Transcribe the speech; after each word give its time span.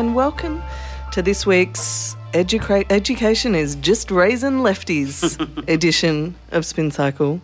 and 0.00 0.14
welcome 0.14 0.62
to 1.12 1.20
this 1.20 1.44
week's 1.44 2.16
Educa- 2.32 2.86
Education 2.88 3.54
is 3.54 3.74
Just 3.74 4.10
Raising 4.10 4.60
Lefties 4.60 5.38
edition 5.68 6.34
of 6.52 6.64
Spin 6.64 6.90
Cycle. 6.90 7.42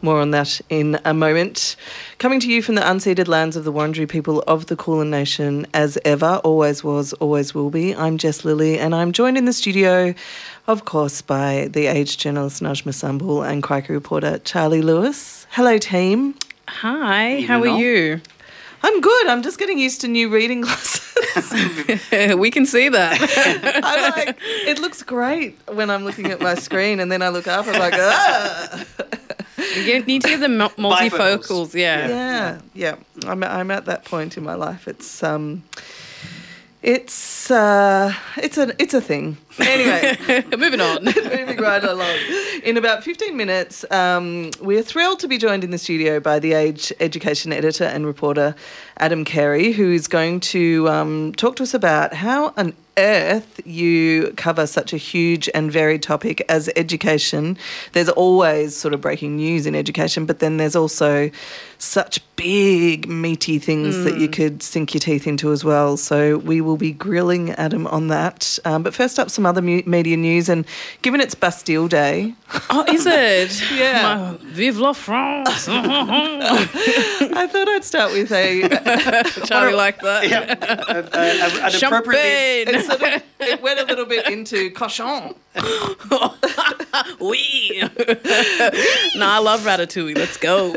More 0.00 0.18
on 0.18 0.30
that 0.30 0.58
in 0.70 0.98
a 1.04 1.12
moment. 1.12 1.76
Coming 2.18 2.40
to 2.40 2.50
you 2.50 2.62
from 2.62 2.76
the 2.76 2.80
unceded 2.80 3.28
lands 3.28 3.56
of 3.56 3.64
the 3.64 3.72
Wurundjeri 3.74 4.08
people 4.08 4.40
of 4.46 4.68
the 4.68 4.76
Kulin 4.76 5.10
Nation, 5.10 5.66
as 5.74 5.98
ever, 6.02 6.40
always 6.42 6.82
was, 6.82 7.12
always 7.14 7.54
will 7.54 7.68
be. 7.68 7.94
I'm 7.94 8.16
Jess 8.16 8.42
Lilley, 8.42 8.78
and 8.78 8.94
I'm 8.94 9.12
joined 9.12 9.36
in 9.36 9.44
the 9.44 9.52
studio, 9.52 10.14
of 10.66 10.86
course, 10.86 11.20
by 11.20 11.68
the 11.70 11.88
age 11.88 12.16
journalist 12.16 12.62
Najma 12.62 12.94
Sambul 12.94 13.46
and 13.46 13.62
Crikey 13.62 13.92
reporter 13.92 14.38
Charlie 14.38 14.80
Lewis. 14.80 15.46
Hello, 15.50 15.76
team. 15.76 16.36
Hi, 16.68 17.42
how 17.42 17.62
are 17.62 17.68
on. 17.68 17.78
you? 17.78 18.22
I'm 18.82 19.00
good. 19.00 19.26
I'm 19.26 19.42
just 19.42 19.58
getting 19.58 19.78
used 19.78 20.00
to 20.02 20.08
new 20.08 20.28
reading 20.28 20.60
glasses. 20.62 22.36
we 22.36 22.50
can 22.50 22.66
see 22.66 22.88
that. 22.88 23.18
I 23.84 24.08
like 24.10 24.38
it 24.40 24.78
looks 24.78 25.02
great 25.02 25.58
when 25.68 25.90
I'm 25.90 26.04
looking 26.04 26.26
at 26.26 26.40
my 26.40 26.54
screen, 26.54 27.00
and 27.00 27.10
then 27.10 27.22
I 27.22 27.28
look 27.28 27.46
up. 27.46 27.66
And 27.66 27.76
I'm 27.76 27.80
like, 27.80 27.94
ah. 27.96 28.84
you 29.76 30.02
need 30.04 30.22
to 30.22 30.28
get 30.28 30.40
the 30.40 30.48
mul- 30.48 30.70
multifocals. 30.70 31.74
Yeah. 31.74 32.08
yeah, 32.08 32.60
yeah. 32.74 32.96
I'm 33.26 33.42
I'm 33.42 33.70
at 33.70 33.86
that 33.86 34.04
point 34.04 34.36
in 34.36 34.44
my 34.44 34.54
life. 34.54 34.86
It's 34.88 35.22
um, 35.22 35.64
it's 36.82 37.50
uh, 37.50 38.12
it's 38.36 38.58
a 38.58 38.74
it's 38.80 38.94
a 38.94 39.00
thing. 39.00 39.38
Anyway, 39.60 40.44
Moving 40.56 40.80
on. 40.80 41.04
moving 41.04 41.56
right 41.58 41.82
along. 41.82 42.16
In 42.62 42.76
about 42.76 43.02
15 43.04 43.36
minutes, 43.36 43.84
um, 43.90 44.50
we're 44.60 44.82
thrilled 44.82 45.20
to 45.20 45.28
be 45.28 45.38
joined 45.38 45.64
in 45.64 45.70
the 45.70 45.78
studio 45.78 46.20
by 46.20 46.38
the 46.38 46.52
Age 46.52 46.92
education 47.00 47.52
editor 47.52 47.84
and 47.84 48.06
reporter 48.06 48.54
Adam 48.98 49.24
Carey, 49.24 49.72
who 49.72 49.92
is 49.92 50.08
going 50.08 50.40
to 50.40 50.88
um, 50.88 51.32
talk 51.36 51.56
to 51.56 51.62
us 51.62 51.74
about 51.74 52.14
how 52.14 52.52
on 52.56 52.74
earth 52.98 53.60
you 53.66 54.32
cover 54.36 54.66
such 54.66 54.92
a 54.92 54.96
huge 54.96 55.48
and 55.54 55.70
varied 55.70 56.02
topic 56.02 56.42
as 56.48 56.70
education. 56.76 57.58
There's 57.92 58.08
always 58.08 58.74
sort 58.74 58.94
of 58.94 59.00
breaking 59.00 59.36
news 59.36 59.66
in 59.66 59.74
education, 59.74 60.26
but 60.26 60.38
then 60.38 60.56
there's 60.56 60.76
also 60.76 61.30
such 61.78 62.20
big, 62.36 63.08
meaty 63.08 63.58
things 63.58 64.02
that 64.04 64.18
you 64.18 64.28
could 64.28 64.62
sink 64.62 64.94
your 64.94 65.00
teeth 65.00 65.26
into 65.26 65.52
as 65.52 65.64
well. 65.64 65.96
So 65.96 66.38
we 66.38 66.60
will 66.60 66.76
be 66.76 66.92
grilling 66.92 67.50
Adam 67.52 67.86
on 67.86 68.08
that. 68.08 68.58
Um, 68.64 68.82
but 68.82 68.94
first 68.94 69.18
up, 69.18 69.30
some 69.30 69.45
other 69.46 69.62
mu- 69.62 69.82
media 69.86 70.16
news. 70.16 70.48
And 70.48 70.64
given 71.02 71.20
it's 71.20 71.34
Bastille 71.34 71.88
Day, 71.88 72.34
Oh, 72.70 72.84
is 72.92 73.06
it? 73.08 73.62
Yeah. 73.76 74.02
My- 74.02 74.38
Vive 74.52 74.78
la 74.78 74.92
France. 74.92 75.68
I 75.68 77.46
thought 77.50 77.68
I'd 77.68 77.84
start 77.84 78.12
with 78.12 78.32
a. 78.32 78.62
Charlie 79.46 79.74
like 79.74 80.00
that. 80.00 80.28
Yeah, 80.28 80.54
an 80.92 81.74
appropriate. 81.74 82.68
It, 82.68 82.72
Champagne. 82.74 82.82
sort 82.82 83.02
of, 83.02 83.22
it 83.40 83.62
went 83.62 83.80
a 83.80 83.84
little 83.84 84.06
bit 84.06 84.28
into 84.28 84.70
cochon. 84.70 85.34
Oui. 87.20 87.82
no, 89.16 89.26
I 89.26 89.38
love 89.38 89.60
Ratatouille. 89.60 90.16
Let's 90.16 90.36
go. 90.36 90.72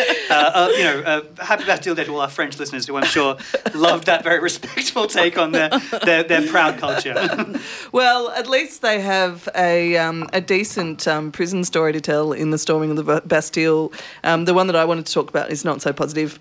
Uh, 0.30 0.50
uh, 0.54 0.68
you 0.76 0.84
know, 0.84 1.00
uh, 1.00 1.44
happy 1.44 1.64
Bastille 1.64 1.96
Day 1.96 2.04
to 2.04 2.12
all 2.12 2.20
our 2.20 2.28
French 2.28 2.56
listeners 2.56 2.86
who 2.86 2.96
I'm 2.96 3.04
sure 3.04 3.36
loved 3.74 4.06
that 4.06 4.22
very 4.22 4.38
respectful 4.38 5.08
take 5.08 5.36
on 5.36 5.50
their 5.50 5.70
their, 6.04 6.22
their 6.22 6.46
proud 6.46 6.78
culture. 6.78 7.14
Well, 7.92 8.30
at 8.30 8.48
least 8.48 8.80
they 8.82 9.00
have 9.00 9.48
a 9.56 9.96
um, 9.96 10.28
a 10.32 10.40
decent 10.40 11.08
um, 11.08 11.32
prison 11.32 11.64
story 11.64 11.92
to 11.92 12.00
tell 12.00 12.32
in 12.32 12.50
the 12.50 12.58
storming 12.58 12.96
of 12.96 13.04
the 13.04 13.22
Bastille. 13.26 13.92
Um, 14.22 14.44
the 14.44 14.54
one 14.54 14.68
that 14.68 14.76
I 14.76 14.84
wanted 14.84 15.06
to 15.06 15.12
talk 15.12 15.28
about 15.28 15.50
is 15.50 15.64
not 15.64 15.82
so 15.82 15.92
positive. 15.92 16.38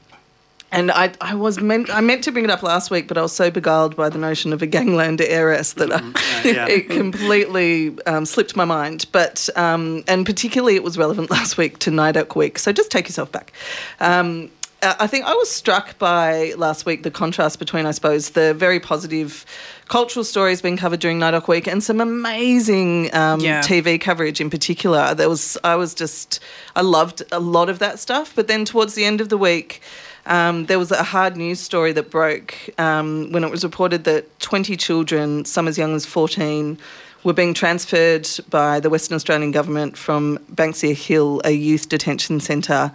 And 0.72 0.92
I, 0.92 1.12
I 1.20 1.34
was 1.34 1.60
meant 1.60 1.90
I 1.90 2.00
meant 2.02 2.24
to 2.26 2.32
bring 2.32 2.46
it 2.46 2.52
up 2.52 2.62
last 2.62 2.92
week, 2.92 3.08
but 3.08 3.18
I 3.18 3.22
was 3.24 3.34
so 3.34 3.50
beguiled 3.50 3.96
by 3.96 4.08
the 4.10 4.20
notion 4.20 4.54
of 4.54 4.62
a 4.62 4.68
gangland 4.68 5.20
heiress 5.20 5.74
that 5.74 5.92
I, 5.92 6.00
Mm-hmm. 6.00 6.48
yeah. 6.48 6.68
it 6.70 6.90
completely 6.90 7.98
um, 8.06 8.26
slipped 8.26 8.56
my 8.56 8.66
mind. 8.66 9.06
But 9.12 9.50
um, 9.56 10.04
and 10.08 10.26
particularly 10.26 10.76
it 10.76 10.84
was 10.84 10.98
relevant 10.98 11.32
last 11.38 11.58
week 11.58 11.80
to 11.80 11.92
NAIDOC 11.92 12.36
Week. 12.36 12.60
So 12.60 12.72
just 12.72 12.92
take 12.92 13.08
yourself 13.08 13.32
back. 13.32 13.52
Um, 14.00 14.52
uh, 14.82 14.96
I 15.00 15.08
think 15.08 15.26
I 15.26 15.34
was 15.34 15.50
struck 15.50 15.98
by 16.00 16.54
last 16.56 16.86
week 16.86 17.04
the 17.04 17.12
contrast 17.12 17.60
between, 17.60 17.86
I 17.86 17.92
suppose, 17.92 18.30
the 18.30 18.54
very 18.54 18.80
positive 18.80 19.46
cultural 19.90 20.24
stories 20.24 20.62
being 20.62 20.78
covered 20.78 21.02
during 21.02 21.20
NAIDOC 21.20 21.48
Week 21.50 21.68
and 21.68 21.84
some 21.84 22.00
amazing 22.00 23.14
um, 23.14 23.40
Yeah. 23.42 23.60
TV 23.62 24.00
coverage 24.00 24.40
in 24.40 24.50
particular. 24.50 25.14
There 25.16 25.28
was 25.30 25.58
I 25.64 25.76
was 25.76 25.94
just 25.94 26.40
I 26.76 26.82
loved 26.82 27.24
a 27.32 27.40
lot 27.40 27.70
of 27.70 27.80
that 27.80 28.00
stuff. 28.00 28.34
But 28.36 28.48
then 28.48 28.66
towards 28.66 28.94
the 28.94 29.04
end 29.06 29.20
of 29.20 29.30
the 29.30 29.38
week. 29.38 29.82
Um, 30.30 30.68
there 30.68 30.78
was 30.78 30.92
a 30.92 31.04
hard 31.04 31.36
news 31.36 31.60
story 31.60 31.92
that 31.94 32.12
broke 32.12 32.56
um, 32.80 33.32
when 33.32 33.44
it 33.44 33.50
was 33.50 33.64
reported 33.64 34.04
that 34.04 34.40
20 34.40 34.78
children, 34.78 35.44
some 35.44 35.68
as 35.68 35.76
young 35.76 35.96
as 35.96 36.06
14, 36.06 36.78
were 37.24 37.34
being 37.34 37.56
transferred 37.56 38.30
by 38.48 38.80
the 38.80 38.92
Western 38.92 39.16
Australian 39.16 39.50
government 39.50 39.98
from 39.98 40.38
Banksia 40.54 40.94
Hill, 40.94 41.42
a 41.44 41.52
youth 41.52 41.90
detention 41.90 42.40
centre, 42.40 42.92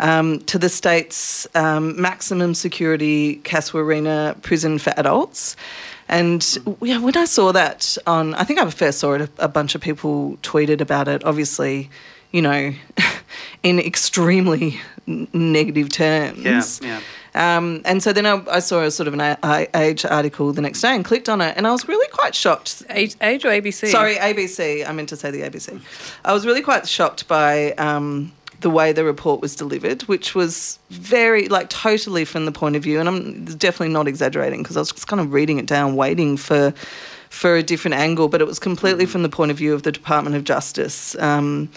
um, 0.00 0.40
to 0.40 0.58
the 0.58 0.68
state's 0.68 1.46
um, 1.54 1.98
maximum 2.00 2.52
security 2.52 3.36
Casuarina 3.36 4.40
prison 4.42 4.78
for 4.78 4.92
adults. 4.98 5.56
And 6.10 6.58
yeah, 6.82 6.98
when 6.98 7.16
I 7.16 7.24
saw 7.24 7.52
that 7.52 7.96
on, 8.06 8.34
I 8.34 8.44
think 8.44 8.60
I 8.60 8.70
first 8.70 8.98
saw 8.98 9.14
it, 9.14 9.22
a, 9.22 9.30
a 9.38 9.48
bunch 9.48 9.74
of 9.74 9.80
people 9.80 10.36
tweeted 10.42 10.82
about 10.82 11.08
it, 11.08 11.24
obviously, 11.24 11.88
you 12.32 12.42
know, 12.42 12.74
in 13.62 13.78
extremely 13.80 14.78
n- 15.08 15.28
negative 15.32 15.88
terms. 15.90 16.38
Yeah, 16.44 16.62
yeah. 16.82 17.00
Um, 17.56 17.82
and 17.84 18.02
so 18.02 18.12
then 18.14 18.24
I, 18.24 18.42
I 18.50 18.58
saw 18.60 18.82
a 18.82 18.90
sort 18.90 19.08
of 19.08 19.14
an 19.14 19.20
A- 19.20 19.38
A- 19.44 19.68
Age 19.74 20.04
article 20.06 20.52
the 20.52 20.62
next 20.62 20.80
day 20.80 20.94
and 20.94 21.04
clicked 21.04 21.28
on 21.28 21.40
it, 21.42 21.54
and 21.56 21.66
I 21.66 21.70
was 21.72 21.86
really 21.86 22.08
quite 22.08 22.34
shocked. 22.34 22.82
Age, 22.88 23.14
age 23.20 23.44
or 23.44 23.48
ABC? 23.50 23.88
Sorry, 23.88 24.14
ABC. 24.16 24.88
I 24.88 24.92
meant 24.92 25.10
to 25.10 25.16
say 25.16 25.30
the 25.30 25.42
ABC. 25.42 25.80
I 26.24 26.32
was 26.32 26.46
really 26.46 26.62
quite 26.62 26.88
shocked 26.88 27.28
by 27.28 27.72
um, 27.72 28.32
the 28.60 28.70
way 28.70 28.92
the 28.92 29.04
report 29.04 29.42
was 29.42 29.54
delivered, 29.54 30.00
which 30.04 30.34
was 30.34 30.78
very, 30.88 31.46
like, 31.48 31.68
totally 31.68 32.24
from 32.24 32.46
the 32.46 32.52
point 32.52 32.74
of 32.74 32.82
view, 32.82 32.98
and 33.00 33.06
I'm 33.08 33.44
definitely 33.44 33.92
not 33.92 34.08
exaggerating 34.08 34.62
because 34.62 34.78
I 34.78 34.80
was 34.80 34.92
just 34.92 35.06
kind 35.06 35.20
of 35.20 35.32
reading 35.34 35.58
it 35.58 35.66
down, 35.66 35.94
waiting 35.94 36.36
for 36.38 36.72
for 37.28 37.56
a 37.56 37.62
different 37.62 37.96
angle, 37.96 38.28
but 38.28 38.40
it 38.40 38.46
was 38.46 38.58
completely 38.58 39.04
from 39.04 39.22
the 39.22 39.28
point 39.28 39.50
of 39.50 39.58
view 39.58 39.74
of 39.74 39.82
the 39.82 39.92
Department 39.92 40.36
of 40.36 40.44
Justice. 40.44 41.14
Um, 41.18 41.68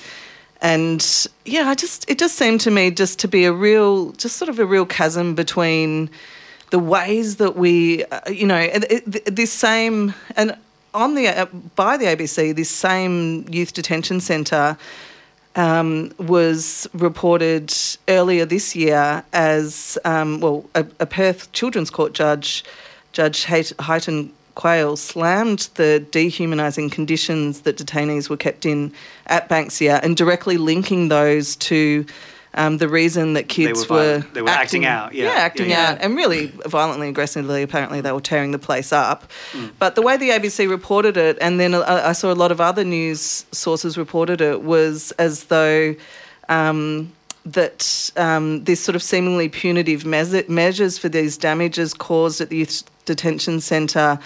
and 0.61 1.27
yeah, 1.45 1.69
I 1.69 1.75
just 1.75 2.09
it 2.09 2.19
just 2.19 2.35
seemed 2.35 2.61
to 2.61 2.71
me 2.71 2.91
just 2.91 3.19
to 3.19 3.27
be 3.27 3.45
a 3.45 3.53
real, 3.53 4.11
just 4.13 4.35
sort 4.37 4.49
of 4.49 4.59
a 4.59 4.65
real 4.65 4.85
chasm 4.85 5.35
between 5.35 6.09
the 6.71 6.79
ways 6.79 7.37
that 7.37 7.55
we, 7.55 8.03
uh, 8.05 8.29
you 8.29 8.45
know, 8.45 8.67
this 9.25 9.51
same 9.51 10.13
and 10.35 10.55
on 10.93 11.15
the 11.15 11.27
uh, 11.27 11.45
by 11.75 11.97
the 11.97 12.05
ABC, 12.05 12.55
this 12.55 12.69
same 12.69 13.45
youth 13.49 13.73
detention 13.73 14.19
centre 14.19 14.77
um, 15.55 16.11
was 16.17 16.87
reported 16.93 17.73
earlier 18.07 18.45
this 18.45 18.75
year 18.75 19.23
as 19.33 19.97
um, 20.05 20.39
well. 20.39 20.65
A, 20.75 20.85
a 20.99 21.05
Perth 21.05 21.51
Children's 21.53 21.89
Court 21.89 22.13
judge, 22.13 22.63
Judge 23.13 23.45
Hayt- 23.45 23.73
Heighton 23.75 24.31
Quail, 24.59 24.97
slammed 24.97 25.69
the 25.75 26.05
dehumanising 26.11 26.91
conditions 26.91 27.61
that 27.61 27.77
detainees 27.77 28.29
were 28.29 28.35
kept 28.35 28.65
in 28.65 28.91
at 29.27 29.47
Banksia 29.47 30.03
and 30.03 30.17
directly 30.17 30.57
linking 30.57 31.07
those 31.07 31.55
to. 31.57 32.05
Um, 32.55 32.79
the 32.79 32.89
reason 32.89 33.33
that 33.33 33.47
kids 33.47 33.87
were 33.87 33.95
were, 33.95 34.03
violent. 34.03 34.33
They 34.33 34.41
were 34.41 34.49
acting 34.49 34.83
out, 34.83 35.13
yeah. 35.13 35.27
acting 35.27 35.69
Yeah, 35.69 35.81
yeah. 35.81 35.91
out, 35.91 35.97
and 36.01 36.15
really 36.15 36.47
violently, 36.65 37.07
aggressively. 37.07 37.61
Apparently, 37.61 38.01
they 38.01 38.11
were 38.11 38.19
tearing 38.19 38.49
the 38.49 38.57
place 38.57 38.91
up. 38.91 39.29
Mm. 39.51 39.71
But 39.77 39.93
the 39.93 40.01
way 40.01 40.17
the 40.17 40.29
ABC 40.31 40.67
reported 40.67 41.15
it, 41.15 41.37
and 41.39 41.59
then 41.59 41.75
I 41.75 42.09
I 42.09 42.11
saw 42.13 42.31
a 42.31 42.33
lot 42.33 42.51
of 42.51 42.59
other 42.59 42.83
news 42.83 43.45
sources 43.51 43.99
reported 43.99 44.41
it, 44.41 44.63
was 44.63 45.11
as 45.19 45.43
though 45.43 45.95
um, 46.49 47.13
that 47.45 48.11
um, 48.17 48.63
this 48.63 48.79
sort 48.79 48.95
of 48.95 49.03
seemingly 49.03 49.47
punitive 49.47 50.03
measures 50.03 50.97
for 50.97 51.07
these 51.07 51.37
damages 51.37 51.93
caused 51.93 52.41
at 52.41 52.49
the 52.49 52.57
youth 52.57 52.83
detention 53.05 53.61
centre 53.61 54.19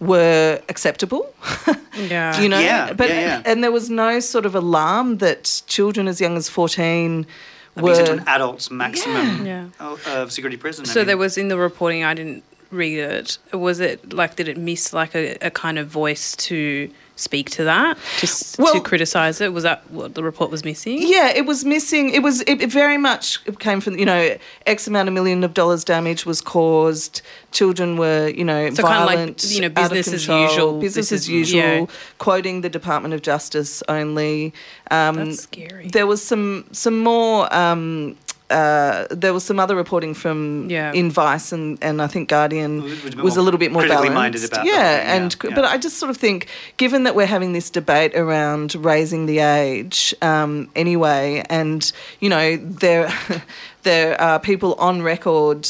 were 0.00 0.60
acceptable. 0.68 1.32
Yeah. 1.96 2.38
you 2.42 2.50
know, 2.50 2.58
Yeah, 2.60 2.92
but 2.92 3.08
yeah, 3.08 3.20
yeah. 3.20 3.42
and 3.46 3.64
there 3.64 3.72
was 3.72 3.88
no 3.88 4.20
sort 4.20 4.44
of 4.44 4.54
alarm 4.54 5.16
that 5.18 5.62
children 5.66 6.08
as 6.08 6.20
young 6.20 6.36
as 6.36 6.46
fourteen 6.46 7.26
Being 7.74 7.94
sent 7.94 8.06
to 8.08 8.12
were. 8.12 8.18
an 8.20 8.28
adult's 8.28 8.70
maximum 8.70 9.46
Yeah. 9.46 9.68
of, 9.80 10.06
of 10.06 10.30
security 10.30 10.58
prison. 10.58 10.84
I 10.84 10.88
So 10.88 11.00
mean, 11.00 11.06
there 11.06 11.16
was 11.16 11.38
in 11.38 11.48
the 11.48 11.56
reporting, 11.56 12.04
I 12.04 12.12
didn't 12.12 12.44
read 12.70 12.98
it. 12.98 13.38
Was 13.54 13.80
it 13.80 14.12
like, 14.12 14.36
did 14.36 14.46
it 14.46 14.58
miss 14.58 14.92
like 14.92 15.14
a, 15.14 15.38
a 15.40 15.50
kind 15.50 15.78
of 15.78 15.88
voice 15.88 16.36
to 16.36 16.90
speak 17.16 17.50
to 17.50 17.64
that, 17.64 17.98
to, 18.18 18.62
Well- 18.62 18.74
to 18.74 18.80
criticise 18.80 19.40
it? 19.40 19.52
Was 19.52 19.62
that 19.64 19.90
what 19.90 20.14
the 20.14 20.22
report 20.22 20.50
was 20.50 20.64
missing? 20.64 20.98
Yeah, 21.00 21.28
it 21.30 21.46
was 21.46 21.64
missing. 21.64 22.10
It 22.10 22.22
was. 22.22 22.42
It, 22.42 22.60
it 22.62 22.70
very 22.70 22.98
much 22.98 23.44
came 23.58 23.80
from 23.80 23.98
you 23.98 24.04
know 24.04 24.36
x 24.66 24.86
amount 24.86 25.08
of 25.08 25.14
million 25.14 25.42
of 25.44 25.54
dollars 25.54 25.84
damage 25.84 26.24
was 26.26 26.40
caused. 26.40 27.22
Children 27.52 27.96
were 27.96 28.28
you 28.28 28.44
know 28.44 28.68
So 28.70 28.82
kind 28.82 29.00
of 29.02 29.06
like, 29.06 29.16
violent, 29.16 29.44
you 29.50 29.62
know, 29.62 29.68
business 29.70 30.12
as 30.12 30.28
usual. 30.28 30.78
business 30.80 31.10
as 31.12 31.28
usual. 31.28 31.60
yeah. 31.60 31.86
Quoting 32.18 32.60
the 32.60 32.68
Department 32.68 33.14
of 33.14 33.22
Justice 33.22 33.82
only. 33.88 34.52
Um, 34.90 35.16
That's 35.16 35.42
scary. 35.42 35.88
There 35.88 36.06
was 36.06 36.22
some 36.22 36.66
some 36.72 36.98
more. 36.98 37.52
Um, 37.54 38.16
uh, 38.50 39.06
there 39.10 39.32
was 39.34 39.42
some 39.44 39.58
other 39.58 39.74
reporting 39.74 40.14
from 40.14 40.70
Yeah. 40.70 40.92
in 40.92 41.10
Vice 41.10 41.52
and, 41.52 41.78
and 41.82 42.00
I 42.00 42.06
think 42.06 42.28
Guardian 42.28 42.82
Was 42.82 43.14
a 43.14 43.22
was 43.22 43.36
a 43.36 43.42
little 43.42 43.58
bit 43.58 43.72
more 43.72 43.82
critically 43.82 44.08
balanced. 44.10 44.14
minded 44.14 44.44
about 44.44 44.64
the 44.64 44.70
yeah, 44.70 44.96
yeah, 44.96 45.14
and 45.16 45.36
yeah. 45.42 45.54
but 45.54 45.64
I 45.64 45.78
just 45.78 45.98
sort 45.98 46.10
of 46.10 46.16
think, 46.16 46.46
given 46.76 47.02
that 47.04 47.14
we're 47.16 47.26
having 47.26 47.52
this 47.54 47.70
debate 47.70 48.14
around 48.14 48.74
raising 48.76 49.26
the 49.26 49.40
age 49.40 50.14
um, 50.22 50.70
anyway, 50.76 51.42
and 51.50 51.90
you 52.20 52.28
know 52.28 52.56
there 52.56 53.12
there 53.82 54.20
are 54.20 54.38
people 54.38 54.74
on 54.74 55.02
record 55.02 55.68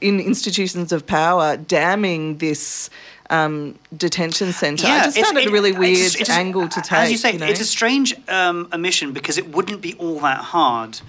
in 0.00 0.20
institutions 0.20 0.92
of 0.92 1.06
power 1.06 1.56
damning 1.56 2.38
this. 2.38 2.90
Um, 3.30 3.78
detention 3.96 4.52
centre. 4.52 4.86
I 4.86 5.04
just 5.04 5.16
found 5.18 5.38
it, 5.38 5.46
a 5.46 5.50
really 5.50 5.72
weird 5.72 5.96
it's- 5.96 6.14
it's- 6.16 6.28
angle 6.28 6.68
to 6.68 6.80
take. 6.82 6.92
As 6.92 7.10
you 7.10 7.16
say, 7.16 7.38
know? 7.38 7.46
it's 7.46 7.60
a 7.60 7.64
strange 7.64 8.14
um, 8.28 8.68
omission 8.74 9.12
because 9.12 9.38
it 9.38 9.48
wouldn't 9.54 9.80
be 9.80 9.94
all 9.94 10.20
that 10.20 10.36
hard 10.38 11.00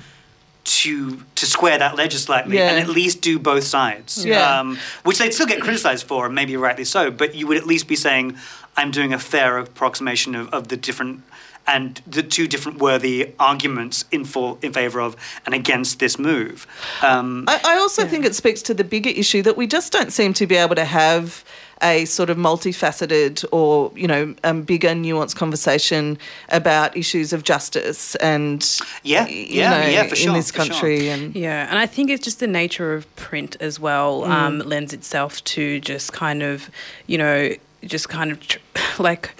to 0.64 1.22
to 1.36 1.46
square 1.46 1.78
that 1.78 1.96
legislatively 1.96 2.58
Yeah. 2.58 2.70
and 2.70 2.80
at 2.80 2.88
least 2.88 3.22
do 3.22 3.38
both 3.40 3.64
sides. 3.64 4.26
Yeah. 4.26 4.60
Um, 4.60 4.78
which 5.04 5.18
they'd 5.18 5.34
still 5.34 5.46
get 5.48 5.62
criticised 5.62 6.06
for, 6.08 6.26
and 6.26 6.34
maybe 6.36 6.56
rightly 6.58 6.86
so, 6.86 7.12
but 7.12 7.36
you 7.36 7.48
would 7.48 7.58
at 7.58 7.66
least 7.68 7.88
be 7.88 7.96
saying, 7.96 8.38
I'm 8.78 8.92
doing 8.92 9.14
a 9.14 9.20
fair 9.20 9.58
approximation 9.58 10.36
of, 10.36 10.54
of 10.54 10.70
the 10.70 10.78
different 10.78 11.24
and 11.66 12.02
the 12.06 12.22
two 12.22 12.46
different 12.46 12.80
worthy 12.80 13.32
arguments 13.40 14.04
in 14.12 14.26
for 14.26 14.58
in 14.62 14.74
favour 14.74 15.00
of 15.00 15.16
and 15.46 15.56
against 15.56 16.00
this 16.00 16.20
move. 16.20 16.68
Um, 17.02 17.46
I, 17.48 17.62
I 17.64 17.76
also 17.78 18.06
think 18.06 18.26
it 18.26 18.36
speaks 18.36 18.62
to 18.64 18.74
the 18.74 18.84
bigger 18.84 19.10
issue 19.10 19.42
that 19.44 19.56
we 19.56 19.66
just 19.68 19.94
don't 19.94 20.12
seem 20.12 20.34
to 20.34 20.46
be 20.48 20.56
able 20.58 20.76
to 20.76 20.86
have 20.86 21.44
a 21.84 22.06
sort 22.06 22.30
of 22.30 22.38
multifaceted 22.38 23.44
or 23.52 23.92
you 23.96 24.08
know 24.08 24.34
um, 24.44 24.62
bigger 24.64 24.90
nuanced 24.90 25.36
conversation 25.36 26.18
about 26.50 26.96
issues 26.98 27.34
of 27.34 27.44
justice 27.44 28.16
and 28.16 28.80
Yeah, 29.04 29.28
you 29.28 29.46
yeah, 29.62 29.70
know, 29.70 29.88
yeah, 29.90 30.04
for 30.08 30.16
sure, 30.16 30.30
in 30.30 30.36
this 30.36 30.50
for 30.52 30.64
sure. 30.64 30.74
country 30.74 31.10
and 31.10 31.36
Yeah, 31.36 31.68
and 31.70 31.78
I 31.78 31.86
think 31.86 32.10
it's 32.10 32.24
just 32.24 32.40
the 32.40 32.48
nature 32.48 32.94
of 32.94 33.14
print 33.16 33.58
as 33.60 33.80
well 33.80 34.24
um, 34.26 34.60
lends 34.60 34.94
itself 34.94 35.44
to 35.46 35.80
just 35.80 36.14
kind 36.14 36.42
of, 36.42 36.70
you 37.08 37.18
know, 37.18 37.54
just 37.84 38.08
kind 38.10 38.32
of 38.32 38.40
tr- 38.48 38.60
like 39.00 39.32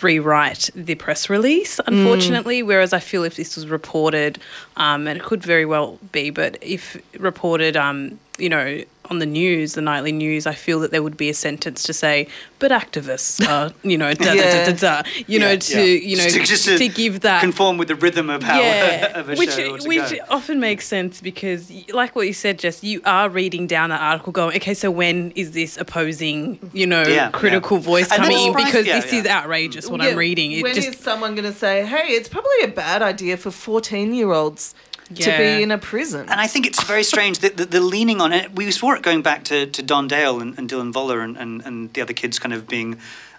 rewrite 0.00 0.70
the 0.76 0.94
press 0.94 1.28
release, 1.28 1.80
unfortunately. 1.86 2.62
Whereas 2.62 2.92
I 2.92 3.00
feel 3.00 3.24
if 3.24 3.34
this 3.34 3.56
was 3.56 3.66
reported, 3.66 4.38
um, 4.76 5.08
and 5.08 5.18
it 5.18 5.24
could 5.24 5.42
very 5.42 5.66
well 5.66 5.98
be, 6.12 6.30
but 6.30 6.56
if 6.62 6.96
reported, 7.18 7.76
um, 7.76 8.18
you 8.38 8.48
know, 8.48 8.84
on 9.10 9.18
the 9.18 9.26
news, 9.26 9.74
the 9.74 9.80
nightly 9.80 10.12
news, 10.12 10.46
I 10.46 10.54
feel 10.54 10.80
that 10.80 10.90
there 10.90 11.02
would 11.02 11.16
be 11.16 11.28
a 11.28 11.34
sentence 11.34 11.82
to 11.84 11.92
say, 11.92 12.28
but 12.58 12.70
activists 12.70 13.46
are, 13.48 13.72
you 13.82 13.96
know, 13.98 14.12
da 14.14 14.34
da 14.34 14.64
da 14.64 14.64
da 14.66 14.72
da, 15.02 15.08
you 15.26 15.38
know, 15.38 15.50
Yeah, 15.52 15.56
to, 15.56 15.80
yeah. 15.84 16.08
you 16.10 16.16
know, 16.16 16.22
Just 16.24 16.36
to, 16.36 16.44
just 16.44 16.64
to 16.66 16.78
to 16.78 16.88
give 16.88 17.20
that 17.20 17.40
conform 17.40 17.78
with 17.78 17.88
the 17.88 17.94
rhythm 17.94 18.30
of 18.30 18.42
how 18.42 18.60
yeah, 18.60 19.12
of 19.18 19.30
a 19.30 19.34
which 19.36 19.52
show 19.52 19.76
to 19.76 19.88
which 19.88 20.10
go. 20.10 20.18
often 20.30 20.60
makes 20.60 20.86
sense 20.86 21.20
because, 21.20 21.70
like 21.92 22.14
what 22.16 22.26
you 22.26 22.32
said, 22.32 22.58
Jess, 22.58 22.82
you 22.84 23.00
are 23.04 23.28
reading 23.28 23.66
down 23.66 23.90
that 23.90 24.00
article, 24.00 24.32
going, 24.32 24.56
okay, 24.56 24.74
so 24.74 24.90
when 24.90 25.30
is 25.32 25.52
this 25.52 25.76
opposing, 25.76 26.58
you 26.72 26.86
know, 26.86 27.02
Yeah, 27.02 27.30
critical 27.30 27.78
yeah. 27.78 27.82
voice 27.82 28.10
And 28.12 28.22
coming 28.22 28.38
in? 28.38 28.52
Because 28.54 28.86
yeah, 28.86 29.00
this 29.00 29.12
yeah. 29.12 29.20
is 29.20 29.26
outrageous. 29.26 29.88
What 29.88 30.00
Yeah, 30.02 30.08
I'm 30.10 30.16
reading, 30.16 30.52
it 30.52 30.62
when 30.62 30.74
just 30.74 30.88
is 30.88 30.98
someone 30.98 31.34
going 31.34 31.50
to 31.50 31.58
say 31.58 31.84
hey 31.86 32.08
it's 32.14 32.28
probably 32.28 32.62
a 32.64 32.68
bad 32.68 33.02
idea 33.02 33.36
for 33.36 33.50
14 33.50 34.12
year 34.14 34.32
olds 34.32 34.74
to 35.14 35.36
be 35.38 35.62
in 35.62 35.70
a 35.70 35.78
prison 35.78 36.28
And 36.28 36.40
I 36.40 36.46
think 36.46 36.66
it's 36.66 36.82
very 36.84 37.02
strange 37.04 37.38
that 37.40 37.56
the, 37.56 37.64
the 37.64 37.80
leaning 37.80 38.20
on 38.20 38.32
it. 38.32 38.54
We 38.54 38.70
saw 38.70 38.92
it 38.92 39.02
going 39.02 39.22
back 39.22 39.44
to, 39.44 39.66
to 39.66 39.82
Don 39.82 40.08
Dale 40.08 40.40
and, 40.40 40.58
and 40.58 40.68
Dylan 40.70 40.92
Voller 40.92 41.22
and, 41.24 41.36
and, 41.36 41.62
and 41.64 41.92
the 41.94 42.00
other 42.02 42.12
kids 42.12 42.38
kind 42.38 42.52
of 42.52 42.66
being 42.68 42.98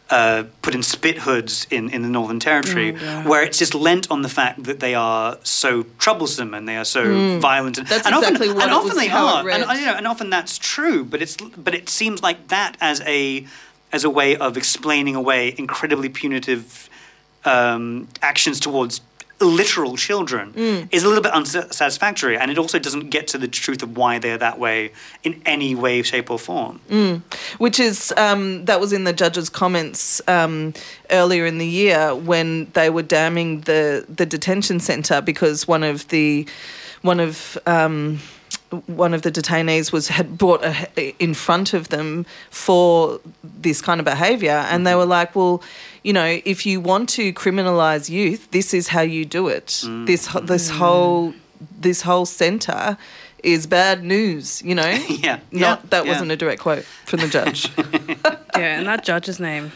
uh, 0.09 0.45
put 0.63 0.73
in 0.73 0.81
spit 0.81 1.19
hoods 1.19 1.67
in, 1.69 1.87
in 1.91 2.01
the 2.01 2.09
Northern 2.09 2.39
Territory, 2.39 2.95
Oh, 2.95 3.03
yeah. 3.03 3.27
where 3.27 3.43
it's 3.43 3.59
just 3.59 3.75
lent 3.75 4.09
on 4.09 4.23
the 4.23 4.29
fact 4.29 4.63
that 4.63 4.79
they 4.79 4.95
are 4.95 5.37
so 5.43 5.83
troublesome 5.99 6.55
and 6.55 6.67
they 6.67 6.77
are 6.77 6.85
so 6.85 7.37
violent. 7.39 7.77
And, 7.77 7.85
Mm. 7.85 7.89
That's 7.91 8.07
and 8.07 8.15
exactly 8.15 8.47
often, 8.47 8.55
what 8.55 8.63
and 8.63 8.71
it 8.71 8.75
often 8.75 8.87
was- 8.89 8.97
they 8.97 9.07
how 9.07 9.27
it 9.27 9.45
are, 9.45 9.49
and, 9.51 9.79
you 9.79 9.85
know, 9.85 9.93
and 9.93 10.07
often 10.07 10.31
that's 10.31 10.57
true. 10.57 11.03
But 11.03 11.21
it's 11.21 11.37
but 11.37 11.75
it 11.75 11.89
seems 11.89 12.23
like 12.23 12.47
that 12.47 12.75
as 12.81 13.01
a 13.05 13.45
as 13.91 14.03
a 14.03 14.09
way 14.09 14.35
of 14.35 14.57
explaining 14.57 15.15
away 15.15 15.53
incredibly 15.57 16.09
punitive 16.09 16.89
um, 17.45 18.07
actions 18.21 18.59
towards 18.59 19.01
literal 19.41 19.95
children 19.95 20.53
Mm. 20.53 20.87
is 20.91 21.03
a 21.03 21.07
little 21.07 21.23
bit 21.23 21.31
unsatisfactory 21.33 22.37
and 22.37 22.51
it 22.51 22.57
also 22.57 22.77
doesn't 22.79 23.09
get 23.09 23.27
to 23.27 23.37
the 23.37 23.47
truth 23.47 23.81
of 23.83 23.95
why 23.97 24.19
they're 24.19 24.37
that 24.37 24.59
way 24.59 24.91
in 25.23 25.41
any 25.45 25.75
way 25.75 26.01
shape 26.01 26.29
or 26.29 26.37
form. 26.39 26.79
Which 27.57 27.79
is 27.79 28.13
um, 28.17 28.65
that 28.65 28.79
was 28.79 28.91
in 28.93 29.03
the 29.05 29.13
judge's 29.13 29.49
comments 29.49 30.21
um, 30.27 30.73
earlier 31.09 31.45
in 31.45 31.57
the 31.57 31.67
year 31.67 32.13
when 32.15 32.69
they 32.73 32.89
were 32.89 33.03
damning 33.03 33.61
the 33.61 34.05
the 34.13 34.25
detention 34.25 34.79
centre 34.79 35.21
because 35.21 35.67
one 35.67 35.83
of 35.83 36.07
the 36.09 36.45
one 37.01 37.19
of 37.19 37.57
um, 37.65 38.19
one 38.87 39.13
of 39.15 39.21
the 39.23 39.31
detainees 39.31 39.91
was 39.91 40.09
had 40.09 40.37
brought 40.37 40.63
a, 40.63 41.15
in 41.17 41.33
front 41.33 41.73
of 41.73 41.87
them 41.89 42.25
for 42.51 43.19
this 43.43 43.81
kind 43.81 43.99
of 43.99 44.05
behaviour, 44.05 44.63
and 44.69 44.85
they 44.85 44.93
were 44.95 45.05
like, 45.07 45.35
"Well, 45.35 45.63
you 46.09 46.13
know, 46.13 46.41
if 46.43 46.65
you 46.65 46.81
want 46.81 47.07
to 47.09 47.31
criminalise 47.33 48.09
youth, 48.09 48.49
this 48.49 48.73
is 48.73 48.87
how 48.87 49.01
you 49.01 49.25
do 49.25 49.47
it. 49.47 49.67
Mm. 49.67 50.07
This 50.07 50.25
ho- 50.25 50.39
this 50.39 50.71
mm. 50.71 50.77
whole 50.77 51.33
this 51.79 52.01
whole 52.01 52.25
centre." 52.25 52.97
Is 53.41 53.67
bad 53.67 54.03
news, 54.03 54.61
you 54.63 54.75
know. 54.75 54.83
Yeah, 55.07 55.39
Not 55.49 55.79
yeah, 55.79 55.79
that 55.91 56.03
yeah. 56.03 56.11
wasn't 56.11 56.31
a 56.31 56.35
direct 56.35 56.61
quote 56.61 56.83
from 57.05 57.21
the 57.21 57.29
judge. 57.29 57.71
yeah, 58.57 58.77
and 58.77 58.85
that 58.85 59.05
judge's 59.05 59.39
name, 59.39 59.71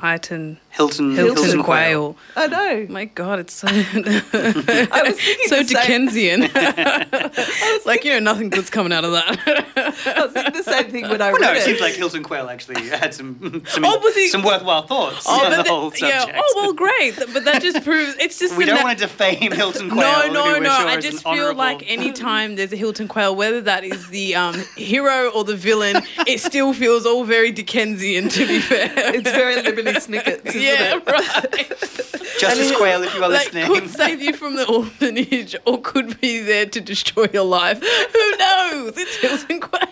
Iton 0.00 0.58
hilton 0.76 1.14
Hilton, 1.14 1.42
hilton, 1.44 1.62
Quail. 1.62 2.16
I 2.36 2.46
know. 2.48 2.86
My 2.90 3.06
God, 3.06 3.38
it's 3.38 3.54
so 3.54 3.66
I 3.70 5.02
was 5.06 5.20
so 5.48 5.62
the 5.62 5.64
same, 5.64 5.66
Dickensian. 5.66 6.40
like 7.86 8.04
you 8.04 8.12
know, 8.12 8.18
nothing 8.20 8.50
good's 8.50 8.70
coming 8.70 8.92
out 8.92 9.04
of 9.04 9.12
that. 9.12 10.04
I 10.06 10.22
was 10.24 10.32
thinking 10.32 10.52
the 10.54 10.62
same 10.62 10.90
thing 10.90 11.08
when 11.08 11.22
I 11.22 11.32
well, 11.32 11.40
read 11.40 11.46
no, 11.46 11.52
it 11.52 11.56
it. 11.58 11.62
seems 11.62 11.80
like 11.80 11.94
Hylton 11.94 12.22
Quail 12.22 12.48
actually 12.48 12.88
had 12.88 13.14
some 13.14 13.62
some, 13.66 13.84
Oh, 13.84 14.00
he- 14.14 14.28
some 14.28 14.42
worthwhile 14.42 14.82
thoughts 14.82 15.24
Oh, 15.28 15.44
on 15.44 15.50
the 15.50 15.62
the- 15.62 15.68
whole 15.68 15.92
yeah. 15.96 16.20
subject. 16.20 16.38
Oh 16.40 16.52
well, 16.56 16.72
great. 16.72 17.16
But 17.32 17.44
that 17.44 17.62
just 17.62 17.82
proves 17.84 18.14
it's 18.18 18.38
just 18.38 18.56
we 18.56 18.64
don't 18.64 18.76
na- 18.76 18.84
want 18.84 18.98
to 18.98 19.06
defame 19.06 19.52
Hylton 19.52 19.90
Quail. 19.90 20.32
No, 20.32 20.54
no, 20.54 20.58
no. 20.58 20.68
sure 20.78 20.88
I 20.88 21.00
just 21.00 21.22
feel 21.22 21.32
honourable- 21.32 21.58
like 21.58 21.90
anytime 21.90 22.56
there's 22.56 22.72
a 22.72 22.76
Hylton 22.76 23.08
Quail, 23.08 23.34
whether 23.34 23.60
that 23.62 23.84
is 23.84 24.08
the 24.08 24.34
um, 24.34 24.54
hero 24.76 25.30
or 25.30 25.44
the 25.44 25.56
villain, 25.56 26.02
it 26.26 26.40
still 26.40 26.72
feels 26.74 27.06
all 27.06 27.24
very 27.24 27.50
Dickensian. 27.50 28.28
To 28.28 28.46
be 28.46 28.60
fair, 28.60 28.92
It's 29.14 29.30
very 29.30 29.56
Lemony 29.56 30.00
Snickets, 30.00 30.44
isn't 30.54 30.60
yeah, 30.66 30.96
it? 30.96 31.06
right. 31.06 32.38
Justice 32.38 32.76
Quail, 32.76 33.02
if 33.02 33.14
you 33.14 33.22
are 33.22 33.28
like 33.28 33.52
listening. 33.52 33.66
could 33.66 33.90
save 33.96 34.20
you 34.20 34.32
from 34.32 34.56
the 34.56 34.66
orphanage 34.66 35.56
or 35.64 35.80
could 35.80 36.20
be 36.20 36.40
there 36.40 36.66
to 36.66 36.80
destroy 36.80 37.26
your 37.32 37.44
life. 37.44 37.80
Who 37.80 38.36
knows? 38.36 38.94
It's 38.96 39.16
Hylton 39.16 39.60
Quail. 39.60 39.88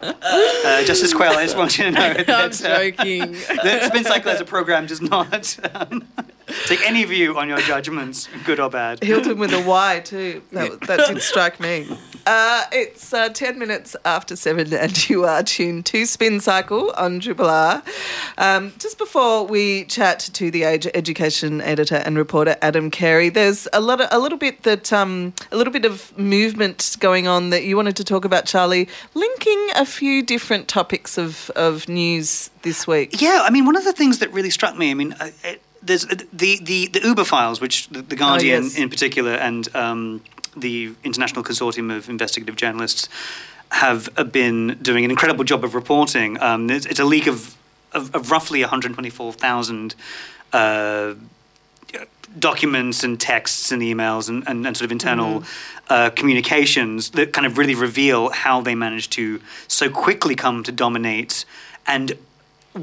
Uh, 0.00 0.84
Justice 0.84 1.12
Quail, 1.12 1.32
I 1.32 1.44
just 1.44 1.56
want 1.56 1.78
you 1.78 1.84
to 1.84 1.90
know 1.90 2.14
that, 2.26 2.28
I'm 2.28 2.50
uh, 2.50 2.50
joking. 2.50 3.32
the 3.32 3.86
Spin 3.88 4.04
Cycle 4.04 4.30
as 4.30 4.40
a 4.40 4.44
program 4.44 4.86
does 4.86 5.00
not 5.00 5.58
um, 5.74 6.06
take 6.66 6.86
any 6.86 7.04
view 7.04 7.38
on 7.38 7.48
your 7.48 7.58
judgments, 7.58 8.28
good 8.44 8.60
or 8.60 8.70
bad. 8.70 9.02
Hilton 9.02 9.38
with 9.38 9.52
a 9.52 9.62
Y 9.66 10.00
too. 10.04 10.42
That, 10.52 10.80
that 10.82 11.08
did 11.08 11.22
strike 11.22 11.58
me. 11.60 11.88
Uh, 12.28 12.66
it's 12.72 13.14
uh, 13.14 13.30
10 13.30 13.58
minutes 13.58 13.96
after 14.04 14.36
7 14.36 14.70
and 14.74 15.08
you 15.08 15.24
are 15.24 15.42
tuned 15.42 15.86
to 15.86 16.04
Spin 16.04 16.40
Cycle 16.40 16.92
on 16.98 17.20
Triple 17.20 17.48
R. 17.48 17.82
Um, 18.36 18.74
just 18.76 18.98
before 18.98 19.46
we 19.46 19.84
chat 19.84 20.28
to 20.34 20.50
the 20.50 20.64
Age 20.64 20.86
education 20.92 21.62
editor 21.62 21.94
and 21.94 22.18
reporter 22.18 22.58
Adam 22.60 22.90
Carey, 22.90 23.30
there's 23.30 23.66
a 23.72 23.80
lot 23.80 24.02
of, 24.02 24.08
a 24.10 24.18
little 24.18 24.36
bit 24.36 24.64
that 24.64 24.92
um, 24.92 25.32
a 25.50 25.56
little 25.56 25.72
bit 25.72 25.86
of 25.86 26.16
movement 26.18 26.98
going 27.00 27.26
on 27.26 27.48
that 27.48 27.64
you 27.64 27.76
wanted 27.76 27.96
to 27.96 28.04
talk 28.04 28.26
about, 28.26 28.44
Charlie, 28.44 28.90
linking 29.14 29.68
a 29.74 29.86
few 29.86 30.22
different 30.22 30.68
topics 30.68 31.16
of, 31.16 31.48
of 31.56 31.88
news 31.88 32.50
this 32.60 32.86
week. 32.86 33.22
Yeah, 33.22 33.40
I 33.42 33.48
mean, 33.48 33.64
one 33.64 33.74
of 33.74 33.84
the 33.84 33.94
things 33.94 34.18
that 34.18 34.30
really 34.34 34.50
struck 34.50 34.76
me, 34.76 34.90
I 34.90 34.94
mean, 34.94 35.14
uh, 35.14 35.30
it, 35.44 35.62
there's 35.82 36.04
uh, 36.04 36.16
the, 36.30 36.58
the, 36.60 36.88
the 36.88 37.00
Uber 37.04 37.24
files, 37.24 37.58
which 37.58 37.88
the, 37.88 38.02
the 38.02 38.16
Guardian 38.16 38.64
yes. 38.64 38.76
in 38.76 38.90
particular 38.90 39.32
and 39.32 39.74
um, 39.74 40.20
the 40.60 40.94
International 41.04 41.42
Consortium 41.42 41.94
of 41.94 42.08
Investigative 42.08 42.56
Journalists 42.56 43.08
have 43.70 44.08
uh, 44.16 44.24
been 44.24 44.78
doing 44.80 45.04
an 45.04 45.10
incredible 45.10 45.44
job 45.44 45.64
of 45.64 45.74
reporting. 45.74 46.40
Um, 46.40 46.70
it's, 46.70 46.86
it's 46.86 47.00
a 47.00 47.04
leak 47.04 47.26
of, 47.26 47.56
of, 47.92 48.14
of 48.14 48.30
roughly 48.30 48.60
124,000 48.60 49.94
uh, 50.52 51.14
documents 52.38 53.04
and 53.04 53.20
texts 53.20 53.72
and 53.72 53.82
emails 53.82 54.28
and, 54.28 54.46
and, 54.46 54.66
and 54.66 54.76
sort 54.76 54.86
of 54.86 54.92
internal 54.92 55.42
uh, 55.88 56.10
communications 56.10 57.10
that 57.10 57.32
kind 57.32 57.46
of 57.46 57.58
really 57.58 57.74
reveal 57.74 58.30
how 58.30 58.60
they 58.60 58.74
managed 58.74 59.12
to 59.12 59.40
so 59.66 59.88
quickly 59.88 60.34
come 60.34 60.62
to 60.62 60.72
dominate 60.72 61.44
and 61.86 62.12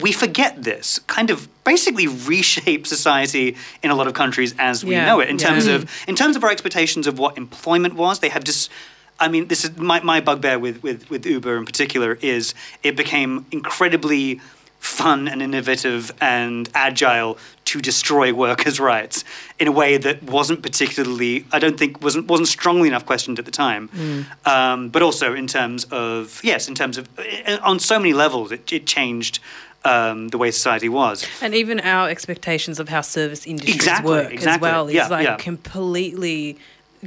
we 0.01 0.11
forget 0.11 0.63
this 0.63 0.99
kind 1.07 1.29
of 1.29 1.47
basically 1.63 2.07
reshape 2.07 2.85
society 2.87 3.55
in 3.83 3.91
a 3.91 3.95
lot 3.95 4.07
of 4.07 4.13
countries 4.13 4.53
as 4.59 4.83
we 4.85 4.91
Yeah, 4.91 5.05
know 5.05 5.19
it 5.19 5.29
in 5.29 5.37
yeah. 5.39 5.47
terms 5.49 5.67
of 5.67 5.89
in 6.07 6.15
terms 6.15 6.35
of 6.35 6.43
our 6.43 6.51
expectations 6.51 7.07
of 7.07 7.17
what 7.19 7.37
employment 7.37 7.95
was 7.95 8.19
they 8.19 8.29
have 8.29 8.43
just 8.43 8.69
I 9.17 9.29
mean, 9.29 9.47
this 9.47 9.63
is 9.63 9.77
my, 9.77 10.01
my 10.01 10.19
bugbear 10.19 10.59
with, 10.59 10.83
with, 10.83 11.09
with 11.09 11.25
Uber 11.25 11.55
in 11.55 11.65
particular 11.65 12.17
is 12.21 12.53
it 12.83 12.97
became 12.97 13.45
incredibly 13.49 14.41
fun 14.79 15.27
and 15.27 15.41
innovative 15.41 16.11
and 16.21 16.69
agile 16.75 17.37
to 17.65 17.79
destroy 17.81 18.33
workers' 18.33 18.79
rights 18.79 19.23
in 19.57 19.67
a 19.67 19.71
way 19.71 19.97
that 19.97 20.21
wasn't 20.21 20.61
particularly, 20.61 21.45
I 21.51 21.59
don't 21.59 21.77
think, 21.77 22.03
wasn't 22.03 22.27
wasn't 22.27 22.49
strongly 22.49 22.87
enough 22.89 23.05
questioned 23.05 23.39
at 23.39 23.45
the 23.45 23.51
time. 23.51 23.87
Mm. 23.89 24.47
Um, 24.47 24.89
but 24.89 25.01
also 25.01 25.33
in 25.33 25.47
terms 25.47 25.85
of 25.85 26.39
yes, 26.43 26.67
in 26.67 26.75
terms 26.75 26.97
of 26.97 27.07
uh, 27.17 27.57
on 27.63 27.79
so 27.79 27.97
many 27.97 28.13
levels, 28.13 28.51
it, 28.51 28.71
it 28.71 28.85
changed. 28.85 29.39
Um, 29.85 30.29
the 30.29 30.37
way 30.37 30.49
society 30.51 30.89
was, 30.89 31.25
And 31.41 31.53
even 31.53 31.79
our 31.79 32.09
expectations 32.09 32.79
of 32.79 32.89
how 32.89 33.01
service 33.01 33.45
industries 33.45 33.75
Exactly, 33.75 34.09
work 34.11 34.33
as 34.47 34.59
well 34.59 34.87
is 34.87 34.95
Yeah, 34.95 35.07
like 35.07 35.25
yeah. 35.27 35.35
completely 35.37 36.57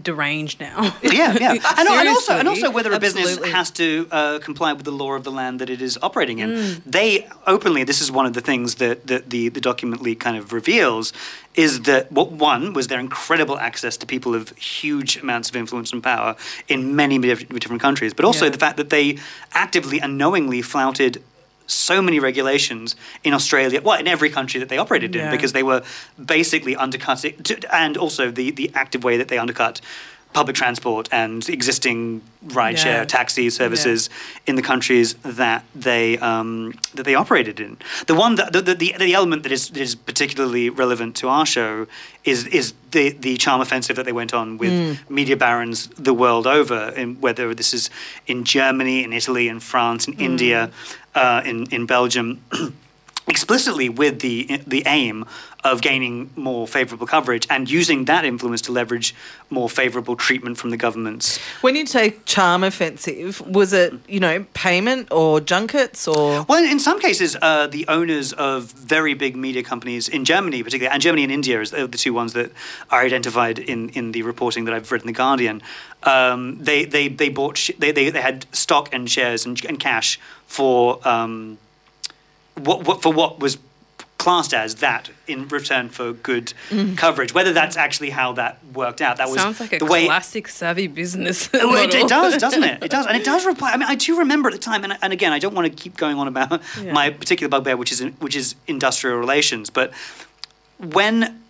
deranged 0.00 0.60
now. 0.60 0.94
yeah, 1.02 1.36
yeah, 1.40 1.52
and, 1.78 1.88
and 1.88 2.08
also 2.08 2.32
and 2.38 2.46
also 2.46 2.70
whether 2.70 2.92
a 2.92 3.00
business 3.00 3.42
has 3.46 3.70
to 3.72 4.06
uh, 4.12 4.38
comply 4.38 4.72
with 4.72 4.84
the 4.84 4.92
law 4.92 5.12
of 5.14 5.24
the 5.24 5.32
land 5.32 5.58
that 5.60 5.68
it 5.70 5.82
is 5.82 5.98
operating 6.02 6.38
in. 6.38 6.50
Mm. 6.50 6.82
They 6.86 7.26
openly, 7.48 7.82
this 7.82 8.00
is 8.00 8.08
one 8.12 8.24
of 8.26 8.32
the 8.34 8.40
things 8.40 8.76
that, 8.76 9.08
that 9.08 9.30
the 9.30 9.48
the 9.48 9.60
document 9.60 10.00
leak 10.00 10.20
kind 10.20 10.36
of 10.36 10.52
reveals, 10.52 11.12
is 11.56 11.80
that 11.82 12.12
what 12.12 12.30
one 12.30 12.74
was 12.74 12.86
their 12.86 13.00
incredible 13.00 13.58
access 13.58 13.96
to 13.96 14.06
people 14.06 14.36
of 14.36 14.50
huge 14.56 15.16
amounts 15.16 15.48
of 15.50 15.56
influence 15.56 15.92
and 15.92 16.00
power 16.02 16.36
in 16.68 16.94
many 16.94 17.18
diff- 17.18 17.48
different 17.48 17.82
countries, 17.82 18.14
but 18.14 18.24
also 18.24 18.44
Yeah. 18.44 18.52
the 18.52 18.58
fact 18.66 18.76
that 18.76 18.90
they 18.90 19.18
actively 19.52 20.00
and 20.00 20.16
knowingly 20.16 20.62
flouted. 20.62 21.22
So 21.68 22.02
many 22.02 22.18
regulations 22.18 22.96
in 23.22 23.32
Australia, 23.34 23.80
well, 23.82 24.00
in 24.00 24.08
every 24.08 24.30
country 24.30 24.58
that 24.58 24.68
they 24.68 24.78
operated 24.78 25.14
in, 25.14 25.22
Yeah. 25.24 25.30
because 25.30 25.52
they 25.52 25.62
were 25.62 25.82
basically 26.16 26.74
undercutting, 26.74 27.34
and 27.70 27.96
also 27.96 28.30
the, 28.30 28.50
the 28.50 28.70
active 28.74 29.04
way 29.04 29.16
that 29.18 29.28
they 29.28 29.38
undercut 29.38 29.80
public 30.32 30.54
transport 30.56 31.08
and 31.10 31.48
existing 31.48 32.20
rideshare 32.46 32.84
Yeah. 32.84 33.04
taxi 33.04 33.50
services 33.50 34.10
in 34.46 34.56
the 34.56 34.62
countries 34.62 35.14
that 35.40 35.64
they 35.74 36.18
um, 36.18 36.74
that 36.94 37.04
they 37.04 37.14
operated 37.14 37.60
in. 37.60 37.78
The 38.06 38.14
one 38.14 38.34
that 38.36 38.52
the, 38.52 38.60
the, 38.62 38.94
the, 38.98 39.14
element 39.14 39.42
that 39.42 39.52
is 39.52 39.70
that 39.70 39.80
is 39.80 39.94
particularly 39.94 40.68
relevant 40.70 41.16
to 41.16 41.28
our 41.28 41.46
show 41.46 41.86
is 42.24 42.46
is 42.46 42.74
the 42.90 43.10
the 43.10 43.36
charm 43.38 43.60
offensive 43.60 43.96
that 43.96 44.04
they 44.04 44.12
went 44.12 44.32
on 44.34 44.58
with 44.58 44.72
media 45.08 45.36
barons 45.36 45.88
the 45.96 46.14
world 46.14 46.46
over, 46.46 46.92
in 46.96 47.20
whether 47.20 47.54
this 47.54 47.72
is 47.72 47.90
in 48.26 48.44
Germany, 48.44 49.02
in 49.04 49.12
Italy, 49.12 49.48
in 49.48 49.60
France, 49.60 50.06
in 50.08 50.14
India, 50.20 50.70
uh, 51.18 51.42
in 51.44 51.66
in 51.70 51.86
Belgium. 51.86 52.40
explicitly 53.28 53.88
with 53.88 54.20
the 54.20 54.60
the 54.66 54.82
aim 54.86 55.24
of 55.64 55.80
gaining 55.80 56.30
more 56.36 56.68
favourable 56.68 57.06
coverage 57.06 57.46
and 57.50 57.68
using 57.68 58.04
that 58.04 58.24
influence 58.24 58.60
to 58.62 58.72
leverage 58.72 59.14
more 59.50 59.68
favourable 59.68 60.14
treatment 60.14 60.56
from 60.56 60.70
the 60.70 60.76
governments. 60.76 61.38
When 61.62 61.74
you 61.74 61.84
say 61.84 62.14
charm 62.26 62.62
offensive, 62.62 63.40
was 63.40 63.72
it 63.72 63.92
you 64.08 64.20
know 64.20 64.46
payment 64.54 65.08
or 65.10 65.40
junkets 65.40 66.06
or? 66.08 66.44
Well, 66.48 66.64
in 66.64 66.78
some 66.78 67.00
cases, 67.00 67.36
uh, 67.42 67.66
the 67.66 67.86
owners 67.88 68.32
of 68.32 68.72
very 68.72 69.14
big 69.14 69.36
media 69.36 69.62
companies 69.62 70.08
in 70.08 70.24
Germany, 70.24 70.62
particularly, 70.62 70.92
and 70.92 71.02
Germany 71.02 71.24
and 71.24 71.32
India 71.32 71.60
is 71.60 71.70
the 71.70 71.86
the 71.86 71.98
two 71.98 72.12
ones 72.12 72.32
that 72.32 72.52
are 72.90 73.02
identified 73.02 73.58
in, 73.58 73.90
in 73.90 74.12
the 74.12 74.22
reporting 74.22 74.64
that 74.64 74.74
I've 74.74 74.90
read 74.90 75.02
in 75.02 75.06
the 75.06 75.12
Guardian. 75.12 75.62
Um, 76.04 76.58
they, 76.62 76.84
they 76.84 77.08
they 77.08 77.28
bought 77.28 77.56
sh- 77.56 77.72
they, 77.78 77.92
they 77.92 78.10
they 78.10 78.20
had 78.22 78.46
stock 78.52 78.88
and 78.92 79.10
shares 79.10 79.44
and, 79.44 79.62
and 79.64 79.80
cash 79.80 80.20
for 80.46 81.06
um, 81.06 81.58
what, 82.58 82.86
what 82.86 83.02
for 83.02 83.12
what 83.12 83.40
was 83.40 83.58
classed 84.18 84.52
as 84.52 84.76
that 84.76 85.10
in 85.26 85.46
return 85.48 85.88
for 85.88 86.12
good 86.12 86.52
mm. 86.70 86.96
coverage. 86.98 87.32
Whether 87.32 87.52
that's 87.52 87.76
actually 87.76 88.10
how 88.10 88.32
that 88.32 88.58
worked 88.74 89.00
out, 89.00 89.16
that 89.18 89.28
was 89.28 89.40
Sounds 89.40 89.60
like 89.60 89.72
a 89.72 89.78
the 89.78 89.86
way 89.86 90.06
classic 90.06 90.48
savvy 90.48 90.88
business. 90.88 91.48
Oh, 91.54 91.74
it, 91.76 91.94
it 91.94 92.08
does, 92.08 92.36
doesn't 92.36 92.64
it? 92.64 92.82
It 92.82 92.90
does, 92.90 93.06
and 93.06 93.16
it 93.16 93.24
does 93.24 93.46
reply. 93.52 93.72
I 93.72 93.76
mean, 93.76 93.88
I 93.88 93.94
do 93.94 94.18
remember 94.18 94.48
at 94.48 94.52
the 94.52 94.60
time, 94.60 94.84
and, 94.84 94.98
and 95.00 95.12
again, 95.12 95.32
I 95.32 95.38
don't 95.38 95.54
want 95.54 95.66
to 95.66 95.82
keep 95.82 95.96
going 95.96 96.16
on 96.16 96.28
about 96.28 96.60
Yeah. 96.82 96.92
my 96.92 97.10
particular 97.10 97.48
bugbear, 97.48 97.76
which 97.76 97.92
is 97.92 98.00
which 98.18 98.34
is 98.34 98.54
industrial 98.66 99.18
relations. 99.18 99.70
But 99.70 99.92
when 100.78 101.40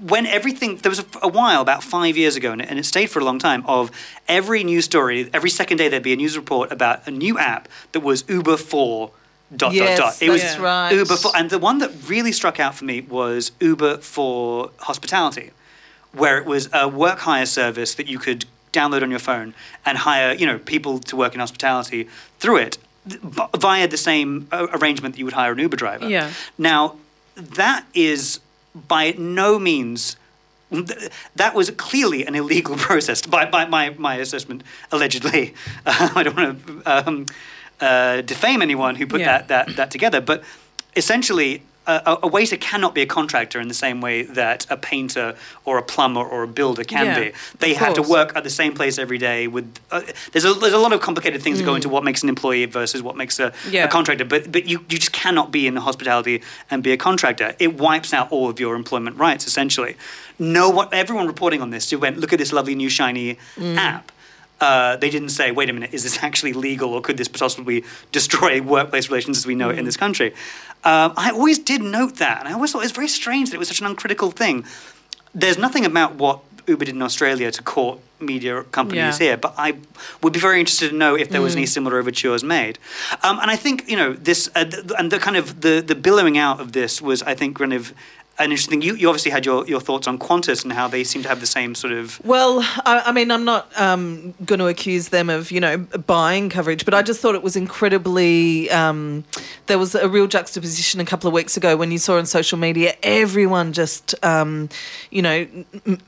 when 0.00 0.26
everything 0.26 0.76
there 0.78 0.90
was 0.90 1.00
a, 1.00 1.06
a 1.22 1.28
while 1.28 1.60
about 1.60 1.82
five 1.82 2.16
years 2.16 2.36
ago, 2.36 2.52
and 2.52 2.60
it, 2.60 2.70
and 2.70 2.78
it 2.78 2.84
stayed 2.84 3.10
for 3.10 3.18
a 3.18 3.24
long 3.24 3.38
time. 3.38 3.64
Of 3.66 3.90
every 4.26 4.64
news 4.64 4.86
story, 4.86 5.28
every 5.32 5.50
second 5.50 5.78
day 5.78 5.88
there'd 5.88 6.02
be 6.02 6.12
a 6.12 6.16
news 6.16 6.36
report 6.36 6.72
about 6.72 7.06
a 7.06 7.10
new 7.10 7.38
app 7.38 7.68
that 7.92 8.00
was 8.00 8.24
Uber 8.28 8.56
for. 8.56 9.10
Dot 9.54 9.72
Yes, 9.72 9.98
dot 9.98 10.14
dot. 10.14 10.22
It 10.22 10.30
was 10.30 10.58
right. 10.58 10.92
Uber 10.92 11.16
for, 11.16 11.36
and 11.36 11.50
the 11.50 11.58
one 11.58 11.78
that 11.78 11.92
really 12.08 12.32
struck 12.32 12.58
out 12.58 12.74
for 12.74 12.84
me 12.84 13.00
was 13.00 13.52
Uber 13.60 13.98
for 13.98 14.70
hospitality 14.78 15.50
where 16.12 16.38
it 16.38 16.46
was 16.46 16.68
a 16.72 16.88
work 16.88 17.20
hire 17.20 17.46
service 17.46 17.94
that 17.94 18.08
you 18.08 18.18
could 18.18 18.46
download 18.72 19.02
on 19.02 19.10
your 19.10 19.18
phone 19.20 19.54
and 19.84 19.98
hire, 19.98 20.32
you 20.32 20.46
know, 20.46 20.58
people 20.58 20.98
to 20.98 21.16
work 21.16 21.34
in 21.34 21.40
hospitality 21.40 22.08
through 22.38 22.56
it 22.56 22.78
via 23.06 23.86
the 23.86 23.96
same 23.96 24.48
uh, 24.50 24.66
arrangement 24.72 25.14
that 25.14 25.18
you 25.18 25.24
would 25.24 25.34
hire 25.34 25.52
an 25.52 25.58
Uber 25.58 25.76
driver. 25.76 26.08
Yeah. 26.08 26.32
Now, 26.58 26.96
that 27.36 27.86
is 27.94 28.40
by 28.74 29.14
no 29.16 29.58
means 29.58 30.16
that 31.36 31.54
was 31.54 31.70
clearly 31.70 32.26
an 32.26 32.34
illegal 32.34 32.76
process 32.88 33.22
by, 33.22 33.48
by 33.48 33.66
my, 33.66 33.90
my 33.90 34.16
assessment, 34.16 34.62
allegedly. 34.90 35.54
I 35.86 36.22
don't 36.24 36.36
want 36.36 36.66
to 36.66 37.08
um, 37.08 37.26
uh, 37.80 38.22
defame 38.22 38.62
anyone 38.62 38.94
who 38.96 39.06
put 39.06 39.20
Yeah. 39.20 39.38
that, 39.42 39.48
that, 39.48 39.76
that 39.76 39.90
together, 39.90 40.20
but 40.20 40.42
essentially, 40.94 41.62
a, 41.88 42.18
a 42.24 42.26
waiter 42.26 42.56
cannot 42.56 42.96
be 42.96 43.02
a 43.02 43.06
contractor 43.06 43.60
in 43.60 43.68
the 43.68 43.74
same 43.74 44.00
way 44.00 44.22
that 44.22 44.66
a 44.68 44.76
painter 44.76 45.36
or 45.64 45.78
a 45.78 45.82
plumber 45.84 46.20
or 46.20 46.42
a 46.42 46.48
builder 46.48 46.82
can 46.82 47.06
Yeah, 47.06 47.20
be. 47.20 47.32
They 47.60 47.74
have 47.74 47.94
to 47.94 48.02
work 48.02 48.34
at 48.34 48.42
the 48.42 48.50
same 48.50 48.74
place 48.74 48.98
every 48.98 49.18
day. 49.18 49.46
With 49.46 49.72
uh, 49.92 50.02
there's 50.32 50.44
a 50.44 50.52
there's 50.54 50.72
a 50.72 50.78
lot 50.78 50.92
of 50.92 51.00
complicated 51.00 51.42
things 51.42 51.58
that 51.58 51.64
go 51.64 51.76
into 51.76 51.88
what 51.88 52.02
makes 52.02 52.24
an 52.24 52.28
employee 52.28 52.64
versus 52.66 53.02
what 53.04 53.16
makes 53.16 53.38
a, 53.38 53.52
Yeah. 53.70 53.84
a 53.84 53.88
contractor. 53.88 54.24
But 54.24 54.50
but 54.50 54.66
you, 54.66 54.80
you 54.90 54.98
just 54.98 55.12
cannot 55.12 55.52
be 55.52 55.68
in 55.68 55.74
the 55.74 55.80
hospitality 55.80 56.42
and 56.72 56.82
be 56.82 56.90
a 56.90 56.96
contractor. 56.96 57.54
It 57.60 57.78
wipes 57.78 58.12
out 58.12 58.32
all 58.32 58.50
of 58.50 58.58
your 58.58 58.74
employment 58.74 59.16
rights 59.16 59.46
essentially. 59.46 59.94
No 60.40 60.68
one, 60.70 60.88
everyone 60.90 61.28
reporting 61.28 61.62
on 61.62 61.70
this, 61.70 61.88
who 61.90 61.98
went 62.00 62.18
look 62.18 62.32
at 62.32 62.40
this 62.40 62.52
lovely 62.52 62.74
new 62.74 62.88
shiny 62.90 63.38
app. 63.60 64.10
Uh, 64.60 64.96
they 64.96 65.10
didn't 65.10 65.28
say, 65.28 65.50
wait 65.50 65.68
a 65.68 65.72
minute, 65.72 65.92
is 65.92 66.02
this 66.02 66.22
actually 66.22 66.54
legal 66.54 66.94
or 66.94 67.00
could 67.02 67.18
this 67.18 67.28
possibly 67.28 67.84
destroy 68.10 68.60
workplace 68.74 69.08
relations 69.10 69.36
as 69.36 69.46
we 69.46 69.54
know 69.54 69.68
it 69.68 69.78
in 69.78 69.84
this 69.84 69.96
country? 69.98 70.32
Um, 70.84 71.12
I 71.16 71.30
always 71.30 71.58
did 71.58 71.82
note 71.82 72.16
that, 72.16 72.38
and 72.40 72.48
I 72.48 72.52
always 72.52 72.72
thought 72.72 72.78
it 72.78 72.84
was 72.84 72.92
very 72.92 73.08
strange 73.08 73.50
that 73.50 73.56
it 73.56 73.58
was 73.58 73.68
such 73.68 73.80
an 73.80 73.86
uncritical 73.86 74.30
thing. 74.30 74.64
There's 75.34 75.58
nothing 75.58 75.84
about 75.84 76.14
what 76.14 76.40
Uber 76.66 76.86
did 76.86 76.94
in 76.94 77.02
Australia 77.02 77.50
to 77.50 77.62
court 77.62 77.98
media 78.18 78.62
companies 78.72 79.20
Yeah. 79.20 79.26
here, 79.26 79.36
but 79.36 79.54
I 79.58 79.74
would 80.22 80.32
be 80.32 80.38
very 80.40 80.58
interested 80.58 80.88
to 80.90 80.96
know 80.96 81.14
if 81.14 81.28
there 81.28 81.42
was 81.42 81.54
any 81.54 81.66
similar 81.66 81.98
overtures 81.98 82.42
made. 82.42 82.78
Um, 83.22 83.38
and 83.40 83.50
I 83.50 83.56
think 83.56 83.88
you 83.90 83.96
know 83.96 84.14
this, 84.14 84.48
uh, 84.54 84.64
th- 84.64 84.84
and 84.98 85.10
the 85.12 85.18
kind 85.18 85.36
of 85.36 85.60
the 85.60 85.82
the 85.86 85.94
billowing 85.94 86.38
out 86.38 86.60
of 86.60 86.72
this 86.72 87.02
was, 87.02 87.22
I 87.22 87.34
think, 87.34 87.58
kind 87.58 87.72
of 87.74 87.92
an 88.38 88.50
interesting. 88.50 88.82
You, 88.82 88.94
you 88.94 89.08
obviously 89.08 89.30
had 89.30 89.46
your, 89.46 89.66
your 89.66 89.80
thoughts 89.80 90.06
on 90.06 90.18
Qantas 90.18 90.64
and 90.64 90.72
how 90.72 90.88
they 90.88 91.04
seem 91.04 91.22
to 91.22 91.28
have 91.28 91.40
the 91.40 91.46
same 91.46 91.74
sort 91.74 91.92
of. 91.92 92.24
Well, 92.24 92.60
I, 92.84 93.04
I 93.06 93.12
mean, 93.12 93.30
I'm 93.30 93.44
not 93.44 93.68
um, 93.80 94.34
going 94.44 94.58
to 94.58 94.66
accuse 94.66 95.08
them 95.08 95.30
of, 95.30 95.50
you 95.50 95.60
know, 95.60 95.78
buying 95.78 96.50
coverage, 96.50 96.84
but 96.84 96.94
I 96.94 97.02
just 97.02 97.20
thought 97.20 97.34
it 97.34 97.42
was 97.42 97.56
incredibly. 97.56 98.70
Um, 98.70 99.24
there 99.66 99.78
was 99.78 99.94
a 99.94 100.08
real 100.08 100.26
juxtaposition 100.26 101.00
a 101.00 101.04
couple 101.04 101.28
of 101.28 101.34
weeks 101.34 101.56
ago 101.56 101.76
when 101.76 101.90
you 101.90 101.98
saw 101.98 102.18
on 102.18 102.26
social 102.26 102.58
media 102.58 102.94
everyone 103.02 103.72
just, 103.72 104.14
um, 104.24 104.68
you 105.10 105.22
know, 105.22 105.46
m- 105.86 106.00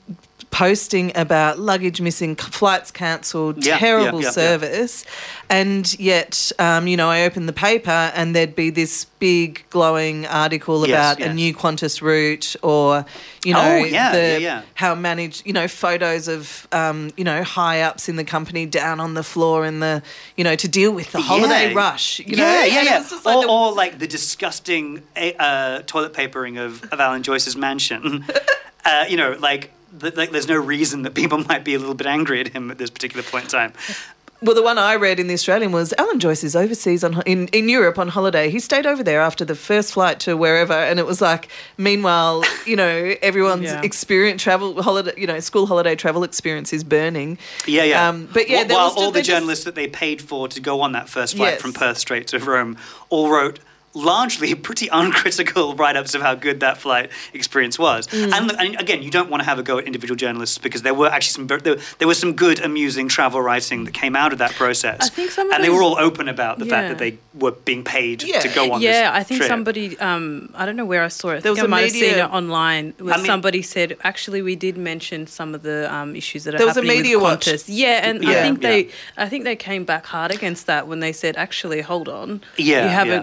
posting 0.50 1.12
about 1.16 1.58
luggage 1.58 2.00
missing, 2.00 2.34
flights 2.34 2.90
cancelled, 2.90 3.64
Yeah, 3.64 3.74
yeah, 3.74 3.78
terrible 3.78 4.20
yeah, 4.20 4.26
yeah. 4.26 4.30
service, 4.32 5.04
and 5.50 5.98
yet, 6.00 6.50
um, 6.58 6.86
you 6.86 6.96
know, 6.96 7.08
I 7.10 7.22
opened 7.24 7.48
the 7.48 7.52
paper 7.52 7.90
and 7.90 8.34
there'd 8.34 8.56
be 8.56 8.70
this 8.70 9.04
big 9.18 9.64
glowing 9.70 10.26
article 10.26 10.86
Yes, 10.86 11.16
about 11.16 11.26
a 11.28 11.32
new 11.34 11.54
Qantas 11.54 12.00
route 12.02 12.54
or, 12.62 13.04
you 13.44 13.52
know, 13.52 13.60
Oh, 13.60 13.84
yeah, 13.84 14.12
the, 14.12 14.18
yeah, 14.18 14.36
yeah. 14.38 14.62
how 14.74 14.94
managed, 14.94 15.46
you 15.46 15.52
know, 15.52 15.68
photos 15.68 16.28
of, 16.28 16.66
um, 16.72 17.10
you 17.16 17.24
know, 17.24 17.42
high 17.42 17.82
ups 17.82 18.08
in 18.08 18.16
the 18.16 18.24
company 18.24 18.64
down 18.66 19.00
on 19.00 19.14
the 19.14 19.22
floor 19.22 19.64
in 19.66 19.80
the, 19.80 20.02
you 20.36 20.44
know, 20.44 20.54
to 20.56 20.68
deal 20.68 20.92
with 20.92 21.12
the 21.12 21.20
holiday 21.20 21.68
Yeah. 21.70 21.76
rush. 21.76 22.20
You 22.20 22.36
know? 22.36 22.44
yeah, 22.44 22.64
it 22.64 22.72
yeah. 22.84 23.06
like 23.24 23.36
or, 23.36 23.42
the- 23.42 23.48
or 23.48 23.72
like 23.72 23.98
the 23.98 24.06
disgusting 24.06 25.02
uh, 25.16 25.82
toilet 25.86 26.12
papering 26.14 26.56
of, 26.58 26.82
of 26.92 27.00
Alan 27.00 27.22
Joyce's 27.22 27.56
mansion. 27.56 28.24
uh, 28.84 29.04
you 29.08 29.16
know, 29.16 29.36
like, 29.40 29.72
like 30.00 30.30
there's 30.30 30.48
no 30.48 30.56
reason 30.56 31.02
that 31.02 31.14
people 31.14 31.38
might 31.48 31.64
be 31.64 31.74
a 31.74 31.78
little 31.78 31.94
bit 31.94 32.06
angry 32.06 32.40
at 32.40 32.48
him 32.48 32.70
at 32.70 32.78
this 32.78 32.90
particular 32.90 33.22
point 33.22 33.44
in 33.44 33.50
time. 33.50 33.72
well, 34.42 34.54
the 34.54 34.62
one 34.62 34.78
I 34.78 34.94
read 34.94 35.18
in 35.18 35.26
the 35.26 35.34
Australian 35.34 35.72
was 35.72 35.92
Alan 35.98 36.20
Joyce 36.20 36.44
is 36.44 36.54
overseas 36.54 37.02
on 37.02 37.22
in, 37.22 37.48
in 37.48 37.68
Europe 37.68 37.98
on 37.98 38.06
holiday. 38.08 38.50
He 38.50 38.60
stayed 38.60 38.86
over 38.86 39.02
there 39.02 39.20
after 39.20 39.44
the 39.44 39.56
first 39.56 39.94
flight 39.94 40.20
to 40.20 40.36
wherever, 40.36 40.72
and 40.74 41.00
it 41.00 41.06
was 41.06 41.20
like, 41.20 41.48
meanwhile, 41.76 42.44
you 42.64 42.76
know, 42.76 43.14
everyone's 43.22 43.64
Yeah. 43.64 43.82
experience 43.82 44.40
travel 44.42 44.80
holiday, 44.80 45.12
you 45.16 45.26
know, 45.26 45.40
school 45.40 45.66
holiday 45.66 45.96
travel 45.96 46.22
experience 46.22 46.72
is 46.72 46.84
burning. 46.84 47.36
Yeah, 47.66 47.82
yeah. 47.84 48.08
Um, 48.08 48.28
but 48.32 48.48
yeah, 48.48 48.62
there 48.64 48.76
while 48.76 48.88
just- 48.90 48.98
all 48.98 49.06
the 49.10 49.14
they 49.14 49.20
just- 49.22 49.30
journalists 49.30 49.64
that 49.64 49.74
they 49.74 49.88
paid 49.88 50.22
for 50.22 50.46
to 50.48 50.60
go 50.60 50.80
on 50.82 50.92
that 50.92 51.08
first 51.08 51.34
flight 51.36 51.54
Yes. 51.54 51.62
from 51.62 51.72
Perth 51.72 51.98
straight 51.98 52.28
to 52.28 52.38
Rome 52.38 52.76
all 53.08 53.30
wrote 53.30 53.58
largely 53.94 54.54
pretty 54.68 54.88
uncritical 54.88 55.74
write-ups 55.80 56.14
of 56.14 56.22
how 56.22 56.34
good 56.34 56.60
that 56.60 56.78
flight 56.78 57.10
experience 57.32 57.78
was. 57.78 58.06
Mm. 58.08 58.32
And, 58.32 58.52
and 58.52 58.80
again, 58.80 59.02
you 59.02 59.10
don't 59.10 59.30
want 59.30 59.40
to 59.42 59.44
have 59.44 59.58
a 59.58 59.62
go 59.62 59.78
at 59.78 59.84
individual 59.84 60.16
journalists 60.16 60.58
because 60.58 60.82
there 60.82 60.94
were 60.94 61.08
actually 61.08 61.46
some 61.46 61.46
there, 61.58 61.76
there 61.98 62.08
was 62.08 62.18
some 62.18 62.34
good, 62.34 62.60
amusing 62.60 63.08
travel 63.08 63.40
writing 63.40 63.84
that 63.84 63.94
came 63.94 64.14
out 64.16 64.32
of 64.32 64.38
that 64.38 64.52
process. 64.52 64.98
I 65.00 65.08
think 65.08 65.30
some 65.30 65.48
of 65.48 65.54
and 65.54 65.64
they 65.64 65.70
were 65.70 65.82
all 65.82 65.98
open 65.98 66.28
about 66.28 66.58
the 66.58 66.66
fact 66.66 66.88
that 66.88 66.98
they 66.98 67.18
were 67.34 67.52
being 67.52 67.84
paid 67.84 68.22
Yeah. 68.22 68.40
to 68.40 68.48
go 68.48 68.72
on 68.72 68.80
yeah, 68.80 69.10
this 69.10 69.20
I 69.20 69.22
think 69.22 69.38
trip. 69.38 69.48
somebody. 69.48 69.98
Um, 69.98 70.50
I 70.54 70.66
don't 70.66 70.76
know 70.76 70.84
where 70.86 71.02
I 71.04 71.08
saw 71.08 71.28
it. 71.30 71.36
I 71.38 71.40
There 71.40 71.54
think 71.54 71.56
was 71.56 71.62
I 71.62 71.64
a 71.64 71.68
might 71.68 71.80
have 71.82 71.90
seen 71.92 72.02
media- 72.02 72.24
it 72.26 72.30
online. 72.30 72.94
Where 72.98 73.14
I 73.14 73.16
mean- 73.18 73.26
somebody 73.26 73.62
said, 73.62 73.96
actually, 74.04 74.42
we 74.42 74.56
did 74.56 74.76
mention 74.76 75.26
some 75.26 75.54
of 75.54 75.62
the 75.62 75.92
um, 75.92 76.14
issues 76.16 76.44
that 76.44 76.54
are 76.54 76.58
There 76.58 76.66
was 76.66 76.76
a 76.76 76.80
happening 76.80 77.02
media 77.02 77.16
with 77.18 77.22
watch. 77.24 77.46
Qantas. 77.46 77.64
Yeah, 77.68 78.08
and 78.08 78.22
Yeah, 78.22 78.30
I 78.30 78.34
think 78.42 78.62
yeah. 78.62 78.68
they, 78.70 78.90
I 79.16 79.28
think 79.28 79.44
they 79.44 79.56
came 79.56 79.84
back 79.84 80.06
hard 80.06 80.30
against 80.32 80.66
that 80.66 80.86
when 80.86 81.00
they 81.00 81.12
said, 81.12 81.36
actually, 81.36 81.80
hold 81.80 82.08
on, 82.08 82.42
Yeah, 82.56 82.84
you 82.84 82.88
haven't 82.90 83.12
yeah. 83.12 83.22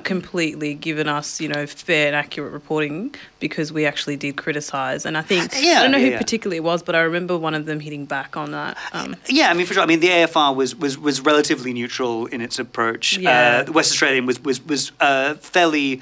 Completely 0.56 0.76
given 0.76 1.08
us, 1.08 1.42
you 1.42 1.48
know, 1.50 1.66
fair 1.68 2.08
and 2.08 2.16
accurate 2.16 2.54
reporting 2.54 3.14
because 3.40 3.72
we 3.74 3.86
actually 3.86 4.16
did 4.16 4.38
criticise. 4.38 5.06
And 5.06 5.18
I 5.18 5.22
think 5.22 5.52
Yeah, 5.54 5.80
I 5.80 5.84
don't 5.84 5.92
know 5.92 5.98
yeah, 5.98 6.06
who 6.06 6.12
yeah. 6.12 6.18
particularly 6.18 6.58
it 6.58 6.64
was, 6.64 6.82
but 6.84 6.96
I 6.96 7.02
remember 7.02 7.38
one 7.38 7.54
of 7.54 7.66
them 7.66 7.80
hitting 7.80 8.06
back 8.06 8.38
on 8.38 8.52
that. 8.52 8.78
Um, 8.94 9.16
Yeah, 9.28 9.50
I 9.50 9.54
mean, 9.54 9.66
for 9.66 9.74
sure. 9.74 9.84
I 9.84 9.86
mean, 9.86 10.00
the 10.00 10.10
AFR 10.10 10.56
was 10.56 10.76
was, 10.76 10.98
was 10.98 11.22
relatively 11.22 11.74
neutral 11.74 12.28
in 12.28 12.42
its 12.42 12.60
approach. 12.60 13.18
Yeah. 13.18 13.60
Uh, 13.60 13.64
the 13.64 13.72
West 13.72 13.92
Australian 13.92 14.26
was 14.26 14.40
was 14.44 14.64
was 14.66 14.92
uh, 15.00 15.36
fairly. 15.36 16.02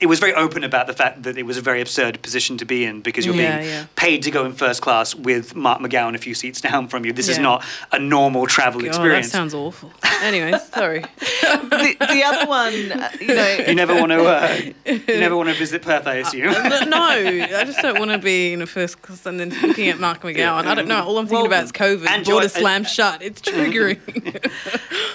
It 0.00 0.06
was 0.06 0.20
very 0.20 0.32
open 0.34 0.62
about 0.62 0.86
the 0.86 0.92
fact 0.92 1.24
that 1.24 1.36
it 1.36 1.42
was 1.44 1.56
a 1.56 1.60
very 1.60 1.80
absurd 1.80 2.22
position 2.22 2.56
to 2.58 2.64
be 2.64 2.84
in 2.84 3.00
because 3.00 3.26
you're 3.26 3.34
Yeah, 3.34 3.58
being 3.58 3.68
yeah. 3.70 3.86
paid 3.96 4.22
to 4.22 4.30
go 4.30 4.44
in 4.44 4.52
first 4.52 4.80
class 4.80 5.14
with 5.14 5.56
Mark 5.56 5.80
McGowan 5.80 6.14
a 6.14 6.18
few 6.18 6.34
seats 6.34 6.60
down 6.60 6.86
from 6.88 7.04
you. 7.04 7.12
This 7.12 7.28
is 7.28 7.38
not 7.38 7.64
a 7.90 7.98
normal 7.98 8.46
travel 8.46 8.80
oh, 8.80 8.82
that 8.84 8.88
experience. 8.88 9.28
sounds 9.30 9.54
awful. 9.54 9.92
Anyway, 10.20 10.52
sorry. 10.72 10.98
the, 10.98 11.96
the 12.00 12.22
other 12.26 12.48
one, 12.48 12.74
uh, 12.90 13.08
you 13.20 13.28
know, 13.28 13.56
you 13.68 13.74
never 13.76 13.94
want 13.94 14.10
to. 14.10 14.24
Uh, 14.24 14.58
you 14.84 15.20
never 15.20 15.36
want 15.36 15.48
to 15.48 15.54
visit 15.54 15.80
Perth, 15.80 16.08
I 16.08 16.14
assume. 16.16 16.48
Uh, 16.48 16.84
no, 16.86 16.98
I 17.00 17.62
just 17.64 17.78
don't 17.80 18.00
want 18.00 18.10
to 18.10 18.18
be 18.18 18.52
in 18.52 18.60
a 18.60 18.66
first 18.66 19.00
class 19.00 19.24
and 19.26 19.38
then 19.38 19.50
looking 19.62 19.86
at 19.88 20.00
Mark 20.00 20.22
McGowan. 20.22 20.66
I 20.66 20.74
don't 20.74 20.88
know. 20.88 21.04
All 21.04 21.18
I'm 21.18 21.26
thinking 21.28 21.36
Well, 21.44 21.46
about 21.46 21.62
is 21.66 21.70
COVID. 21.72 22.08
and 22.08 22.24
Border 22.26 22.48
Joy- 22.48 22.60
slammed 22.60 22.88
shut. 22.88 23.22
It's 23.22 23.40
triggering. 23.48 24.00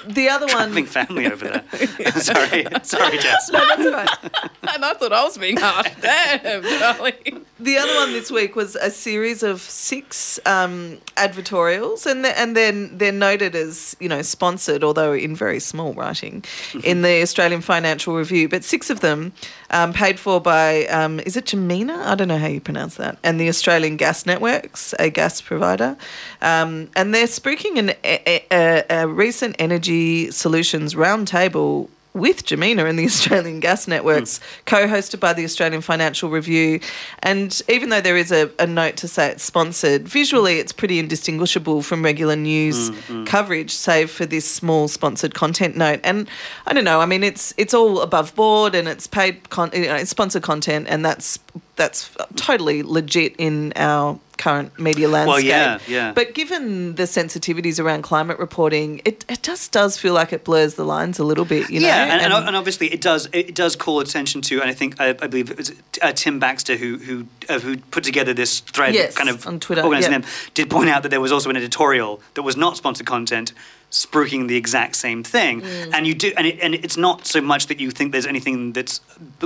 the 0.07 0.29
other 0.29 0.45
one, 0.47 0.69
Having 0.69 0.85
family 0.85 1.27
over 1.29 1.49
there. 1.49 2.11
sorry, 2.21 2.65
sorry, 2.83 3.17
Jess. 3.17 3.49
No, 3.51 3.59
That's 3.75 3.91
right. 3.91 4.51
And 4.73 4.83
I 4.83 4.93
thought 4.95 5.13
I 5.13 5.23
was 5.23 5.37
being 5.37 5.57
harsh. 5.57 5.87
Damn, 6.01 6.63
Charlie. 6.63 7.13
The 7.59 7.77
other 7.77 7.93
one 7.93 8.11
this 8.11 8.31
week 8.31 8.55
was 8.55 8.75
a 8.75 8.89
series 8.89 9.43
of 9.43 9.61
six 9.61 10.39
um, 10.47 10.97
advertorials, 11.15 12.07
and 12.09 12.25
the, 12.25 12.37
and 12.39 12.57
then 12.57 12.97
they're 12.97 13.11
noted 13.11 13.55
as 13.55 13.95
you 13.99 14.09
know 14.09 14.23
sponsored, 14.23 14.83
although 14.83 15.13
in 15.13 15.35
very 15.35 15.59
small 15.59 15.93
writing, 15.93 16.43
in 16.83 17.03
the 17.03 17.21
Australian 17.21 17.61
Financial 17.61 18.15
Review. 18.15 18.49
But 18.49 18.63
six 18.63 18.89
of 18.89 19.01
them 19.01 19.31
um, 19.69 19.93
paid 19.93 20.19
for 20.19 20.41
by 20.41 20.87
um, 20.87 21.19
is 21.19 21.37
it 21.37 21.45
Jemena? 21.45 21.95
I 22.05 22.15
don't 22.15 22.27
know 22.27 22.39
how 22.39 22.47
you 22.47 22.59
pronounce 22.59 22.95
that, 22.95 23.19
and 23.23 23.39
the 23.39 23.49
Australian 23.49 23.95
Gas 23.95 24.25
Networks, 24.25 24.95
a 24.97 25.11
gas 25.11 25.39
provider, 25.39 25.95
um, 26.41 26.89
and 26.95 27.13
they're 27.13 27.27
spooking 27.27 27.77
an, 27.77 27.91
a, 28.03 28.43
a, 28.51 28.85
a 28.89 29.07
recent 29.07 29.55
energy 29.59 30.31
solutions 30.31 30.95
roundtable 30.95 31.89
with 32.13 32.45
Jemena 32.45 32.87
and 32.87 32.97
the 32.97 33.05
Australian 33.13 33.59
Gas 33.59 33.85
hmm. 33.85 33.91
Networks, 33.91 34.39
co 34.65 34.87
hosted 34.87 35.19
by 35.19 35.33
the 35.33 35.43
Australian 35.43 35.81
Financial 35.81 36.29
Review. 36.29 36.79
And 37.19 37.61
even 37.67 37.89
though 37.89 38.01
there 38.01 38.17
is 38.17 38.31
a, 38.31 38.51
a 38.59 38.67
note 38.67 38.97
to 38.97 39.07
say 39.07 39.29
it's 39.29 39.43
sponsored, 39.43 40.07
visually 40.07 40.59
it's 40.59 40.71
pretty 40.71 40.99
indistinguishable 40.99 41.81
from 41.81 42.03
regular 42.03 42.35
news 42.35 42.89
hmm, 42.89 42.95
hmm. 42.95 43.23
coverage, 43.25 43.71
save 43.71 44.11
for 44.11 44.25
this 44.25 44.49
small 44.49 44.87
sponsored 44.87 45.33
content 45.33 45.75
note. 45.75 45.99
And 46.03 46.27
I 46.67 46.73
don't 46.73 46.85
know, 46.85 47.01
I 47.01 47.05
mean, 47.05 47.23
it's 47.23 47.53
it's 47.57 47.73
all 47.73 48.01
above 48.01 48.35
board 48.35 48.75
and 48.75 48.87
it's 48.87 49.07
paid, 49.07 49.49
con- 49.49 49.71
you 49.73 49.87
know, 49.87 49.95
it's 49.95 50.11
sponsored 50.11 50.43
content, 50.43 50.87
and 50.89 51.03
that's 51.03 51.39
that's 51.75 52.15
totally 52.35 52.83
legit 52.83 53.35
in 53.37 53.73
our 53.75 54.19
current 54.37 54.77
media 54.79 55.07
landscape. 55.07 55.33
Well, 55.33 55.39
yeah, 55.39 55.79
yeah. 55.87 56.11
But 56.11 56.33
given 56.33 56.95
the 56.95 57.03
sensitivities 57.03 57.83
around 57.83 58.01
climate 58.01 58.39
reporting, 58.39 59.01
it, 59.05 59.25
it 59.29 59.41
just 59.43 59.71
does 59.71 59.97
feel 59.97 60.13
like 60.13 60.33
it 60.33 60.43
blurs 60.43 60.75
the 60.75 60.83
lines 60.83 61.19
a 61.19 61.23
little 61.23 61.45
bit, 61.45 61.69
you 61.69 61.79
know? 61.79 61.87
yeah, 61.87 62.03
and, 62.03 62.33
and, 62.33 62.47
and 62.47 62.55
obviously 62.55 62.91
it 62.93 63.01
does 63.01 63.29
it 63.31 63.55
does 63.55 63.75
call 63.75 63.99
attention 63.99 64.41
to, 64.41 64.61
and 64.61 64.69
I 64.69 64.73
think 64.73 64.99
I, 64.99 65.09
I 65.09 65.27
believe 65.27 65.49
it 65.49 65.57
was 65.57 65.71
uh, 66.01 66.11
Tim 66.13 66.39
Baxter 66.39 66.75
who 66.75 66.97
who 66.97 67.25
uh, 67.49 67.59
who 67.59 67.77
put 67.77 68.03
together 68.03 68.33
this 68.33 68.59
thread, 68.59 68.93
Yes, 68.93 69.15
kind 69.15 69.29
of 69.29 69.47
on 69.47 69.59
Twitter, 69.59 69.81
organising 69.81 70.11
yeah. 70.11 70.19
them, 70.19 70.29
did 70.53 70.69
point 70.69 70.89
out 70.89 71.03
that 71.03 71.09
there 71.09 71.21
was 71.21 71.31
also 71.31 71.49
an 71.49 71.57
editorial 71.57 72.21
that 72.35 72.43
was 72.43 72.57
not 72.57 72.77
sponsored 72.77 73.07
content. 73.07 73.53
Spruiking 73.93 74.47
the 74.47 74.55
exact 74.57 74.95
same 74.95 75.21
thing, 75.23 75.61
Mm. 75.61 75.93
and 75.93 76.07
you 76.07 76.15
do, 76.15 76.33
and 76.35 76.47
it, 76.47 76.57
and 76.63 76.73
it's 76.73 76.97
not 76.97 77.27
so 77.27 77.39
much 77.41 77.67
that 77.67 77.79
you 77.79 77.91
think 77.91 78.11
there's 78.11 78.25
anything 78.25 78.73
that's, 78.73 79.01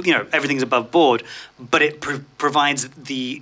you 0.05 0.13
know, 0.13 0.25
everything's 0.31 0.63
above 0.63 0.89
board, 0.89 1.21
but 1.59 1.81
it 1.81 1.99
pro- 1.99 2.21
provides 2.37 2.87
the 3.09 3.41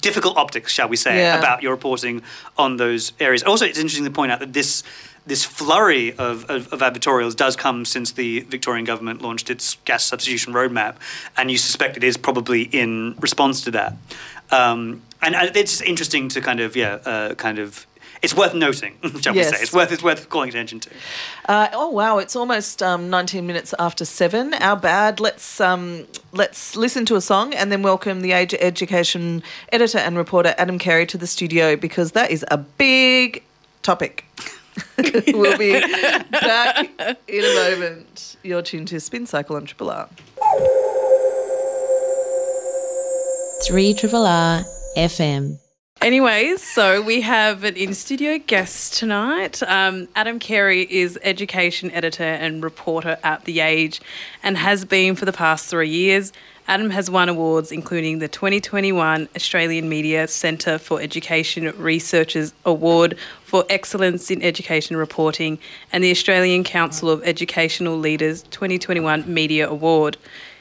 difficult 0.00 0.38
optics, 0.38 0.72
shall 0.72 0.88
we 0.88 0.96
say, 0.96 1.18
Yeah. 1.18 1.38
about 1.38 1.62
your 1.62 1.72
reporting 1.72 2.22
on 2.56 2.78
those 2.78 3.12
areas. 3.20 3.42
Also, 3.42 3.66
it's 3.66 3.78
interesting 3.78 4.06
to 4.06 4.10
point 4.10 4.32
out 4.32 4.40
that 4.40 4.52
this 4.54 4.82
this 5.26 5.44
flurry 5.44 6.12
of, 6.16 6.48
of, 6.48 6.72
of 6.72 6.80
advertorials 6.80 7.36
does 7.36 7.54
come 7.54 7.84
since 7.84 8.10
the 8.12 8.40
Victorian 8.48 8.86
government 8.86 9.20
launched 9.20 9.50
its 9.50 9.76
gas 9.84 10.02
substitution 10.04 10.54
roadmap, 10.54 10.94
and 11.36 11.50
you 11.50 11.58
suspect 11.58 11.96
it 11.98 12.02
is 12.02 12.16
probably 12.16 12.62
in 12.72 13.14
response 13.20 13.60
to 13.64 13.70
that. 13.70 13.92
Um, 14.50 15.02
and 15.20 15.34
it's 15.54 15.82
interesting 15.82 16.30
to 16.30 16.40
kind 16.40 16.60
of 16.60 16.74
yeah, 16.74 16.94
uh, 17.04 17.34
kind 17.34 17.58
of. 17.58 17.86
It's 18.22 18.34
worth 18.36 18.52
noting, 18.54 18.96
shall 19.22 19.32
we 19.32 19.38
Yes. 19.40 19.50
say? 19.56 19.62
It's 19.62 19.72
worth 19.72 19.90
it's 19.92 20.02
worth 20.02 20.28
calling 20.28 20.50
attention 20.50 20.78
to. 20.80 20.90
Uh, 21.48 21.68
oh 21.72 21.88
wow! 21.88 22.18
It's 22.18 22.36
almost 22.36 22.82
um, 22.82 23.08
19 23.08 23.46
minutes 23.46 23.74
after 23.78 24.04
seven. 24.04 24.52
Our 24.54 24.76
bad. 24.76 25.20
Let's 25.20 25.60
um, 25.60 26.06
let's 26.32 26.76
listen 26.76 27.06
to 27.06 27.16
a 27.16 27.20
song 27.22 27.54
and 27.54 27.72
then 27.72 27.82
welcome 27.82 28.20
the 28.20 28.32
Age 28.32 28.52
Education 28.54 29.42
editor 29.72 29.98
and 29.98 30.16
reporter 30.18 30.54
Adam 30.58 30.78
Carey 30.78 31.06
to 31.06 31.16
the 31.18 31.26
studio 31.26 31.76
because 31.76 32.12
that 32.12 32.30
is 32.30 32.44
a 32.50 32.58
big 32.58 33.42
topic. 33.82 34.26
we'll 35.28 35.56
be 35.58 35.72
back 36.30 36.88
in 37.26 37.44
a 37.44 37.54
moment. 37.70 38.36
You're 38.42 38.62
tuned 38.62 38.88
to 38.88 39.00
Spin 39.00 39.26
Cycle 39.26 39.56
on 39.56 39.64
Triple 39.64 39.90
R. 39.90 40.08
3 43.66 43.94
Triple 43.94 44.26
R 44.26 44.62
FM. 44.96 45.58
Anyways, 46.02 46.62
so 46.62 47.02
we 47.02 47.20
have 47.20 47.62
an 47.62 47.76
in 47.76 47.92
studio 47.92 48.38
guest 48.38 48.94
tonight. 48.94 49.62
Um, 49.62 50.08
Adam 50.16 50.38
Carey 50.38 50.90
is 50.90 51.18
education 51.22 51.90
editor 51.90 52.24
and 52.24 52.64
reporter 52.64 53.18
at 53.22 53.44
The 53.44 53.60
Age 53.60 54.00
and 54.42 54.56
has 54.56 54.86
been 54.86 55.14
for 55.14 55.26
the 55.26 55.32
past 55.32 55.66
three 55.66 55.90
years. 55.90 56.32
Adam 56.66 56.88
has 56.88 57.10
won 57.10 57.28
awards 57.28 57.70
including 57.70 58.18
the 58.18 58.28
2021 58.28 59.28
Australian 59.36 59.90
Media 59.90 60.26
Centre 60.26 60.78
for 60.78 61.02
Education 61.02 61.70
Researchers 61.76 62.54
Award 62.64 63.18
for 63.44 63.66
Excellence 63.68 64.30
in 64.30 64.42
Education 64.42 64.96
Reporting 64.96 65.58
and 65.92 66.02
the 66.02 66.10
Australian 66.10 66.64
Council 66.64 67.10
of 67.10 67.22
Educational 67.24 67.98
Leaders 67.98 68.44
2021 68.44 69.30
Media 69.30 69.68
Award. 69.68 70.16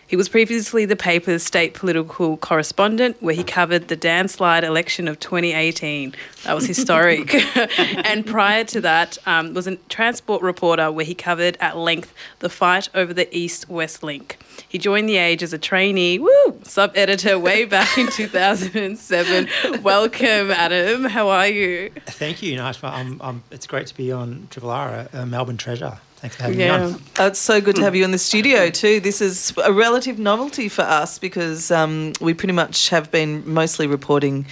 He 0.09 0.15
was 0.15 0.27
previously 0.27 0.85
the 0.85 0.95
paper's 0.95 1.43
state 1.43 1.75
political 1.75 2.35
correspondent, 2.37 3.21
where 3.21 3.35
he 3.35 3.43
covered 3.43 3.89
the 3.89 3.99
landslide 4.03 4.63
election 4.63 5.07
of 5.07 5.19
2018. 5.19 6.15
That 6.45 6.55
was 6.55 6.65
historic. 6.65 7.35
and 7.77 8.25
prior 8.25 8.63
to 8.63 8.81
that, 8.81 9.19
um, 9.27 9.53
was 9.53 9.67
a 9.67 9.75
transport 9.87 10.41
reporter, 10.41 10.91
where 10.91 11.05
he 11.05 11.13
covered 11.13 11.57
at 11.61 11.77
length 11.77 12.11
the 12.39 12.49
fight 12.49 12.89
over 12.95 13.13
the 13.13 13.29
East-West 13.37 14.01
Link. 14.01 14.39
He 14.67 14.79
joined 14.79 15.07
the 15.07 15.17
Age 15.17 15.43
as 15.43 15.53
a 15.53 15.59
trainee, 15.59 16.17
woo, 16.17 16.59
sub-editor 16.63 17.37
way 17.37 17.65
back 17.65 17.95
in 17.95 18.07
2007. 18.07 19.47
Welcome, 19.83 20.49
Adam. 20.49 21.03
How 21.03 21.29
are 21.29 21.47
you? 21.47 21.91
Thank 22.07 22.41
you, 22.41 22.57
Najma. 22.57 22.91
Um, 22.91 23.21
um, 23.21 23.43
it's 23.51 23.67
great 23.67 23.85
to 23.85 23.95
be 23.95 24.11
on 24.11 24.47
Triple 24.49 24.71
R, 24.71 25.07
a, 25.13 25.19
a 25.19 25.25
Melbourne 25.27 25.57
treasure. 25.57 25.99
Thanks 26.21 26.35
for 26.35 26.43
having 26.43 26.57
me 26.57 26.65
Yeah. 26.65 26.83
on. 26.83 26.93
Uh, 27.17 27.23
it's 27.27 27.39
so 27.39 27.61
good 27.61 27.77
to 27.77 27.81
have 27.81 27.95
you 27.95 28.03
in 28.03 28.11
the 28.11 28.17
studio 28.17 28.69
too. 28.69 28.99
This 28.99 29.21
is 29.21 29.53
a 29.63 29.71
relative 29.71 30.19
novelty 30.19 30.67
for 30.67 30.81
us 30.81 31.17
because 31.17 31.71
um, 31.71 32.11
we 32.19 32.33
pretty 32.33 32.51
much 32.53 32.89
have 32.89 33.09
been 33.09 33.41
mostly 33.49 33.87
reporting 33.87 34.45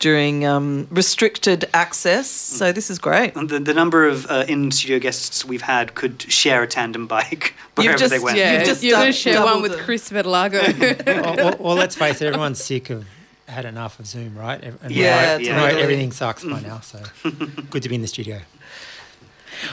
during 0.00 0.44
um, 0.44 0.86
restricted 0.90 1.64
access. 1.72 2.28
So 2.30 2.72
this 2.72 2.90
is 2.90 2.98
great. 2.98 3.32
The, 3.34 3.58
the 3.58 3.72
number 3.72 4.06
of 4.06 4.26
uh, 4.30 4.44
in 4.48 4.70
studio 4.70 4.98
guests 4.98 5.44
we've 5.46 5.62
had 5.62 5.94
could 5.94 6.20
share 6.30 6.62
a 6.62 6.66
tandem 6.66 7.06
bike 7.06 7.54
You've 7.78 7.84
wherever 7.86 7.98
just- 7.98 8.10
they 8.10 8.18
went. 8.18 8.36
Yeah, 8.36 8.58
You've 8.58 8.66
just 8.66 8.82
you're 8.82 8.96
going 8.98 9.06
to 9.06 9.12
share 9.18 9.42
one 9.42 9.62
with. 9.62 9.78
Chris 9.78 10.10
Vedelago. 10.10 10.60
well, 11.06 11.36
well, 11.36 11.56
well, 11.58 11.74
let's 11.74 11.94
face 11.96 12.20
it, 12.20 12.26
everyone's 12.26 12.62
sick 12.62 12.90
of 12.90 13.06
had 13.48 13.64
enough 13.64 13.98
of 13.98 14.06
Zoom, 14.06 14.36
right? 14.36 14.62
And 14.62 14.78
Yeah, 14.90 15.34
right, 15.36 15.40
yeah. 15.42 15.56
right, 15.58 15.76
everything 15.76 16.12
sucks 16.12 16.44
by 16.44 16.60
now. 16.60 16.80
So 16.80 17.00
good 17.70 17.82
to 17.82 17.88
be 17.88 17.94
in 17.94 18.02
the 18.02 18.08
studio. 18.08 18.40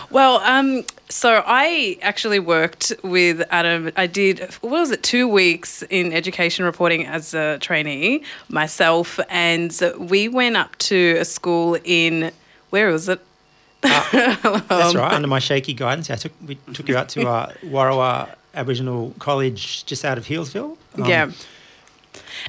Well, 0.09 0.37
um, 0.37 0.83
so 1.09 1.43
I 1.45 1.97
actually 2.01 2.39
worked 2.39 2.93
with 3.03 3.41
Adam. 3.51 3.91
I 3.97 4.07
did, 4.07 4.39
what 4.61 4.71
was 4.71 4.91
it, 4.91 5.03
two 5.03 5.27
weeks 5.27 5.83
in 5.89 6.13
education 6.13 6.65
reporting 6.65 7.05
as 7.05 7.33
a 7.33 7.57
trainee 7.59 8.23
myself. 8.49 9.19
And 9.29 9.77
we 9.97 10.27
went 10.27 10.57
up 10.57 10.77
to 10.79 11.17
a 11.19 11.25
school 11.25 11.77
in, 11.83 12.31
where 12.69 12.89
was 12.91 13.09
it? 13.09 13.19
That's 13.81 14.95
right. 14.95 15.13
Under 15.13 15.27
my 15.27 15.39
shaky 15.39 15.73
guidance, 15.73 16.09
I 16.11 16.15
took 16.15 16.31
we 16.47 16.55
took 16.73 16.87
you 16.87 16.95
out 16.97 17.09
to 17.09 17.27
uh, 17.27 17.51
Worawa 17.63 18.35
Aboriginal 18.53 19.13
college 19.17 19.85
just 19.85 20.05
out 20.05 20.17
of 20.19 20.27
Healesville. 20.27 20.77
Um, 20.97 21.05
yeah. 21.05 21.23
an 21.23 21.33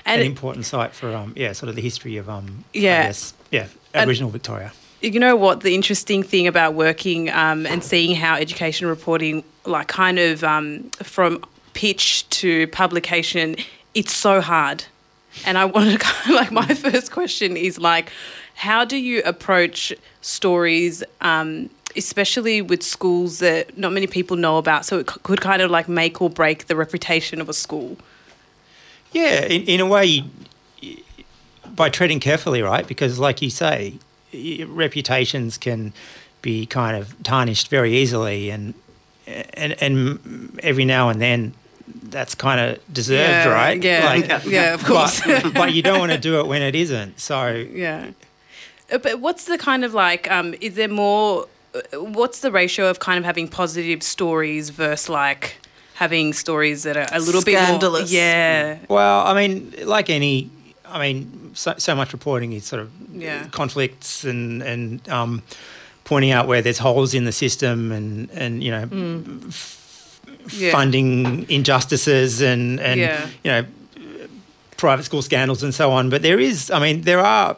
And 0.05 0.21
it- 0.21 0.27
important 0.27 0.67
site 0.67 0.93
for 0.93 1.15
um, 1.15 1.33
yeah, 1.35 1.53
sort 1.53 1.71
of 1.71 1.75
the 1.77 1.81
history 1.83 2.19
of 2.19 2.29
um, 2.29 2.65
Yeah. 2.75 3.01
I 3.01 3.03
guess, 3.05 3.33
yeah, 3.51 3.69
Aboriginal 3.95 4.31
Victoria. 4.31 4.73
You 5.03 5.19
know 5.19 5.37
what 5.37 5.61
the 5.61 5.75
interesting 5.75 6.23
thing 6.23 6.47
about 6.47 6.75
working 6.75 7.31
um, 7.31 7.67
and 7.67 7.83
seeing 7.83 8.15
how 8.15 8.37
education 8.37 8.87
reporting 8.87 9.45
like 9.65 9.89
kind 9.89 10.19
of 10.19 10.45
um, 10.45 10.91
from 11.03 11.45
pitch 11.75 12.29
to 12.31 12.67
publication 12.69 13.57
it's 13.95 14.13
so 14.15 14.41
hard. 14.41 14.85
And 15.47 15.59
i 15.59 15.65
wanted 15.65 15.93
to 15.93 15.99
kind 16.07 16.31
of 16.31 16.37
like 16.37 16.53
my 16.53 16.75
first 16.75 17.11
question 17.11 17.57
is 17.57 17.79
like 17.79 18.11
how 18.55 18.85
do 18.85 18.97
you 18.97 19.23
approach 19.25 19.93
stories 20.21 21.03
um, 21.21 21.71
especially 21.97 22.63
with 22.63 22.83
schools 22.83 23.39
that 23.41 23.77
not 23.77 23.93
many 23.93 24.07
people 24.07 24.37
know 24.37 24.59
about? 24.59 24.85
So 24.85 24.99
it 24.99 25.11
c- 25.11 25.21
could 25.23 25.41
kind 25.41 25.63
of 25.63 25.71
like 25.71 25.89
make 25.89 26.21
or 26.23 26.31
break 26.31 26.67
the 26.67 26.77
reputation 26.77 27.41
of 27.41 27.49
a 27.49 27.53
school. 27.53 27.97
Yeah, 29.13 29.45
in, 29.45 29.63
in 29.63 29.81
a 29.81 29.87
way, 29.87 30.25
by 31.75 31.89
treading 31.91 32.21
carefully, 32.21 32.63
right? 32.63 32.87
Because, 32.87 33.19
like 33.19 33.43
you 33.43 33.51
say, 33.51 33.95
reputations 34.67 35.59
can 35.59 35.93
be 36.41 36.67
kind 36.67 36.97
of 36.97 37.15
tarnished 37.23 37.69
very 37.69 37.97
easily, 37.97 38.51
and 38.51 38.75
and 39.55 39.75
and 39.83 40.59
every 40.63 40.85
now 40.85 41.09
and 41.09 41.21
then, 41.21 41.55
that's 42.05 42.35
kind 42.35 42.61
of 42.61 42.79
deserved, 42.93 43.47
Yeah, 43.47 43.49
right? 43.49 43.83
yeah, 43.83 44.05
Like, 44.07 44.45
yeah, 44.45 44.75
of 44.75 44.85
course. 44.85 45.21
But, 45.25 45.55
but 45.55 45.73
you 45.73 45.83
don't 45.83 45.99
want 46.01 46.13
to 46.13 46.19
do 46.19 46.41
it 46.41 46.47
when 46.47 46.63
it 46.63 46.75
isn't. 46.75 47.21
So 47.21 47.65
Yeah. 47.73 48.11
Uh, 48.93 48.99
But 48.99 49.21
what's 49.21 49.45
the 49.45 49.57
kind 49.59 49.85
of 49.85 49.95
like, 49.95 50.31
um, 50.31 50.55
is 50.61 50.75
there 50.75 50.89
more, 50.89 51.47
uh, 51.75 51.81
what's 52.03 52.41
the 52.41 52.51
ratio 52.51 52.91
of 52.91 52.99
kind 52.99 53.19
of 53.19 53.25
having 53.25 53.49
positive 53.49 54.03
stories 54.03 54.71
versus 54.71 55.09
like 55.09 55.57
having 55.95 56.33
stories 56.33 56.83
that 56.83 56.97
are 56.97 57.07
a 57.13 57.21
little 57.21 57.41
Scandalous. 57.43 58.11
bit 58.11 58.17
more. 58.17 58.25
Yeah. 58.25 58.79
Well, 58.89 59.27
I 59.27 59.35
mean, 59.35 59.73
like 59.85 60.11
any, 60.11 60.51
I 60.93 60.99
mean, 61.13 61.51
so, 61.55 61.75
so 61.79 61.95
much 61.95 62.13
reporting 62.13 62.53
is 62.53 62.65
sort 62.65 62.83
of 62.83 62.91
Yeah. 63.15 63.47
conflicts 63.51 64.25
and 64.25 64.63
and 64.63 65.01
um, 65.09 65.43
pointing 66.05 66.33
out 66.33 66.47
where 66.49 66.63
there's 66.63 66.79
holes 66.79 67.15
in 67.15 67.25
the 67.25 67.33
system 67.33 67.93
and 67.93 68.29
and 68.33 68.63
you 68.63 68.71
know 68.71 68.89
f- 69.49 70.21
Yeah. 70.59 70.73
funding 70.73 71.47
injustices 71.49 72.41
and 72.43 72.81
and 72.81 73.01
Yeah. 73.01 73.27
you 73.45 73.51
know 73.51 73.65
private 74.77 75.05
school 75.05 75.23
scandals 75.23 75.63
and 75.63 75.73
so 75.75 75.93
on. 75.93 76.11
But 76.11 76.23
there 76.23 76.41
is, 76.41 76.71
I 76.71 76.79
mean, 76.81 77.03
there 77.03 77.21
are. 77.21 77.57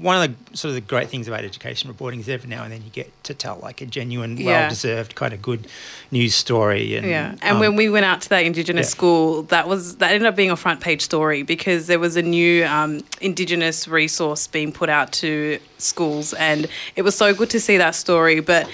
One 0.00 0.22
of 0.22 0.50
the 0.50 0.56
sort 0.56 0.70
of 0.70 0.74
the 0.76 0.80
great 0.80 1.10
things 1.10 1.28
about 1.28 1.44
education 1.44 1.88
reporting 1.88 2.18
is 2.20 2.28
every 2.28 2.48
now 2.48 2.64
and 2.64 2.72
then 2.72 2.82
you 2.82 2.90
get 2.90 3.10
to 3.24 3.34
tell 3.34 3.58
like 3.62 3.82
a 3.82 3.86
genuine, 3.86 4.36
Yeah. 4.38 4.62
well-deserved 4.62 5.14
kind 5.14 5.34
of 5.34 5.42
good 5.42 5.66
news 6.10 6.34
story. 6.34 6.96
And, 6.96 7.06
Yeah, 7.06 7.34
and 7.42 7.56
um, 7.56 7.60
when 7.60 7.76
we 7.76 7.90
went 7.90 8.06
out 8.06 8.22
to 8.22 8.28
that 8.30 8.44
Indigenous 8.44 8.86
yeah. 8.86 8.90
school, 8.90 9.42
that 9.44 9.68
was 9.68 9.96
that 9.96 10.12
ended 10.12 10.26
up 10.26 10.36
being 10.36 10.50
a 10.50 10.56
front 10.56 10.80
page 10.80 11.02
story 11.02 11.42
because 11.42 11.86
there 11.86 11.98
was 11.98 12.16
a 12.16 12.22
new 12.22 12.64
um, 12.64 13.02
Indigenous 13.20 13.86
resource 13.86 14.46
being 14.46 14.72
put 14.72 14.88
out 14.88 15.12
to 15.12 15.58
schools, 15.78 16.32
and 16.34 16.66
it 16.96 17.02
was 17.02 17.14
so 17.14 17.34
good 17.34 17.50
to 17.50 17.60
see 17.60 17.76
that 17.76 17.94
story. 17.94 18.40
But 18.40 18.68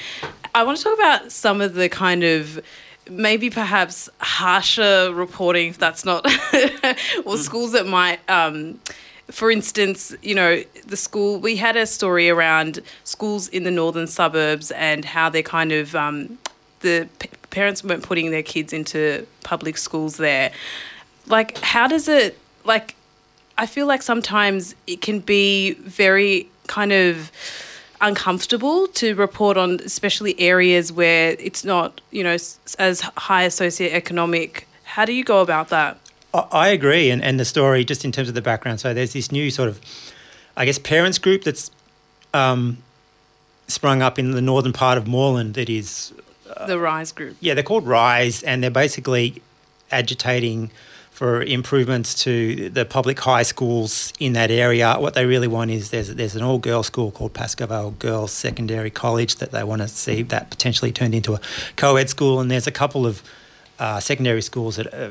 I 0.54 0.62
want 0.62 0.78
to 0.78 0.84
talk 0.84 0.94
about 0.94 1.32
some 1.32 1.60
of 1.60 1.74
the 1.74 1.88
kind 1.88 2.22
of 2.22 2.60
maybe 3.10 3.50
perhaps 3.50 4.08
harsher 4.18 5.12
reporting, 5.12 5.70
if 5.70 5.78
that's 5.78 6.04
not, 6.04 6.24
or 7.24 7.36
schools 7.36 7.72
that 7.72 7.86
might. 7.86 8.20
Um, 8.30 8.78
for 9.30 9.50
instance, 9.50 10.14
you 10.22 10.34
know, 10.34 10.62
the 10.86 10.96
school, 10.96 11.38
we 11.38 11.56
had 11.56 11.76
a 11.76 11.86
story 11.86 12.28
around 12.28 12.80
schools 13.04 13.48
in 13.48 13.64
the 13.64 13.70
northern 13.70 14.06
suburbs 14.06 14.70
and 14.72 15.04
how 15.04 15.28
they're 15.28 15.42
kind 15.42 15.72
of, 15.72 15.94
um, 15.94 16.38
the 16.80 17.08
p- 17.18 17.28
parents 17.50 17.84
weren't 17.84 18.02
putting 18.02 18.30
their 18.30 18.42
kids 18.42 18.72
into 18.72 19.26
public 19.42 19.76
schools 19.76 20.16
there. 20.16 20.50
Like, 21.26 21.58
how 21.58 21.86
does 21.86 22.08
it, 22.08 22.38
like, 22.64 22.94
I 23.58 23.66
feel 23.66 23.86
like 23.86 24.02
sometimes 24.02 24.74
it 24.86 25.02
can 25.02 25.20
be 25.20 25.74
very 25.74 26.48
kind 26.66 26.92
of 26.92 27.30
uncomfortable 28.00 28.86
to 28.86 29.14
report 29.14 29.56
on, 29.56 29.80
especially 29.80 30.38
areas 30.40 30.92
where 30.92 31.36
it's 31.38 31.64
not, 31.64 32.00
you 32.10 32.24
know, 32.24 32.36
as 32.78 33.00
high 33.00 33.46
socioeconomic. 33.48 34.64
How 34.84 35.04
do 35.04 35.12
you 35.12 35.24
go 35.24 35.40
about 35.40 35.68
that? 35.68 35.98
I- 36.32 36.68
agree, 36.68 37.10
and, 37.10 37.22
and 37.22 37.40
the 37.40 37.44
story 37.44 37.84
just 37.84 38.04
in 38.04 38.12
terms 38.12 38.28
of 38.28 38.34
the 38.34 38.42
background. 38.42 38.80
So 38.80 38.94
there's 38.94 39.12
this 39.12 39.32
new 39.32 39.50
sort 39.50 39.68
of, 39.68 39.80
I 40.56 40.64
guess, 40.64 40.78
parents 40.78 41.18
group 41.18 41.44
that's 41.44 41.70
um, 42.32 42.78
sprung 43.66 44.02
up 44.02 44.18
in 44.18 44.32
the 44.32 44.40
northern 44.40 44.72
part 44.72 44.98
of 44.98 45.06
Moreland. 45.06 45.54
That 45.54 45.68
is, 45.68 46.12
the 46.66 46.78
Rise 46.78 47.12
Group. 47.12 47.36
yeah, 47.40 47.54
they're 47.54 47.62
called 47.64 47.86
Rise, 47.86 48.42
and 48.42 48.62
they're 48.62 48.70
basically 48.70 49.42
agitating 49.90 50.70
for 51.10 51.42
improvements 51.42 52.14
to 52.14 52.70
the 52.70 52.84
public 52.84 53.18
high 53.20 53.42
schools 53.42 54.12
in 54.18 54.32
that 54.32 54.50
area. 54.50 54.94
What 54.98 55.12
they 55.14 55.26
really 55.26 55.48
want 55.48 55.70
is 55.70 55.90
there's 55.90 56.14
there's 56.14 56.34
an 56.34 56.42
all 56.42 56.58
girls 56.58 56.86
school 56.86 57.10
called 57.10 57.34
Pascoe 57.34 57.90
Girls 57.98 58.32
Secondary 58.32 58.90
College 58.90 59.36
that 59.36 59.50
they 59.50 59.62
want 59.62 59.82
to 59.82 59.88
see 59.88 60.22
that 60.22 60.48
potentially 60.48 60.92
turned 60.92 61.14
into 61.14 61.34
a 61.34 61.40
co-ed 61.76 62.08
school, 62.08 62.40
and 62.40 62.50
there's 62.50 62.66
a 62.66 62.72
couple 62.72 63.04
of 63.06 63.22
uh, 63.78 64.00
secondary 64.00 64.42
schools 64.42 64.76
that. 64.76 64.94
Uh, 64.94 65.10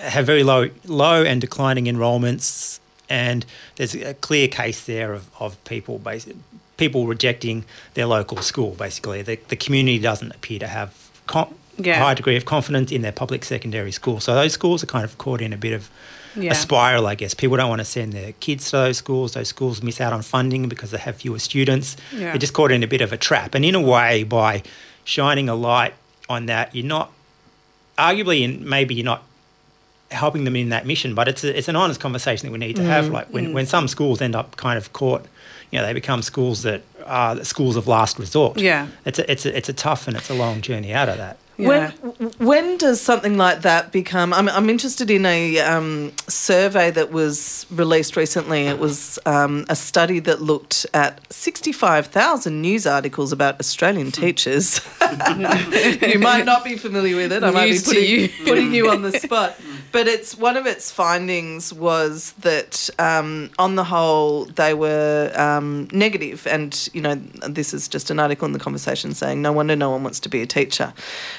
have 0.00 0.26
very 0.26 0.42
low, 0.42 0.68
low 0.86 1.22
and 1.24 1.40
declining 1.40 1.86
enrolments, 1.86 2.80
and 3.08 3.44
there's 3.76 3.94
a 3.94 4.14
clear 4.14 4.48
case 4.48 4.84
there 4.84 5.12
of, 5.12 5.28
of 5.40 5.62
people 5.64 5.98
basi- 5.98 6.36
people 6.76 7.06
rejecting 7.06 7.64
their 7.94 8.06
local 8.06 8.38
school. 8.38 8.72
Basically, 8.72 9.22
the, 9.22 9.38
the 9.48 9.56
community 9.56 9.98
doesn't 9.98 10.32
appear 10.34 10.58
to 10.58 10.66
have 10.66 10.92
con- 11.26 11.54
Yeah. 11.78 12.00
a 12.00 12.04
high 12.04 12.14
degree 12.14 12.36
of 12.36 12.44
confidence 12.44 12.90
in 12.90 13.02
their 13.02 13.12
public 13.12 13.44
secondary 13.44 13.92
school. 13.92 14.20
So 14.20 14.34
those 14.34 14.52
schools 14.52 14.82
are 14.82 14.86
kind 14.86 15.04
of 15.04 15.16
caught 15.18 15.40
in 15.40 15.52
a 15.52 15.56
bit 15.56 15.72
of 15.72 15.88
Yeah. 16.36 16.50
a 16.52 16.54
spiral, 16.54 17.06
I 17.06 17.14
guess. 17.14 17.32
People 17.34 17.56
don't 17.56 17.68
want 17.68 17.80
to 17.80 17.84
send 17.84 18.12
their 18.12 18.32
kids 18.40 18.70
to 18.70 18.76
those 18.76 18.96
schools. 18.98 19.34
Those 19.34 19.48
schools 19.48 19.82
miss 19.82 20.00
out 20.00 20.12
on 20.12 20.22
funding 20.22 20.68
because 20.68 20.90
they 20.90 20.98
have 20.98 21.16
fewer 21.16 21.38
students. 21.38 21.96
Yeah. 22.12 22.30
They're 22.32 22.38
just 22.38 22.54
caught 22.54 22.72
in 22.72 22.82
a 22.82 22.88
bit 22.88 23.00
of 23.00 23.12
a 23.12 23.16
trap. 23.16 23.54
And 23.54 23.64
in 23.64 23.74
a 23.76 23.80
way, 23.80 24.24
by 24.24 24.62
shining 25.04 25.48
a 25.48 25.54
light 25.54 25.94
on 26.28 26.46
that, 26.46 26.74
you're 26.74 26.86
not 26.86 27.12
arguably, 27.96 28.44
and 28.44 28.62
maybe 28.62 28.94
you're 28.96 29.04
not 29.04 29.22
helping 30.14 30.44
them 30.44 30.56
in 30.56 30.70
that 30.70 30.86
mission, 30.86 31.14
but 31.14 31.28
it's 31.28 31.44
a, 31.44 31.56
it's 31.58 31.68
an 31.68 31.76
honest 31.76 32.00
conversation 32.00 32.46
that 32.46 32.52
we 32.52 32.58
need 32.58 32.76
to 32.76 32.82
Mm, 32.82 32.86
have. 32.86 33.08
Like 33.08 33.28
when, 33.28 33.52
when 33.52 33.66
some 33.66 33.88
schools 33.88 34.20
end 34.22 34.34
up 34.34 34.56
kind 34.56 34.78
of 34.78 34.92
caught, 34.92 35.26
you 35.70 35.78
know, 35.78 35.84
they 35.86 35.92
become 35.92 36.22
schools 36.22 36.62
that 36.62 36.82
are 37.06 37.44
schools 37.44 37.76
of 37.76 37.86
last 37.86 38.18
resort. 38.18 38.58
Yeah. 38.58 38.86
it's 39.04 39.18
a, 39.18 39.30
it's 39.30 39.44
a, 39.44 39.56
it's 39.56 39.68
a 39.68 39.72
tough 39.74 40.08
and 40.08 40.16
it's 40.16 40.30
a 40.30 40.34
long 40.34 40.60
journey 40.62 40.92
out 40.94 41.08
of 41.08 41.18
that. 41.18 41.36
Yeah. 41.56 41.68
When 41.68 42.30
when 42.38 42.78
does 42.78 43.00
something 43.00 43.36
like 43.36 43.62
that 43.62 43.92
become? 43.92 44.32
I'm 44.32 44.48
I'm 44.48 44.68
interested 44.68 45.08
in 45.08 45.24
a 45.24 45.60
um, 45.60 46.10
survey 46.26 46.90
that 46.90 47.12
was 47.12 47.64
released 47.70 48.16
recently. 48.16 48.66
It 48.66 48.80
was 48.80 49.20
um, 49.24 49.64
a 49.68 49.76
study 49.76 50.18
that 50.18 50.42
looked 50.42 50.84
at 50.94 51.20
65,000 51.32 52.60
news 52.60 52.86
articles 52.88 53.30
about 53.32 53.60
Australian 53.60 54.10
teachers. 54.22 54.80
you 55.38 56.18
might 56.18 56.44
not 56.44 56.64
be 56.64 56.76
familiar 56.76 57.16
with 57.16 57.30
it. 57.32 57.44
I 57.44 57.50
might 57.52 57.64
be 57.66 57.70
News 57.70 57.82
to 57.84 57.90
putting 57.94 58.10
you. 58.10 58.28
putting 58.44 58.74
you 58.74 58.90
on 58.90 59.02
the 59.02 59.12
spot. 59.18 59.54
But 59.94 60.08
it's 60.08 60.36
one 60.36 60.56
of 60.56 60.66
its 60.66 60.90
findings 60.90 61.72
was 61.72 62.32
that 62.40 62.90
um, 62.98 63.50
on 63.60 63.76
the 63.76 63.84
whole 63.84 64.46
they 64.46 64.74
were 64.74 65.30
um, 65.36 65.86
negative, 65.92 66.48
and 66.48 66.88
you 66.92 67.00
know 67.00 67.14
this 67.14 67.72
is 67.72 67.86
just 67.86 68.10
an 68.10 68.18
article 68.18 68.44
in 68.44 68.50
the 68.50 68.58
conversation 68.58 69.14
saying 69.14 69.40
no 69.40 69.52
wonder 69.52 69.76
no 69.76 69.90
one 69.90 70.02
wants 70.02 70.18
to 70.18 70.28
be 70.28 70.42
a 70.42 70.46
teacher. 70.46 70.92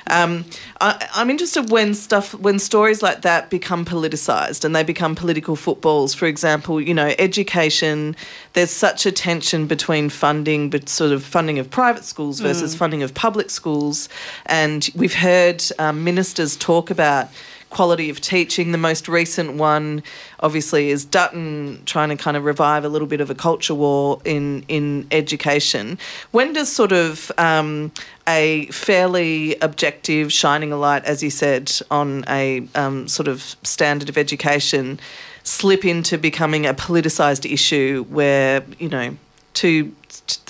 Um, 0.07 0.45
I, 0.79 1.05
I'm 1.13 1.29
interested 1.29 1.69
when 1.69 1.93
stuff 1.93 2.33
when 2.33 2.57
stories 2.59 3.03
like 3.03 3.23
that 3.23 3.49
become 3.49 3.83
politicised 3.83 4.63
and 4.63 4.73
they 4.73 4.83
become 4.83 5.15
political 5.15 5.57
footballs. 5.57 6.13
For 6.13 6.25
example, 6.25 6.79
you 6.79 6.93
know 6.93 7.13
education. 7.19 8.15
There's 8.53 8.71
such 8.71 9.05
a 9.05 9.11
tension 9.11 9.67
between 9.67 10.07
funding, 10.07 10.69
but 10.69 10.87
sort 10.87 11.11
of 11.11 11.25
funding 11.25 11.59
of 11.59 11.69
private 11.69 12.05
schools 12.05 12.39
versus 12.39 12.73
funding 12.73 13.03
of 13.03 13.13
public 13.13 13.49
schools, 13.49 14.07
and 14.45 14.89
we've 14.95 15.15
heard 15.15 15.61
um, 15.77 16.05
ministers 16.05 16.55
talk 16.55 16.89
about 16.89 17.27
quality 17.75 18.09
of 18.09 18.21
teaching. 18.21 18.71
The 18.71 18.77
most 18.77 19.09
recent 19.09 19.55
one, 19.55 20.01
obviously, 20.39 20.91
is 20.91 21.03
Dutton 21.03 21.81
trying 21.85 22.07
to 22.07 22.15
kind 22.15 22.37
of 22.37 22.45
revive 22.45 22.85
a 22.85 22.89
little 22.89 23.07
bit 23.07 23.19
of 23.19 23.29
a 23.29 23.35
culture 23.35 23.75
war 23.75 24.21
in 24.23 24.63
in 24.69 25.05
education. 25.11 25.97
When 26.31 26.53
does 26.53 26.71
sort 26.71 26.93
of 26.93 27.31
um, 27.37 27.91
a 28.27 28.67
fairly 28.67 29.57
objective, 29.59 30.31
shining 30.31 30.71
a 30.71 30.77
light, 30.77 31.03
as 31.03 31.21
you 31.21 31.29
said, 31.29 31.71
on 31.91 32.23
a 32.29 32.65
um, 32.75 33.09
sort 33.09 33.27
of 33.27 33.57
standard 33.63 34.07
of 34.07 34.17
education, 34.17 34.97
slip 35.43 35.83
into 35.83 36.17
becoming 36.17 36.65
a 36.65 36.73
politicised 36.73 37.51
issue 37.51 38.05
where 38.09 38.63
you 38.79 38.87
know 38.87 39.17
two 39.53 39.93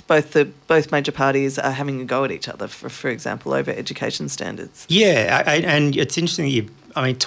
both 0.08 0.34
the 0.34 0.46
both 0.68 0.92
major 0.92 1.12
parties 1.12 1.58
are 1.58 1.72
having 1.72 2.02
a 2.02 2.06
go 2.06 2.24
at 2.24 2.32
each 2.32 2.48
other, 2.48 2.68
for 2.68 2.90
for 2.90 3.10
example, 3.10 3.54
over 3.54 3.72
education 3.72 4.30
standards. 4.30 4.86
Yeah, 4.88 5.44
I, 5.48 5.58
and 5.58 5.96
it's 5.96 6.18
interesting 6.18 6.46
that 6.46 6.52
you. 6.52 6.70
I 6.96 7.04
mean, 7.04 7.18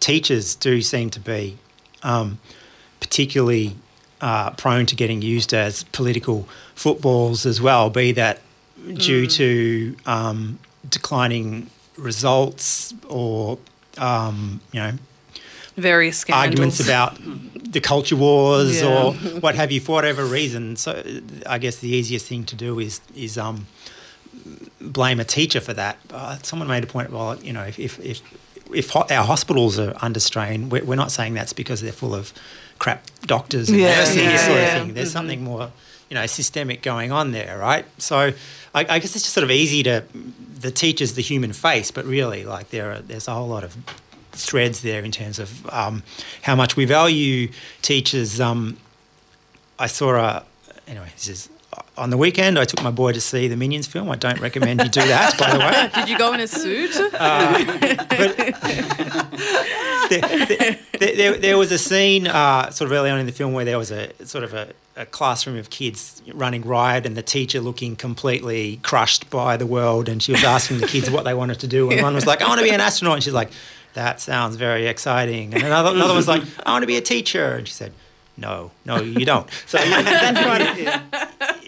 teachers 0.00 0.54
do 0.54 0.80
seem 0.82 1.10
to 1.10 1.20
be 1.20 1.58
um, 2.02 2.38
particularly 3.00 3.76
uh, 4.20 4.50
prone 4.50 4.86
to 4.86 4.96
getting 4.96 5.22
used 5.22 5.52
as 5.54 5.84
political 5.84 6.48
footballs 6.74 7.46
as 7.46 7.60
well. 7.60 7.90
Be 7.90 8.12
that 8.12 8.40
due 8.94 9.26
to 9.26 9.96
um, 10.06 10.58
declining 10.88 11.68
results 11.96 12.94
or 13.08 13.58
um, 13.98 14.60
you 14.72 14.80
know 14.80 14.92
Various 15.76 16.18
scandals. 16.18 16.44
arguments 16.46 16.80
about 16.80 17.18
the 17.72 17.80
culture 17.80 18.16
wars 18.16 18.80
Yeah. 18.80 19.04
or 19.04 19.12
what 19.40 19.54
have 19.54 19.70
you 19.70 19.80
for 19.80 19.92
whatever 19.92 20.24
reason. 20.24 20.74
So 20.76 21.02
I 21.46 21.58
guess 21.58 21.76
the 21.76 21.88
easiest 21.88 22.26
thing 22.26 22.44
to 22.46 22.56
do 22.56 22.78
is 22.80 23.00
is 23.14 23.38
um, 23.38 23.66
blame 24.80 25.20
a 25.20 25.24
teacher 25.24 25.60
for 25.60 25.72
that. 25.74 25.98
Uh, 26.10 26.38
someone 26.42 26.66
made 26.68 26.82
a 26.84 26.86
point. 26.86 27.10
Well, 27.12 27.36
you 27.42 27.52
know, 27.52 27.62
if 27.64 27.78
if 27.78 28.00
if, 28.00 28.20
if 28.74 28.90
ho- 28.90 29.06
our 29.10 29.24
hospitals 29.24 29.78
are 29.78 29.94
under 30.02 30.20
strain, 30.20 30.68
we're, 30.68 30.84
we're 30.84 30.96
not 30.96 31.10
saying 31.12 31.34
that's 31.34 31.52
because 31.52 31.80
they're 31.80 31.92
full 31.92 32.14
of 32.14 32.32
crap 32.78 33.04
doctors 33.22 33.68
and 33.68 33.78
Yeah, 33.78 33.96
nursing 33.98 34.24
yeah, 34.24 34.36
sort 34.36 34.58
yeah. 34.58 34.76
of 34.76 34.82
thing. 34.82 34.94
There's 34.94 35.12
something 35.12 35.42
more, 35.42 35.70
you 36.10 36.14
know, 36.14 36.26
systemic 36.26 36.82
going 36.82 37.10
on 37.12 37.32
there, 37.32 37.58
right? 37.58 37.84
So 37.98 38.18
I, 38.74 38.80
I 38.80 38.84
guess 38.98 39.14
it's 39.16 39.24
just 39.24 39.32
sort 39.32 39.44
of 39.44 39.50
easy 39.50 39.82
to 39.84 40.04
the 40.60 40.70
teacher's 40.70 41.14
the 41.14 41.22
human 41.22 41.52
face, 41.52 41.90
but 41.90 42.04
really, 42.04 42.44
like 42.44 42.70
there 42.70 42.92
are 42.92 42.98
there's 43.00 43.28
a 43.28 43.32
whole 43.34 43.48
lot 43.48 43.64
of 43.64 43.76
threads 44.32 44.82
there 44.82 45.02
in 45.04 45.10
terms 45.10 45.38
of 45.38 45.66
um, 45.70 46.02
how 46.42 46.54
much 46.54 46.76
we 46.76 46.84
value 46.84 47.48
teachers. 47.82 48.40
Um, 48.40 48.76
I 49.78 49.86
saw 49.86 50.14
a 50.16 50.44
anyway. 50.86 51.08
This 51.16 51.28
is 51.28 51.48
on 51.96 52.10
the 52.10 52.16
weekend. 52.16 52.58
I 52.58 52.64
took 52.64 52.82
my 52.82 52.90
boy 52.90 53.12
to 53.12 53.20
see 53.20 53.48
the 53.48 53.56
Minions 53.56 53.86
film. 53.86 54.10
I 54.10 54.16
don't 54.16 54.40
recommend 54.40 54.82
you 54.82 54.88
do 54.88 55.00
that, 55.00 55.38
by 55.38 55.52
the 55.52 55.58
way. 55.58 55.90
Did 55.94 56.08
you 56.08 56.18
go 56.18 56.32
in 56.32 56.40
a 56.40 56.46
suit? 56.46 56.94
there, 60.08 60.78
there, 60.98 61.16
there, 61.16 61.38
there 61.38 61.58
was 61.58 61.72
a 61.72 61.78
scene 61.78 62.26
uh, 62.26 62.70
sort 62.70 62.90
of 62.90 62.96
early 62.96 63.10
on 63.10 63.18
in 63.18 63.26
the 63.26 63.32
film 63.32 63.52
where 63.52 63.64
there 63.64 63.78
was 63.78 63.90
a 63.90 64.10
sort 64.24 64.44
of 64.44 64.54
a, 64.54 64.72
a 64.96 65.06
classroom 65.06 65.56
of 65.56 65.70
kids 65.70 66.22
running 66.32 66.62
riot 66.62 67.06
and 67.06 67.16
the 67.16 67.22
teacher 67.22 67.60
looking 67.60 67.96
completely 67.96 68.78
crushed 68.82 69.28
by 69.30 69.56
the 69.56 69.66
world 69.66 70.08
and 70.08 70.22
she 70.22 70.32
was 70.32 70.44
asking 70.44 70.78
the 70.78 70.86
kids 70.86 71.10
what 71.10 71.24
they 71.24 71.34
wanted 71.34 71.60
to 71.60 71.68
do 71.68 71.90
and 71.90 72.02
one 72.02 72.14
was 72.14 72.26
like 72.26 72.42
I 72.42 72.48
want 72.48 72.58
to 72.58 72.64
be 72.64 72.70
an 72.70 72.80
astronaut 72.80 73.14
and 73.14 73.22
she's 73.22 73.32
like 73.32 73.50
that 73.94 74.20
sounds 74.20 74.56
very 74.56 74.86
exciting 74.86 75.54
and 75.54 75.62
another, 75.62 75.90
another 75.90 76.14
was 76.14 76.28
like 76.28 76.42
I 76.66 76.72
want 76.72 76.82
to 76.82 76.86
be 76.86 76.96
a 76.96 77.00
teacher 77.00 77.52
and 77.52 77.66
she 77.66 77.74
said 77.74 77.92
no 78.36 78.70
no 78.84 79.00
you 79.00 79.24
don't 79.24 79.48
so 79.66 79.78
that's 79.84 80.40
kind 80.40 80.62
of, 80.62 80.76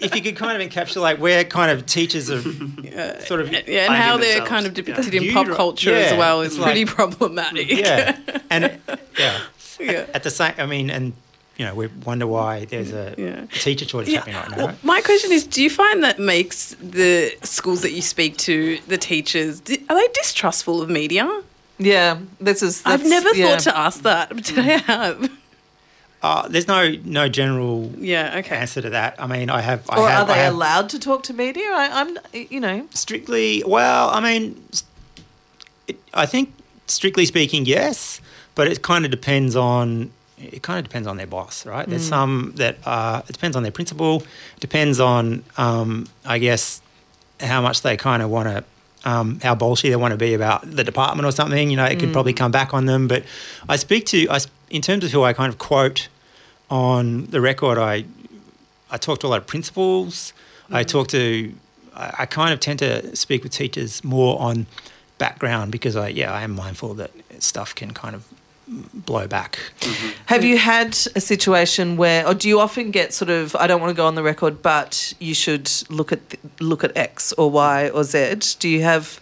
if 0.01 0.15
you 0.15 0.21
could 0.21 0.35
kind 0.35 0.61
of 0.61 0.67
encapsulate 0.69 1.19
where 1.19 1.43
kind 1.43 1.71
of 1.71 1.85
teachers 1.85 2.29
are 2.29 2.39
uh, 2.39 3.19
sort 3.19 3.39
of 3.41 3.51
yeah, 3.51 3.85
and 3.85 3.93
how 3.93 4.17
they're 4.17 4.27
themselves, 4.39 4.49
kind 4.49 4.65
of 4.65 4.73
depicted 4.73 5.13
in 5.13 5.31
pop 5.33 5.45
dr- 5.45 5.57
culture 5.57 5.93
as 5.95 6.13
well 6.17 6.41
is 6.41 6.55
it's 6.55 6.63
pretty 6.63 6.85
problematic. 6.85 7.69
yeah, 7.71 8.17
and 8.49 8.79
yeah, 9.19 9.39
Yeah. 9.79 10.05
At 10.13 10.23
the 10.23 10.29
same, 10.29 10.53
I 10.57 10.65
mean, 10.65 10.89
and 10.89 11.13
you 11.57 11.65
know, 11.65 11.75
we 11.75 11.87
wonder 12.05 12.25
why 12.27 12.65
there's 12.65 12.91
a 12.91 13.13
Yeah. 13.17 13.45
teacher 13.59 13.85
shortage 13.87 14.09
Yeah. 14.13 14.19
happening 14.19 14.35
right 14.37 14.49
now. 14.57 14.65
Well, 14.67 14.75
my 14.83 15.01
question 15.01 15.31
is: 15.31 15.45
Do 15.45 15.61
you 15.61 15.69
find 15.69 16.03
that 16.03 16.17
makes 16.19 16.75
the 16.81 17.35
schools 17.43 17.81
that 17.81 17.91
you 17.91 18.01
speak 18.01 18.37
to, 18.37 18.79
the 18.87 18.97
teachers, 18.97 19.61
are 19.89 19.95
they 19.95 20.07
distrustful 20.13 20.81
of 20.81 20.89
media? 20.89 21.27
Yeah, 21.77 22.19
this 22.39 22.61
is. 22.63 22.81
I've 22.85 23.03
never 23.05 23.29
yeah. 23.35 23.47
thought 23.49 23.59
to 23.61 23.77
ask 23.77 24.01
that, 24.03 24.29
but 24.29 24.45
today 24.45 24.75
I 24.75 24.77
have. 24.79 25.31
Uh, 26.23 26.47
there's 26.47 26.67
no 26.67 26.95
no 27.03 27.27
general 27.27 27.91
Yeah. 27.97 28.37
Okay. 28.39 28.55
answer 28.55 28.81
to 28.81 28.89
that. 28.91 29.15
I 29.17 29.25
mean, 29.27 29.49
I 29.49 29.61
have. 29.61 29.89
I 29.89 29.99
Or 29.99 30.07
have, 30.07 30.21
are 30.29 30.33
they 30.33 30.39
have 30.41 30.53
allowed 30.53 30.89
to 30.89 30.99
talk 30.99 31.23
to 31.23 31.33
media? 31.33 31.63
I, 31.63 31.89
I'm, 32.01 32.17
you 32.33 32.59
know, 32.59 32.87
strictly? 32.91 33.63
Well, 33.65 34.09
I 34.09 34.19
mean, 34.19 34.63
it, 35.87 35.97
I 36.13 36.25
think 36.25 36.53
strictly 36.87 37.25
speaking, 37.25 37.65
yes, 37.65 38.21
but 38.53 38.67
it 38.67 38.81
kind 38.81 39.05
of 39.05 39.11
depends 39.11 39.55
on. 39.55 40.11
It 40.37 40.63
kind 40.63 40.79
of 40.79 40.85
depends 40.85 41.07
on 41.07 41.17
their 41.17 41.27
boss, 41.27 41.67
right? 41.67 41.87
There's 41.87 42.07
some 42.07 42.53
that 42.55 42.77
uh, 42.83 43.21
it 43.27 43.31
depends 43.33 43.55
on 43.55 43.61
their 43.61 43.71
principal. 43.71 44.23
Depends 44.59 44.99
on, 44.99 45.43
um, 45.57 46.07
I 46.25 46.39
guess, 46.39 46.81
how 47.39 47.61
much 47.61 47.83
they 47.83 47.95
kind 47.95 48.23
of 48.23 48.31
want 48.31 48.47
to 48.49 48.63
um, 49.03 49.39
how 49.41 49.55
bolshy 49.55 49.89
they 49.89 49.95
want 49.95 50.13
to 50.13 50.17
be 50.17 50.33
about 50.33 50.69
the 50.69 50.83
department 50.83 51.27
or 51.27 51.31
something. 51.31 51.69
You 51.69 51.77
know, 51.77 51.85
it 51.85 51.99
could 51.99 52.11
probably 52.13 52.33
come 52.33 52.51
back 52.51 52.73
on 52.73 52.85
them. 52.85 53.07
But 53.07 53.23
I 53.69 53.75
speak 53.75 54.05
to, 54.07 54.27
I, 54.29 54.39
in 54.69 54.81
terms 54.81 55.03
of 55.03 55.11
who 55.11 55.23
I 55.23 55.33
kind 55.33 55.51
of 55.51 55.57
quote 55.59 56.07
on 56.71 57.25
the 57.25 57.41
record, 57.41 57.77
I 57.77 58.05
I 58.89 58.97
talk 58.97 59.19
to 59.19 59.27
a 59.27 59.29
lot 59.29 59.37
of 59.37 59.47
principals. 59.47 60.33
I 60.69 60.83
mm. 60.83 60.87
talk 60.87 61.07
to, 61.09 61.53
I, 61.95 62.13
I 62.19 62.25
kind 62.25 62.53
of 62.53 62.59
tend 62.59 62.79
to 62.79 63.15
speak 63.15 63.43
with 63.43 63.51
teachers 63.53 64.03
more 64.03 64.39
on 64.39 64.65
background 65.17 65.71
because 65.71 65.95
I, 65.95 66.09
yeah, 66.09 66.33
I 66.33 66.41
am 66.41 66.51
mindful 66.51 66.93
that 66.95 67.11
stuff 67.39 67.73
can 67.73 67.91
kind 67.91 68.15
of 68.15 68.27
blow 68.93 69.27
back. 69.27 69.59
Mm-hmm. 69.79 70.09
Have 70.27 70.43
you 70.43 70.57
had 70.57 70.97
a 71.15 71.21
situation 71.21 71.97
where, 71.97 72.25
or 72.27 72.33
do 72.33 72.47
you 72.47 72.59
often 72.59 72.91
get 72.91 73.13
sort 73.13 73.29
of, 73.29 73.55
I 73.55 73.67
don't 73.67 73.81
want 73.81 73.91
to 73.91 73.95
go 73.95 74.07
on 74.07 74.15
the 74.15 74.23
record, 74.23 74.61
but 74.61 75.13
you 75.19 75.33
should 75.33 75.71
look 75.89 76.11
at 76.11 76.19
look 76.59 76.83
at 76.83 76.95
X 76.95 77.33
or 77.33 77.51
Y 77.51 77.89
or 77.89 78.03
Z? 78.03 78.35
Do 78.59 78.69
you 78.69 78.81
have, 78.83 79.19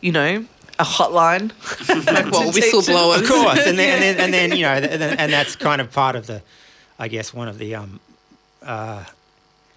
you 0.00 0.12
know, 0.12 0.44
a 0.78 0.84
hotline? 0.84 1.52
Like, 2.06 2.30
well, 2.32 2.50
to 2.50 2.52
teachers? 2.52 2.88
whistleblowers. 2.88 3.22
Of 3.22 3.28
course, 3.28 3.66
and 3.66 3.78
then, 3.78 4.02
and 4.02 4.02
then 4.02 4.20
and 4.24 4.34
then 4.34 4.52
you 4.52 4.62
know, 4.62 4.72
and, 4.72 5.00
then- 5.00 5.18
and 5.18 5.32
that's 5.32 5.56
kind 5.56 5.80
of 5.80 5.92
part 5.92 6.16
of 6.16 6.26
the, 6.26 6.42
I 6.98 7.08
guess, 7.08 7.32
one 7.32 7.48
of 7.48 7.58
the, 7.58 7.74
um, 7.76 8.00
uh, 8.62 9.04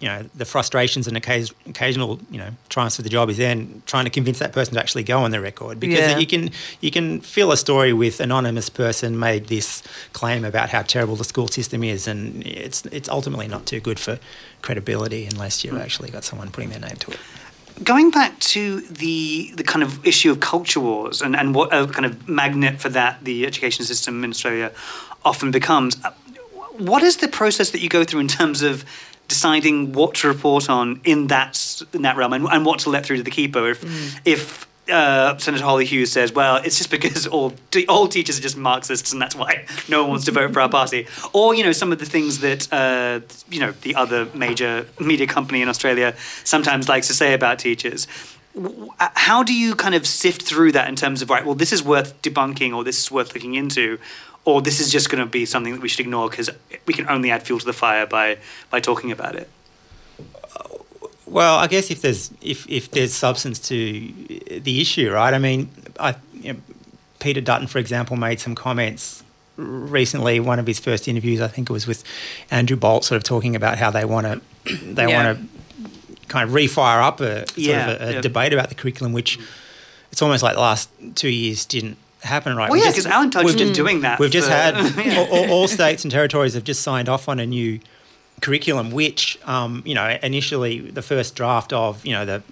you 0.00 0.08
know, 0.08 0.24
the 0.34 0.44
frustrations 0.44 1.06
and 1.06 1.16
occasion, 1.16 1.54
occasional, 1.68 2.18
you 2.30 2.38
know, 2.38 2.48
triumphs 2.68 2.98
of 2.98 3.04
the 3.04 3.10
job 3.10 3.30
is 3.30 3.36
then 3.36 3.82
trying 3.86 4.04
to 4.04 4.10
convince 4.10 4.40
that 4.40 4.52
person 4.52 4.74
to 4.74 4.80
actually 4.80 5.04
go 5.04 5.20
on 5.22 5.30
the 5.30 5.40
record 5.40 5.78
because 5.78 6.00
Yeah. 6.00 6.18
you 6.18 6.26
can 6.26 6.50
you 6.80 6.90
can 6.90 7.20
fill 7.20 7.52
a 7.52 7.56
story 7.56 7.92
with 7.92 8.18
anonymous 8.18 8.68
person 8.68 9.16
made 9.18 9.46
this 9.46 9.82
claim 10.12 10.44
about 10.44 10.70
how 10.70 10.82
terrible 10.82 11.14
the 11.14 11.22
school 11.24 11.46
system 11.46 11.84
is, 11.84 12.08
and 12.08 12.44
it's 12.44 12.84
it's 12.86 13.08
ultimately 13.08 13.46
not 13.46 13.64
too 13.64 13.78
good 13.78 14.00
for 14.00 14.18
credibility 14.60 15.24
unless 15.26 15.64
you've 15.64 15.78
actually 15.80 16.10
got 16.10 16.24
someone 16.24 16.50
putting 16.50 16.70
their 16.70 16.80
name 16.80 16.96
to 16.96 17.12
it. 17.12 17.20
Going 17.84 18.10
back 18.10 18.36
to 18.40 18.80
the 18.80 19.52
the 19.54 19.62
kind 19.62 19.84
of 19.84 20.04
issue 20.04 20.32
of 20.32 20.40
culture 20.40 20.80
wars 20.80 21.22
and, 21.22 21.36
and 21.36 21.54
what 21.54 21.72
a 21.72 21.86
kind 21.86 22.06
of 22.06 22.28
magnet 22.28 22.80
for 22.80 22.88
that 22.88 23.22
the 23.24 23.46
education 23.46 23.84
system 23.84 24.24
in 24.24 24.30
Australia 24.30 24.72
often 25.24 25.52
becomes, 25.52 25.96
what 26.78 27.02
is 27.02 27.18
the 27.18 27.28
process 27.28 27.70
that 27.70 27.80
you 27.80 27.88
go 27.88 28.04
through 28.04 28.20
in 28.20 28.28
terms 28.28 28.62
of 28.62 28.84
deciding 29.28 29.92
what 29.92 30.14
to 30.16 30.28
report 30.28 30.68
on 30.68 31.00
in 31.04 31.28
that 31.28 31.82
in 31.92 32.02
that 32.02 32.16
realm 32.16 32.32
and, 32.32 32.46
and 32.46 32.66
what 32.66 32.80
to 32.80 32.90
let 32.90 33.04
through 33.06 33.18
to 33.18 33.22
the 33.22 33.30
keeper? 33.30 33.68
If 33.70 34.26
if 34.26 34.66
uh, 34.90 35.38
Senator 35.38 35.64
Hollie 35.64 35.84
Hughes 35.84 36.10
says, 36.10 36.32
"Well, 36.32 36.56
it's 36.56 36.76
just 36.76 36.90
because 36.90 37.26
all 37.28 37.54
all 37.88 38.08
teachers 38.08 38.38
are 38.38 38.42
just 38.42 38.56
Marxists, 38.56 39.12
and 39.12 39.22
that's 39.22 39.34
why 39.34 39.64
no 39.88 40.02
one 40.02 40.10
wants 40.10 40.24
to 40.24 40.32
vote 40.32 40.52
for 40.52 40.60
our 40.60 40.68
party," 40.68 41.06
or 41.32 41.54
you 41.54 41.62
know, 41.62 41.72
some 41.72 41.92
of 41.92 41.98
the 41.98 42.04
things 42.06 42.40
that 42.40 42.70
uh, 42.72 43.20
you 43.48 43.60
know 43.60 43.72
the 43.82 43.94
other 43.94 44.26
major 44.34 44.86
media 44.98 45.26
company 45.26 45.62
in 45.62 45.68
Australia 45.68 46.14
sometimes 46.44 46.88
likes 46.88 47.06
to 47.06 47.14
say 47.14 47.32
about 47.32 47.58
teachers. 47.60 48.08
W- 48.54 48.90
uh, 48.98 49.08
How 49.14 49.42
do 49.44 49.54
you 49.54 49.74
kind 49.76 49.94
of 49.94 50.04
sift 50.06 50.42
through 50.42 50.72
that 50.72 50.88
in 50.88 50.96
terms 50.96 51.22
of 51.22 51.30
right? 51.30 51.46
Well, 51.46 51.54
this 51.54 51.72
is 51.72 51.82
worth 51.82 52.20
debunking, 52.20 52.74
or 52.74 52.82
this 52.82 52.98
is 52.98 53.10
worth 53.10 53.34
looking 53.34 53.54
into, 53.54 53.98
or 54.44 54.60
this 54.62 54.80
is 54.80 54.90
just 54.90 55.08
going 55.10 55.22
to 55.24 55.30
be 55.30 55.44
something 55.46 55.72
that 55.74 55.82
we 55.82 55.88
should 55.88 56.00
ignore 56.00 56.28
because 56.28 56.50
we 56.86 56.94
can 56.94 57.08
only 57.08 57.30
add 57.30 57.42
fuel 57.42 57.58
to 57.60 57.64
the 57.66 57.72
fire 57.72 58.06
by 58.06 58.38
by 58.70 58.80
talking 58.80 59.12
about 59.12 59.36
it. 59.36 59.48
Well, 61.26 61.56
I 61.56 61.66
guess 61.66 61.90
if 61.90 62.02
there's 62.02 62.30
if, 62.42 62.68
if 62.68 62.90
there's 62.90 63.14
substance 63.14 63.58
to 63.68 63.74
the 64.60 64.80
issue, 64.80 65.10
right? 65.12 65.32
I 65.32 65.38
mean, 65.38 65.70
I 65.98 66.16
you 66.34 66.52
know, 66.54 66.60
Peter 67.20 67.40
Dutton, 67.40 67.68
for 67.68 67.78
example, 67.78 68.16
made 68.16 68.38
some 68.40 68.54
comments 68.54 69.22
recently. 69.56 70.40
One 70.40 70.58
of 70.58 70.66
his 70.66 70.78
first 70.78 71.08
interviews, 71.08 71.40
I 71.40 71.48
think 71.48 71.70
it 71.70 71.72
was 71.72 71.86
with 71.86 72.04
Andrew 72.50 72.76
Bolt, 72.76 73.04
sort 73.04 73.16
of 73.16 73.22
talking 73.24 73.56
about 73.56 73.78
how 73.78 73.90
they 73.90 74.04
want 74.04 74.26
to 74.66 74.74
they 74.76 75.08
Yeah. 75.08 75.24
want 75.24 75.38
to 75.38 76.26
kind 76.28 76.48
of 76.48 76.54
refire 76.54 77.02
up 77.02 77.20
a 77.20 77.46
sort 77.46 77.56
Yeah, 77.58 77.90
of 77.90 78.00
a, 78.00 78.04
a 78.08 78.12
yeah. 78.14 78.20
debate 78.20 78.52
about 78.52 78.68
the 78.68 78.74
curriculum, 78.74 79.12
which 79.12 79.38
it's 80.10 80.20
almost 80.20 80.42
like 80.42 80.54
the 80.54 80.60
last 80.60 80.90
two 81.14 81.28
years 81.30 81.64
didn't 81.64 81.96
happen, 82.22 82.56
right? 82.56 82.70
Well, 82.70 82.78
We 82.78 82.84
yeah, 82.84 82.90
because 82.90 83.06
Alan 83.06 83.30
Tudge's 83.30 83.54
we've- 83.54 83.64
been 83.64 83.72
doing 83.72 84.00
that. 84.02 84.18
We've 84.18 84.30
just 84.30 84.48
had 84.48 84.74
all, 85.18 85.26
all, 85.26 85.50
all 85.50 85.68
states 85.68 86.04
and 86.04 86.10
territories 86.10 86.54
have 86.54 86.64
just 86.64 86.82
signed 86.82 87.08
off 87.08 87.28
on 87.28 87.38
a 87.40 87.46
new 87.46 87.80
curriculum, 88.40 88.90
which 88.90 89.38
um, 89.44 89.82
you 89.84 89.94
know 89.94 90.18
initially 90.22 90.80
the 90.80 91.02
first 91.02 91.34
draft 91.34 91.72
of 91.72 92.04
you 92.06 92.12
know 92.12 92.24
the 92.24 92.42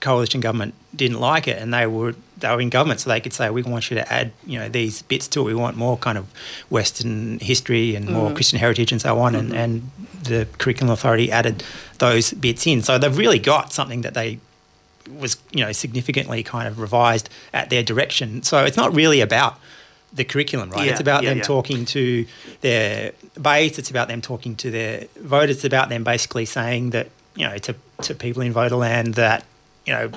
coalition 0.00 0.40
government 0.40 0.74
didn't 0.96 1.20
like 1.20 1.46
it, 1.46 1.58
and 1.60 1.72
they 1.74 1.86
were 1.86 2.14
they 2.38 2.48
were 2.48 2.60
in 2.60 2.70
government, 2.70 3.00
so 3.00 3.10
they 3.10 3.20
could 3.20 3.32
say 3.34 3.50
we 3.50 3.62
want 3.62 3.90
you 3.90 3.96
to 3.96 4.12
add 4.12 4.32
you 4.46 4.58
know 4.58 4.68
these 4.68 5.02
bits 5.02 5.28
to 5.28 5.40
it. 5.40 5.44
We 5.44 5.54
want 5.54 5.76
more 5.76 5.96
kind 5.98 6.16
of 6.18 6.26
Western 6.70 7.38
history 7.40 7.94
and 7.94 8.08
more 8.08 8.32
Christian 8.32 8.58
heritage 8.58 8.92
and 8.92 9.00
so 9.00 9.18
on, 9.18 9.34
and 9.34 9.52
and 9.54 9.90
the 10.22 10.46
curriculum 10.58 10.92
authority 10.92 11.30
added 11.30 11.62
those 11.98 12.32
bits 12.32 12.66
in. 12.66 12.82
So 12.82 12.98
they've 12.98 13.16
really 13.16 13.38
got 13.38 13.72
something 13.72 14.02
that 14.02 14.14
they 14.14 14.38
was 15.18 15.36
you 15.52 15.64
know 15.64 15.72
significantly 15.72 16.42
kind 16.42 16.68
of 16.68 16.78
revised 16.78 17.28
at 17.52 17.70
their 17.70 17.82
direction. 17.82 18.42
So 18.42 18.64
it's 18.64 18.76
not 18.76 18.94
really 18.94 19.20
about 19.20 19.58
the 20.12 20.24
curriculum, 20.24 20.70
right? 20.70 20.86
Yeah, 20.86 20.92
it's 20.92 21.00
about 21.00 21.22
yeah, 21.22 21.30
them 21.30 21.38
yeah. 21.38 21.44
talking 21.44 21.84
to 21.86 22.26
their 22.60 23.12
base. 23.40 23.78
It's 23.78 23.90
about 23.90 24.08
them 24.08 24.20
talking 24.20 24.56
to 24.56 24.70
their 24.70 25.06
voters. 25.16 25.56
It's 25.56 25.64
about 25.64 25.88
them 25.88 26.04
basically 26.04 26.44
saying 26.44 26.90
that 26.90 27.08
you 27.34 27.46
know 27.46 27.58
to 27.58 27.74
to 28.02 28.14
people 28.14 28.42
in 28.42 28.52
voterland 28.52 29.14
that 29.14 29.44
you 29.86 29.92
know 29.92 30.10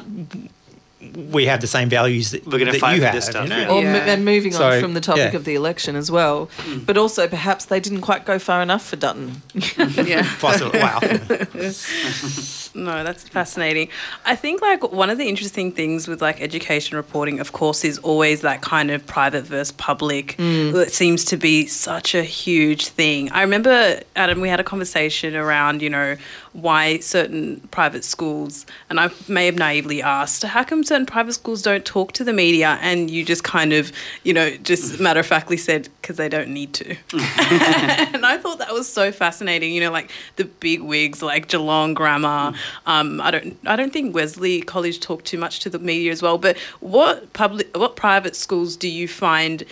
we 1.27 1.45
have 1.45 1.62
the 1.62 1.67
same 1.67 1.89
values 1.89 2.32
that, 2.32 2.45
We're 2.45 2.60
gonna 2.60 2.73
fight 2.73 2.95
you 2.95 3.01
for 3.01 3.08
have. 3.08 3.15
this 3.15 3.25
stuff, 3.25 3.43
you 3.43 3.49
know? 3.49 3.60
yeah. 3.60 3.69
Or 3.69 3.82
mo- 3.82 4.06
Yeah. 4.06 4.13
and 4.13 4.25
moving 4.25 4.56
on 4.56 4.82
from 4.82 4.93
the 4.93 5.01
topic 5.01 5.34
yeah. 5.34 5.38
of 5.38 5.45
the 5.45 5.56
election 5.56 5.95
as 5.95 6.10
well, 6.10 6.49
mm. 6.58 6.86
but 6.86 6.97
also 6.97 7.27
perhaps 7.27 7.65
they 7.65 7.79
didn't 7.79 8.01
quite 8.01 8.25
go 8.25 8.39
far 8.39 8.62
enough 8.62 8.86
for 8.86 8.95
Dutton. 8.95 9.41
yeah. 9.53 10.27
Possibly, 10.39 10.79
wow. 10.79 10.99
No, 12.76 13.04
that's 13.04 13.24
fascinating. 13.28 13.90
I 14.26 14.36
think 14.36 14.62
like 14.62 14.92
one 14.92 15.12
of 15.12 15.20
the 15.20 15.28
interesting 15.28 15.72
things 15.72 16.08
with 16.08 16.22
like 16.22 16.42
education 16.42 16.98
reporting, 16.98 17.40
of 17.40 17.52
course, 17.52 17.84
is 17.86 18.00
always 18.00 18.42
that 18.42 18.62
kind 18.62 18.90
of 18.90 19.06
private 19.06 19.44
versus 19.46 19.72
public. 19.74 20.36
Mm. 20.38 20.74
That 20.74 20.92
seems 20.92 21.24
to 21.26 21.38
be 21.38 21.68
such 21.68 22.16
a 22.16 22.24
huge 22.24 22.88
thing. 22.88 23.32
I 23.32 23.42
remember 23.42 24.02
Adam, 24.16 24.42
we 24.42 24.50
had 24.50 24.60
a 24.60 24.64
conversation 24.64 25.36
around 25.36 25.82
you 25.82 25.90
know 25.90 26.18
why 26.54 27.00
certain 27.00 27.60
private 27.72 28.04
schools, 28.04 28.66
and 28.90 29.00
I 29.00 29.12
may 29.28 29.46
have 29.46 29.56
naively 29.56 30.02
asked, 30.02 30.44
how 30.44 30.64
come 30.64 30.84
certain 30.84 31.06
private 31.06 31.34
schools 31.34 31.62
don't 31.62 31.86
talk 31.86 32.12
to 32.14 32.24
the 32.24 32.34
media? 32.34 32.80
And 32.82 33.10
you 33.10 33.24
just 33.24 33.44
kind 33.44 33.74
of 33.74 33.92
you 34.24 34.34
know 34.34 34.50
just 34.58 35.00
matter 35.00 35.20
of 35.20 35.28
factly 35.28 35.58
said 35.58 35.90
because 36.02 36.18
they 36.18 36.30
don't 36.30 36.50
need 36.50 36.74
to. 36.74 36.90
and 37.14 38.26
I 38.26 38.40
thought 38.42 38.58
that 38.58 38.74
was 38.74 38.92
so 38.92 39.12
fascinating. 39.12 39.74
You 39.74 39.82
know, 39.82 39.92
like 39.92 40.10
the 40.38 40.46
big 40.46 40.82
wigs 40.82 41.22
like 41.22 41.50
Geelong 41.50 41.94
Grammar. 41.94 42.54
Um, 42.86 43.21
I 43.21 43.32
don't, 43.32 43.58
I 43.65 43.76
don't 43.76 43.93
think 43.93 44.13
Wesley 44.13 44.62
College 44.62 44.99
talked 44.99 45.26
too 45.26 45.38
much 45.38 45.60
to 45.62 45.69
the 45.69 45.80
media 45.80 46.12
as 46.12 46.21
well. 46.21 46.38
But 46.38 46.58
what 46.80 47.34
public, 47.34 47.76
what 47.76 47.95
private 47.95 48.36
schools 48.36 48.76
do 48.76 48.88
you 48.88 49.08
find? 49.08 49.63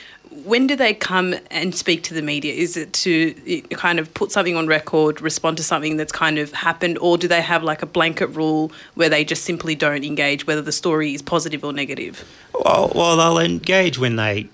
When 0.45 0.65
do 0.65 0.77
they 0.77 0.93
come 0.93 1.35
and 1.49 1.75
speak 1.75 2.03
to 2.03 2.13
the 2.13 2.21
media? 2.21 2.53
Is 2.53 2.77
it 2.77 2.93
to 2.93 3.61
kind 3.71 3.99
of 3.99 4.13
put 4.13 4.31
something 4.31 4.55
on 4.55 4.65
record, 4.65 5.19
respond 5.21 5.57
to 5.57 5.63
something 5.63 5.97
that's 5.97 6.13
kind 6.13 6.37
of 6.37 6.53
happened, 6.53 6.97
or 6.99 7.17
do 7.17 7.27
they 7.27 7.41
have 7.41 7.63
like 7.63 7.81
a 7.81 7.85
blanket 7.85 8.27
rule 8.27 8.71
where 8.95 9.09
they 9.09 9.25
just 9.25 9.43
simply 9.43 9.75
don't 9.75 10.05
engage, 10.05 10.47
whether 10.47 10.61
the 10.61 10.71
story 10.71 11.13
is 11.13 11.21
positive 11.21 11.65
or 11.65 11.73
negative? 11.73 12.25
Well, 12.53 12.91
well, 12.95 13.17
they'll 13.17 13.45
engage 13.45 13.99
when 13.99 14.15
they 14.15 14.47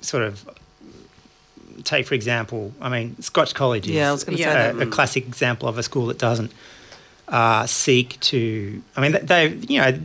sort 0.00 0.22
of 0.22 0.48
take, 1.82 2.06
for 2.06 2.14
example, 2.14 2.72
I 2.80 2.88
mean, 2.88 3.20
Scotch 3.22 3.54
College 3.54 3.86
is 3.86 3.94
Yeah, 3.94 4.10
I 4.10 4.12
was 4.12 4.24
gonna 4.24 4.38
say 4.38 4.44
a, 4.44 4.72
that. 4.74 4.80
a 4.80 4.90
classic 4.90 5.26
example 5.26 5.68
of 5.68 5.78
a 5.78 5.82
school 5.82 6.06
that 6.06 6.18
doesn't 6.18 6.52
uh, 7.28 7.66
seek 7.66 8.18
to. 8.20 8.82
I 8.96 9.00
mean, 9.00 9.18
they, 9.22 9.48
you 9.68 9.80
know, 9.80 9.98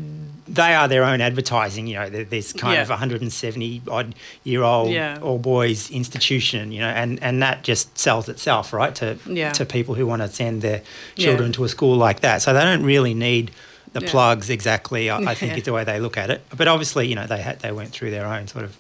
they 0.48 0.74
are 0.74 0.88
their 0.88 1.04
own 1.06 1.22
advertising. 1.22 1.88
You 1.88 1.96
know, 1.96 2.10
there's 2.10 2.52
kind 2.54 2.74
Yeah. 2.76 2.82
of 2.82 2.90
170 2.90 3.82
odd 3.90 4.16
year 4.44 4.64
old 4.64 4.92
Yeah. 4.92 5.18
all 5.22 5.38
boys 5.38 5.90
institution. 5.92 6.72
You 6.72 6.80
know, 6.82 6.90
and 6.90 7.22
and 7.24 7.42
that 7.42 7.64
just 7.64 7.98
sells 7.98 8.28
itself, 8.28 8.74
right, 8.74 8.94
to 8.96 9.18
Yeah. 9.28 9.52
to 9.54 9.66
people 9.66 9.96
who 9.96 10.06
want 10.06 10.22
to 10.22 10.28
send 10.28 10.62
their 10.62 10.82
children 11.16 11.52
to 11.54 11.64
a 11.64 11.70
school 11.70 11.96
like 11.96 12.20
that. 12.22 12.42
So 12.42 12.54
they 12.54 12.62
don't 12.62 12.84
really 12.84 13.14
need. 13.14 13.52
The 13.94 14.00
plugs 14.00 14.50
exactly, 14.50 15.10
I, 15.10 15.18
I 15.32 15.36
think 15.36 15.58
is 15.58 15.64
the 15.64 15.74
way 15.74 15.84
they 15.84 16.00
look 16.00 16.16
at 16.18 16.30
it. 16.30 16.42
But 16.56 16.70
obviously, 16.70 17.10
you 17.10 17.16
know, 17.16 17.28
they 17.28 17.42
had 17.42 17.60
they 17.60 17.74
went 17.74 17.90
through 17.92 18.12
their 18.12 18.26
own 18.26 18.48
sort 18.48 18.64
of 18.64 18.78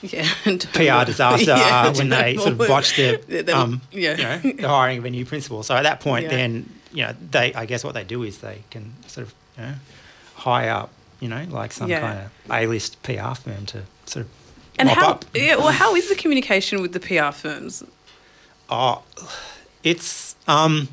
Yeah, 0.00 0.26
PR 0.72 1.04
disaster 1.06 1.52
uh, 1.52 1.94
when 1.94 2.08
they 2.08 2.36
sort 2.36 2.48
of 2.48 2.58
botched 2.58 2.96
the, 2.96 3.54
um, 3.56 3.80
yeah. 3.92 4.16
you 4.16 4.52
know, 4.52 4.56
the 4.62 4.68
hiring 4.68 4.98
of 4.98 5.04
a 5.04 5.10
new 5.10 5.24
principal. 5.24 5.62
So 5.62 5.76
at 5.76 5.84
that 5.84 6.00
point, 6.00 6.28
then 6.28 6.68
you 6.92 7.02
know 7.04 7.14
they, 7.30 7.52
I 7.54 7.66
guess 7.66 7.82
what 7.84 7.94
they 7.94 8.04
do 8.04 8.22
is 8.22 8.38
they 8.38 8.62
can 8.70 8.92
sort 9.06 9.26
of 9.26 9.34
you 9.58 9.62
know 9.64 9.74
hire 10.36 10.70
up, 10.70 10.90
you 11.20 11.28
know, 11.28 11.44
like 11.50 11.72
some 11.72 11.88
Yeah. 11.90 12.00
kind 12.00 12.18
of 12.18 12.30
A-list 12.50 13.02
PR 13.02 13.34
firm 13.34 13.66
to 13.66 13.82
sort 14.06 14.24
of 14.26 14.30
And 14.78 14.88
how? 14.88 15.10
up. 15.12 15.24
Yeah, 15.34 15.56
well, 15.56 15.72
how 15.72 15.94
is 15.94 16.08
the 16.08 16.14
communication 16.16 16.82
with 16.82 16.92
the 16.92 17.00
PR 17.00 17.30
firms? 17.32 17.82
Oh, 18.68 19.02
it's 19.84 20.34
um, 20.48 20.88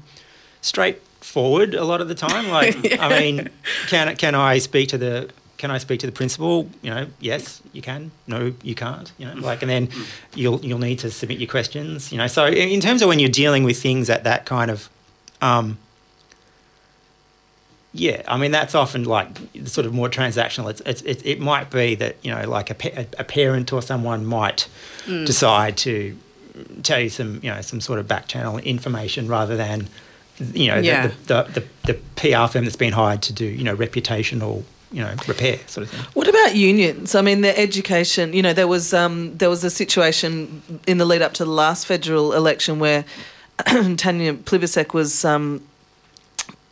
straightforward 0.62 1.74
a 1.76 1.84
lot 1.84 2.02
of 2.02 2.08
the 2.08 2.16
time. 2.16 2.50
Like, 2.60 3.00
I 3.00 3.20
mean, 3.20 3.50
can 3.88 4.16
can 4.16 4.36
I 4.36 4.60
speak 4.60 4.90
to 4.90 4.98
the 4.98 5.30
can 5.58 5.72
I 5.72 5.78
speak 5.78 6.00
to 6.02 6.06
the 6.06 6.12
principal? 6.14 6.70
You 6.82 6.90
know, 6.92 7.08
yes, 7.20 7.62
you 7.74 7.82
can. 7.82 8.12
No, 8.28 8.54
you 8.64 8.76
can't. 8.76 9.12
You 9.18 9.26
know, 9.28 9.34
like, 9.36 9.62
and 9.62 9.70
then 9.70 9.90
you'll 10.36 10.60
you'll 10.64 10.80
need 10.80 11.00
to 11.00 11.12
submit 11.12 11.40
your 11.40 11.50
questions. 11.50 12.12
You 12.12 12.18
know, 12.18 12.28
so 12.28 12.46
in 12.46 12.70
in 12.70 12.80
terms 12.82 13.02
of 13.02 13.08
when 13.10 13.20
you're 13.20 13.30
dealing 13.44 13.64
with 13.66 13.82
things 13.82 14.10
at 14.10 14.24
that 14.24 14.46
kind 14.46 14.72
of 14.72 14.90
um, 15.42 15.78
yeah, 17.92 18.22
I 18.28 18.38
mean 18.38 18.52
that's 18.52 18.76
often 18.76 19.04
like 19.06 19.30
sort 19.66 19.88
of 19.88 19.94
more 19.94 20.10
transactional. 20.10 20.70
It's, 20.70 20.82
it's, 20.86 21.02
it, 21.02 21.26
it 21.26 21.40
might 21.40 21.72
be 21.72 21.96
that 21.96 22.18
you 22.22 22.32
know 22.34 22.48
like 22.50 22.70
a, 22.70 22.76
pa- 22.76 23.04
a 23.18 23.24
parent 23.24 23.74
or 23.74 23.82
someone 23.82 24.26
might 24.26 24.68
decide 25.06 25.76
to 25.78 26.18
tell 26.84 27.00
you 27.00 27.10
some 27.10 27.40
you 27.42 27.50
know 27.50 27.62
some 27.62 27.82
sort 27.82 28.00
of 28.00 28.08
back 28.08 28.28
channel 28.28 28.58
information 28.60 29.28
rather 29.28 29.56
than 29.58 29.88
you 30.54 30.68
know 30.68 30.78
Yeah. 30.78 31.08
the, 31.08 31.44
the, 31.54 31.62
the, 31.86 31.94
the 31.94 31.94
PR 32.16 32.52
firm 32.52 32.66
that's 32.66 32.76
been 32.76 32.94
hired 32.94 33.22
to 33.24 33.34
do 33.34 33.46
you 33.46 33.64
know 33.64 33.76
reputational 33.76 34.64
you 34.92 35.02
know 35.02 35.14
repair 35.28 35.58
sort 35.68 35.86
of 35.86 35.90
thing. 35.92 36.00
What 36.14 36.28
about 36.28 36.56
unions? 36.56 37.14
I 37.16 37.22
mean, 37.22 37.42
the 37.42 37.58
education. 37.60 38.34
You 38.34 38.42
know, 38.42 38.54
there 38.54 38.68
was 38.68 38.92
um, 38.94 39.38
there 39.38 39.50
was 39.50 39.64
a 39.64 39.70
situation 39.70 40.62
in 40.88 40.98
the 40.98 41.06
lead 41.06 41.22
up 41.22 41.34
to 41.36 41.46
the 41.46 41.52
last 41.52 41.86
federal 41.86 42.34
election 42.34 42.80
where 42.80 43.06
Tanya 43.66 44.34
Plibersek 44.34 44.94
was 44.94 45.24
um, 45.26 45.62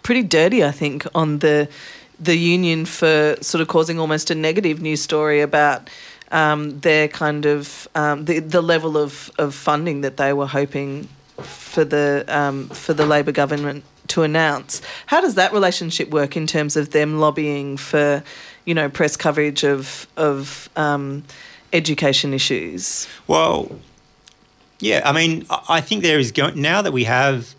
pretty 0.07 0.23
dirty, 0.23 0.63
I 0.63 0.71
think, 0.71 1.05
on 1.13 1.39
the 1.39 1.67
the 2.17 2.37
union 2.37 2.85
for 2.85 3.35
sort 3.41 3.61
of 3.61 3.67
causing 3.67 3.99
almost 3.99 4.31
a 4.31 4.35
negative 4.35 4.81
news 4.81 5.01
story 5.01 5.41
about 5.41 5.89
um, 6.31 6.79
their 6.79 7.09
kind 7.09 7.45
of 7.45 7.89
um, 7.93 8.23
the 8.23 8.39
the 8.39 8.61
level 8.61 8.95
of, 8.97 9.29
of 9.37 9.53
funding 9.53 9.99
that 10.01 10.15
they 10.15 10.31
were 10.31 10.47
hoping 10.47 11.09
for 11.41 11.83
the 11.83 12.23
um, 12.29 12.69
for 12.69 12.93
the 12.93 13.05
Labor 13.05 13.33
government 13.33 13.83
to 14.07 14.23
announce. 14.23 14.81
How 15.07 15.19
does 15.19 15.35
that 15.35 15.51
relationship 15.51 16.09
work 16.09 16.37
in 16.37 16.47
terms 16.47 16.77
of 16.77 16.91
them 16.91 17.19
lobbying 17.19 17.75
for, 17.75 18.23
you 18.63 18.73
know, 18.73 18.87
press 18.87 19.17
coverage 19.17 19.65
of 19.65 20.07
of 20.15 20.69
um, 20.77 21.25
education 21.73 22.33
issues? 22.33 23.09
Well, 23.27 23.69
yeah, 24.79 25.01
I 25.03 25.11
mean, 25.11 25.45
I 25.49 25.81
think 25.81 26.01
there 26.01 26.17
is 26.17 26.31
going 26.31 26.61
now 26.61 26.81
that 26.81 26.93
we 26.93 27.03
have. 27.03 27.56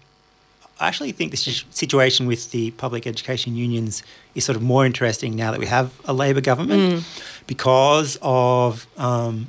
I 0.80 0.86
actually 0.88 1.12
think 1.12 1.32
the 1.32 1.36
situation 1.36 2.26
with 2.26 2.50
the 2.52 2.70
public 2.72 3.06
education 3.06 3.56
unions 3.56 4.02
is 4.34 4.44
sort 4.44 4.56
of 4.56 4.62
more 4.62 4.86
interesting 4.86 5.34
now 5.34 5.50
that 5.50 5.58
we 5.60 5.66
have 5.66 5.92
a 6.04 6.12
Labor 6.12 6.40
government 6.40 7.04
because 7.46 8.16
of, 8.22 8.86
um, 8.96 9.48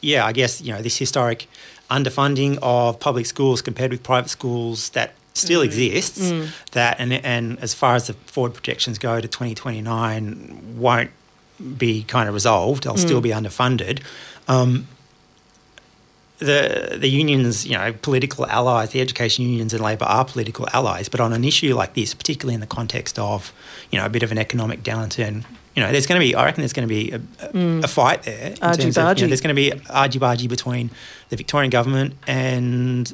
yeah, 0.00 0.26
I 0.26 0.32
guess 0.32 0.60
you 0.60 0.72
know 0.72 0.82
this 0.82 0.98
historic 0.98 1.46
underfunding 1.90 2.58
of 2.62 3.00
public 3.00 3.24
schools 3.26 3.62
compared 3.62 3.90
with 3.90 4.02
private 4.02 4.28
schools 4.28 4.90
that 4.90 5.14
still 5.32 5.62
exists. 5.62 6.30
That 6.72 7.00
and 7.00 7.12
and 7.12 7.58
as 7.60 7.72
far 7.72 7.94
as 7.94 8.08
the 8.08 8.12
forward 8.12 8.52
projections 8.54 8.98
go 8.98 9.20
to 9.20 9.28
2029, 9.28 10.76
won't 10.76 11.10
be 11.78 12.02
kind 12.04 12.28
of 12.28 12.34
resolved. 12.34 12.84
They'll 12.84 12.96
still 12.96 13.20
be 13.20 13.30
underfunded. 13.30 14.00
Um, 14.48 14.86
the 16.38 16.96
the 16.98 17.08
unions, 17.08 17.66
you 17.66 17.76
know, 17.76 17.92
political 17.92 18.46
allies, 18.46 18.90
the 18.90 19.00
education 19.00 19.44
unions 19.44 19.72
and 19.72 19.82
Labor 19.82 20.04
are 20.04 20.24
political 20.24 20.66
allies, 20.72 21.08
but 21.08 21.20
on 21.20 21.32
an 21.32 21.44
issue 21.44 21.74
like 21.74 21.94
this, 21.94 22.14
particularly 22.14 22.54
in 22.54 22.60
the 22.60 22.66
context 22.66 23.18
of, 23.18 23.52
you 23.90 23.98
know, 23.98 24.06
a 24.06 24.08
bit 24.08 24.22
of 24.22 24.32
an 24.32 24.38
economic 24.38 24.82
downturn, 24.82 25.44
you 25.74 25.82
know, 25.82 25.92
there's 25.92 26.06
going 26.06 26.20
to 26.20 26.26
be, 26.26 26.34
I 26.34 26.44
reckon, 26.44 26.62
there's 26.62 26.72
going 26.72 26.88
to 26.88 26.92
be 26.92 27.12
a, 27.12 27.20
a, 27.56 27.84
a 27.84 27.88
fight 27.88 28.24
there. 28.24 28.54
terms 28.54 28.98
of, 28.98 29.18
you 29.18 29.24
know, 29.24 29.28
there's 29.28 29.40
going 29.40 29.54
to 29.54 29.60
be 29.60 29.72
argy 29.90 30.18
bargy 30.18 30.48
between 30.48 30.90
the 31.28 31.36
Victorian 31.36 31.70
government 31.70 32.14
and 32.26 33.12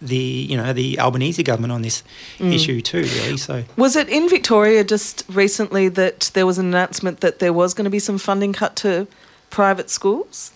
the, 0.00 0.16
you 0.16 0.56
know, 0.56 0.72
the 0.72 0.98
Albanese 0.98 1.42
government 1.42 1.72
on 1.72 1.82
this 1.82 2.02
mm. 2.38 2.54
issue 2.54 2.80
too, 2.80 3.02
really. 3.02 3.36
So. 3.36 3.64
Was 3.76 3.96
it 3.96 4.08
in 4.08 4.28
Victoria 4.28 4.84
just 4.84 5.24
recently 5.28 5.88
that 5.88 6.30
there 6.34 6.46
was 6.46 6.58
an 6.58 6.66
announcement 6.66 7.20
that 7.20 7.38
there 7.38 7.52
was 7.52 7.74
going 7.74 7.84
to 7.84 7.90
be 7.90 7.98
some 7.98 8.18
funding 8.18 8.52
cut 8.52 8.76
to 8.76 9.06
private 9.50 9.90
schools? 9.90 10.52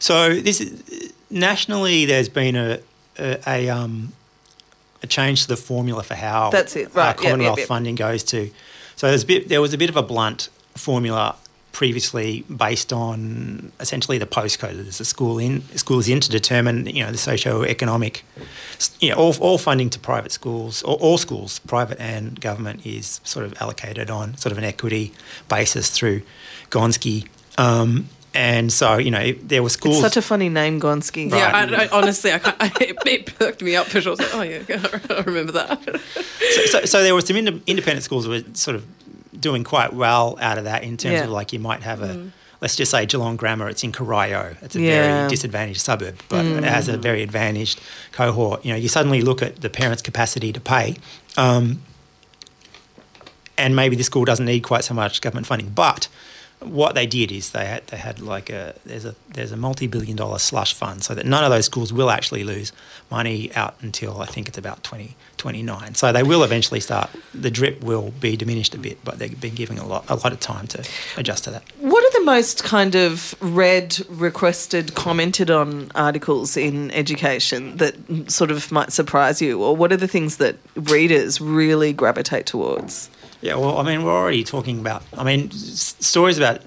So 0.00 0.40
this 0.40 0.60
is, 0.60 1.12
nationally, 1.30 2.04
there's 2.06 2.28
been 2.28 2.56
a 2.56 2.80
a, 3.20 3.38
a, 3.46 3.68
um, 3.68 4.12
a 5.02 5.06
change 5.06 5.42
to 5.42 5.48
the 5.48 5.56
formula 5.56 6.02
for 6.02 6.14
how 6.14 6.50
That's 6.50 6.76
it, 6.76 6.94
right, 6.94 7.08
yep, 7.08 7.16
yep, 7.16 7.30
Commonwealth 7.30 7.58
yep. 7.58 7.68
funding 7.68 7.94
goes 7.94 8.24
to. 8.24 8.50
So 8.96 9.08
there's 9.08 9.22
a 9.22 9.26
bit, 9.26 9.48
there 9.48 9.60
was 9.60 9.72
a 9.72 9.78
bit 9.78 9.90
of 9.90 9.96
a 9.96 10.02
blunt 10.02 10.48
formula 10.74 11.36
previously 11.72 12.44
based 12.54 12.92
on 12.92 13.70
essentially 13.78 14.18
the 14.18 14.26
postcode 14.26 14.76
that 14.76 14.90
the 14.90 15.04
school 15.04 15.38
in 15.38 15.62
school 15.76 16.00
is 16.00 16.08
in 16.08 16.18
to 16.18 16.28
determine 16.28 16.84
you 16.86 17.04
know 17.04 17.12
the 17.12 17.16
socio-economic 17.16 18.24
you 18.98 19.08
know 19.08 19.14
all, 19.14 19.34
all 19.38 19.56
funding 19.56 19.88
to 19.88 19.98
private 19.98 20.32
schools 20.32 20.82
or 20.82 20.96
all 20.96 21.16
schools 21.16 21.60
private 21.60 21.98
and 22.00 22.40
government 22.40 22.84
is 22.84 23.20
sort 23.22 23.46
of 23.46 23.54
allocated 23.62 24.10
on 24.10 24.36
sort 24.36 24.50
of 24.50 24.58
an 24.58 24.64
equity 24.64 25.12
basis 25.48 25.90
through 25.90 26.20
Gonski 26.70 27.28
um, 27.56 28.08
and 28.34 28.72
so 28.72 28.96
you 28.98 29.10
know 29.10 29.32
there 29.42 29.62
were 29.62 29.68
schools 29.70 29.96
It's 29.96 30.02
such 30.04 30.16
a 30.16 30.22
funny 30.22 30.48
name, 30.48 30.80
Gonski. 30.80 31.30
Yeah, 31.30 31.50
I, 31.54 31.84
I, 31.84 31.88
honestly, 31.88 32.32
I 32.32 32.38
can't, 32.38 32.56
I, 32.60 32.70
it 33.06 33.26
perked 33.38 33.62
me 33.62 33.76
up 33.76 33.86
for 33.86 34.00
sure. 34.00 34.10
I 34.10 34.14
was 34.14 34.20
like, 34.20 34.34
oh 34.34 34.42
yeah, 34.42 35.16
I 35.18 35.22
remember 35.22 35.52
that. 35.52 35.80
so, 36.54 36.62
so, 36.66 36.84
so 36.84 37.02
there 37.02 37.14
were 37.14 37.22
some 37.22 37.36
ind- 37.36 37.62
independent 37.66 38.04
schools 38.04 38.24
that 38.24 38.30
were 38.30 38.54
sort 38.54 38.76
of 38.76 38.86
doing 39.40 39.64
quite 39.64 39.92
well 39.92 40.36
out 40.40 40.58
of 40.58 40.64
that 40.64 40.82
in 40.84 40.96
terms 40.96 41.14
Yeah. 41.14 41.24
of 41.24 41.30
like 41.30 41.52
you 41.52 41.58
might 41.58 41.82
have 41.82 42.02
a 42.02 42.30
let's 42.60 42.76
just 42.76 42.90
say 42.90 43.06
Geelong 43.06 43.36
Grammar 43.36 43.70
it's 43.70 43.82
in 43.82 43.90
Corio 43.90 44.54
it's 44.60 44.76
a 44.76 44.80
Yeah. 44.80 45.16
very 45.18 45.30
disadvantaged 45.30 45.80
suburb 45.80 46.20
but 46.28 46.44
it 46.44 46.62
has 46.64 46.88
a 46.88 46.98
very 46.98 47.22
advantaged 47.22 47.80
cohort 48.12 48.62
you 48.66 48.70
know 48.72 48.76
you 48.76 48.88
suddenly 48.88 49.22
look 49.22 49.40
at 49.40 49.62
the 49.62 49.70
parents 49.70 50.02
capacity 50.02 50.52
to 50.52 50.60
pay 50.60 50.96
um, 51.38 51.80
and 53.56 53.74
maybe 53.76 53.96
the 53.96 54.04
school 54.04 54.24
doesn't 54.26 54.44
need 54.46 54.60
quite 54.60 54.84
so 54.84 54.92
much 54.94 55.20
government 55.22 55.46
funding 55.46 55.70
but 55.70 56.08
what 56.60 56.94
they 56.94 57.06
did 57.06 57.32
is 57.32 57.50
they 57.50 57.66
had 57.66 57.86
they 57.88 57.96
had 57.96 58.20
like 58.20 58.50
a 58.50 58.74
there's 58.84 59.04
a 59.04 59.14
there's 59.32 59.52
a 59.52 59.56
multi-billion 59.56 60.16
dollar 60.16 60.38
slush 60.38 60.74
fund 60.74 61.02
so 61.02 61.14
that 61.14 61.26
none 61.26 61.42
of 61.42 61.50
those 61.50 61.64
schools 61.64 61.92
will 61.92 62.10
actually 62.10 62.44
lose 62.44 62.72
money 63.10 63.52
out 63.54 63.74
until 63.80 64.20
I 64.20 64.26
think 64.26 64.46
it's 64.48 64.58
about 64.58 64.84
2029 64.84 65.94
so 65.94 66.12
they 66.12 66.22
will 66.22 66.44
eventually 66.44 66.80
start 66.80 67.10
the 67.34 67.50
drip 67.50 67.82
will 67.82 68.10
be 68.20 68.36
diminished 68.36 68.74
a 68.74 68.78
bit 68.78 68.98
but 69.04 69.18
they've 69.18 69.40
been 69.40 69.54
giving 69.54 69.78
a 69.78 69.86
lot 69.86 70.04
a 70.08 70.16
lot 70.16 70.32
of 70.32 70.40
time 70.40 70.66
to 70.68 70.86
adjust 71.16 71.44
to 71.44 71.50
that 71.50 71.62
What 71.78 72.04
are 72.04 72.18
the 72.20 72.26
most 72.26 72.62
kind 72.62 72.94
of 72.94 73.34
read, 73.40 73.98
requested, 74.08 74.94
commented 74.94 75.50
on 75.50 75.90
articles 75.94 76.56
in 76.56 76.90
education 76.90 77.78
that 77.78 78.30
sort 78.30 78.50
of 78.50 78.70
might 78.70 78.92
surprise 78.92 79.40
you? 79.40 79.62
Or 79.62 79.74
what 79.74 79.92
are 79.92 79.96
the 79.96 80.08
things 80.08 80.36
that 80.36 80.56
readers 80.74 81.40
really 81.40 81.92
gravitate 81.92 82.46
towards? 82.46 83.08
Yeah, 83.42 83.54
well, 83.54 83.78
I 83.78 83.82
mean, 83.82 84.04
we're 84.04 84.12
already 84.16 84.44
talking 84.44 84.78
about. 84.80 85.02
I 85.16 85.24
mean, 85.24 85.48
s- 85.52 85.96
stories 86.00 86.36
about 86.38 86.60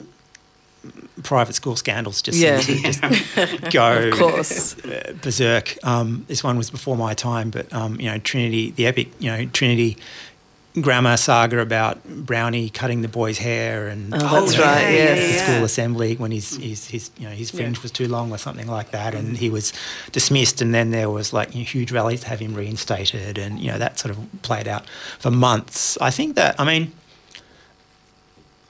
private 1.21 1.53
school 1.55 1.75
scandals 1.75 2.21
just 2.21 2.37
Yeah. 2.37 2.59
seem 2.59 2.77
to 2.81 2.91
just 2.91 3.71
go 3.71 4.09
Of 4.09 4.13
course. 4.15 4.77
uh, 4.83 5.13
berserk. 5.21 5.77
Um, 5.83 6.25
this 6.27 6.43
one 6.43 6.57
was 6.57 6.69
before 6.69 6.97
my 6.97 7.13
time, 7.13 7.49
but 7.51 7.71
um, 7.73 7.99
you 7.99 8.09
know, 8.09 8.17
Trinity, 8.17 8.71
the 8.71 8.87
epic, 8.87 9.09
you 9.19 9.31
know, 9.31 9.45
Trinity 9.53 9.97
grammar 10.81 11.17
saga 11.17 11.59
about 11.59 12.03
Brownie 12.03 12.69
cutting 12.69 13.01
the 13.01 13.07
boy's 13.07 13.37
hair 13.37 13.87
and 13.87 14.13
Oh, 14.13 14.17
that's 14.17 14.57
right, 14.57 14.81
yeah, 14.81 14.89
yes. 14.89 15.19
the 15.19 15.37
yeah. 15.37 15.45
school 15.45 15.65
assembly 15.65 16.15
when 16.15 16.31
his, 16.31 16.55
his, 16.57 16.87
his 16.87 17.11
you 17.17 17.27
know 17.27 17.33
his 17.33 17.51
fringe 17.51 17.81
was 17.83 17.91
too 17.91 18.07
long 18.07 18.31
or 18.31 18.37
something 18.37 18.67
like 18.67 18.91
that, 18.91 19.13
and 19.13 19.37
he 19.37 19.49
was 19.49 19.71
dismissed. 20.11 20.61
And 20.61 20.73
then 20.73 20.91
there 20.91 21.09
was 21.09 21.31
like 21.33 21.53
you 21.53 21.61
know, 21.61 21.65
huge 21.65 21.91
rallies 21.91 22.21
to 22.21 22.27
have 22.29 22.39
him 22.39 22.53
reinstated, 22.55 23.37
and 23.37 23.59
you 23.59 23.71
know 23.71 23.77
that 23.77 23.99
sort 23.99 24.15
of 24.15 24.41
played 24.41 24.67
out 24.67 24.87
for 25.19 25.29
months. 25.31 25.97
I 26.01 26.11
think 26.11 26.35
that 26.35 26.59
I 26.59 26.65
mean. 26.65 26.91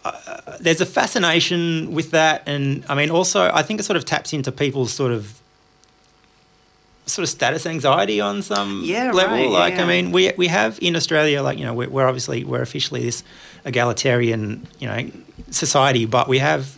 Uh, 0.05 0.57
there's 0.59 0.81
a 0.81 0.85
fascination 0.85 1.93
with 1.93 2.11
that, 2.11 2.43
and 2.45 2.83
I 2.89 2.93
mean, 2.95 3.09
also, 3.09 3.49
I 3.53 3.63
think 3.63 3.79
it 3.79 3.83
sort 3.83 3.95
of 3.95 4.03
taps 4.03 4.33
into 4.33 4.51
people's 4.51 4.91
sort 4.91 5.13
of 5.13 5.39
sort 7.05 7.23
of 7.23 7.29
status 7.29 7.65
anxiety 7.65 8.21
on 8.21 8.41
some 8.41 8.81
Yeah, 8.83 9.11
level. 9.11 9.37
right, 9.37 9.49
like, 9.49 9.73
yeah. 9.75 9.83
I 9.83 9.87
mean, 9.87 10.11
we 10.11 10.31
we 10.37 10.47
have 10.47 10.79
in 10.81 10.95
Australia, 10.95 11.41
like 11.43 11.57
you 11.59 11.65
know, 11.65 11.73
we're, 11.73 11.89
we're 11.89 12.07
obviously 12.07 12.43
we're 12.43 12.61
officially 12.61 13.03
this 13.03 13.23
egalitarian, 13.65 14.65
you 14.79 14.87
know, 14.87 15.09
society, 15.51 16.05
but 16.05 16.27
we 16.27 16.39
have, 16.39 16.77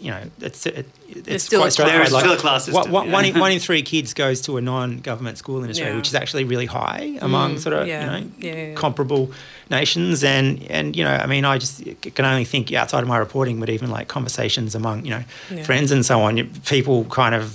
you 0.00 0.10
know, 0.10 0.22
it's 0.40 0.66
it, 0.66 0.86
it's 1.08 1.44
still 1.44 1.60
quite 1.60 1.68
a 1.68 1.70
straightforward. 1.70 2.08
class. 2.08 2.22
There 2.22 2.22
is 2.22 2.24
still 2.24 2.32
a 2.32 2.36
class 2.38 2.68
one- 2.68 2.74
system, 2.84 2.92
one- 2.92 3.06
yeah. 3.06 3.12
one 3.12 3.24
in, 3.24 3.38
one 3.38 3.52
in 3.52 3.58
three 3.58 3.82
kids 3.82 4.12
goes 4.14 4.40
to 4.42 4.56
a 4.56 4.60
non-government 4.60 5.38
school 5.38 5.62
in 5.64 5.70
Australia, 5.70 5.96
which 5.96 6.08
is 6.08 6.14
actually 6.14 6.44
really 6.44 6.66
high 6.66 7.16
among 7.20 7.54
mm, 7.56 7.58
sort 7.60 7.74
of 7.74 7.86
you 7.88 7.94
know 7.94 8.74
comparable 8.74 9.30
nations. 9.70 10.22
And 10.24 10.62
and 10.70 10.96
you 10.96 11.04
know, 11.04 11.12
I 11.14 11.26
mean, 11.26 11.44
I 11.44 11.58
just 11.58 11.82
can 12.14 12.24
only 12.24 12.44
think 12.44 12.72
outside 12.72 13.02
of 13.02 13.08
my 13.08 13.18
reporting, 13.18 13.60
but 13.60 13.68
even 13.70 13.90
like 13.90 14.08
conversations 14.08 14.74
among 14.74 15.04
you 15.04 15.10
know 15.10 15.24
friends 15.64 15.90
and 15.92 16.04
so 16.04 16.20
on, 16.22 16.48
people 16.66 17.04
kind 17.04 17.34
of 17.34 17.52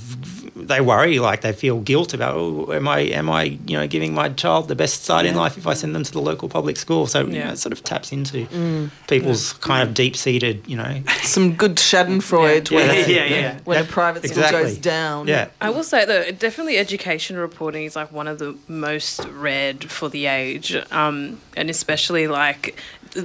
they 0.55 0.81
worry 0.81 1.19
like 1.19 1.41
they 1.41 1.53
feel 1.53 1.79
guilt 1.79 2.13
about 2.13 2.35
oh, 2.35 2.71
am 2.73 2.87
I 2.87 2.99
am 2.99 3.29
I 3.29 3.43
you 3.65 3.77
know 3.77 3.87
giving 3.87 4.13
my 4.13 4.29
child 4.29 4.67
the 4.67 4.75
best 4.75 5.03
start 5.03 5.25
in 5.25 5.35
life 5.35 5.57
if 5.57 5.65
I 5.65 5.73
send 5.73 5.95
them 5.95 6.03
to 6.03 6.11
the 6.11 6.21
local 6.21 6.49
public 6.49 6.77
school? 6.77 7.07
So 7.07 7.21
you 7.25 7.33
Yeah. 7.33 7.45
know, 7.47 7.51
it 7.53 7.57
sort 7.59 7.73
of 7.73 7.83
taps 7.83 8.11
into 8.11 8.89
people's 9.07 9.53
kind 9.53 9.87
of 9.87 9.93
deep 9.93 10.15
seated 10.15 10.63
you 10.67 10.77
know 10.77 11.01
Some 11.23 11.53
good 11.55 11.75
Schadenfreude 11.77 12.69
Yeah, 12.71 12.77
when, 12.77 12.87
that's 12.87 13.07
a. 13.07 13.13
Yeah, 13.13 13.25
yeah. 13.25 13.59
when 13.63 13.81
a 13.81 13.85
private 13.85 14.23
school 14.27 14.43
exactly. 14.43 14.63
goes 14.63 14.77
down. 14.77 15.27
yeah. 15.27 15.49
I 15.61 15.69
will 15.69 15.83
say 15.83 16.05
though, 16.05 16.31
definitely 16.31 16.77
education 16.77 17.37
reporting 17.37 17.85
is 17.85 17.95
like 17.95 18.11
one 18.11 18.27
of 18.27 18.39
the 18.39 18.57
most 18.67 19.25
read 19.25 19.89
for 19.89 20.09
the 20.09 20.25
age, 20.25 20.75
um, 20.91 21.39
and 21.55 21.69
especially 21.69 22.27
like 22.27 22.77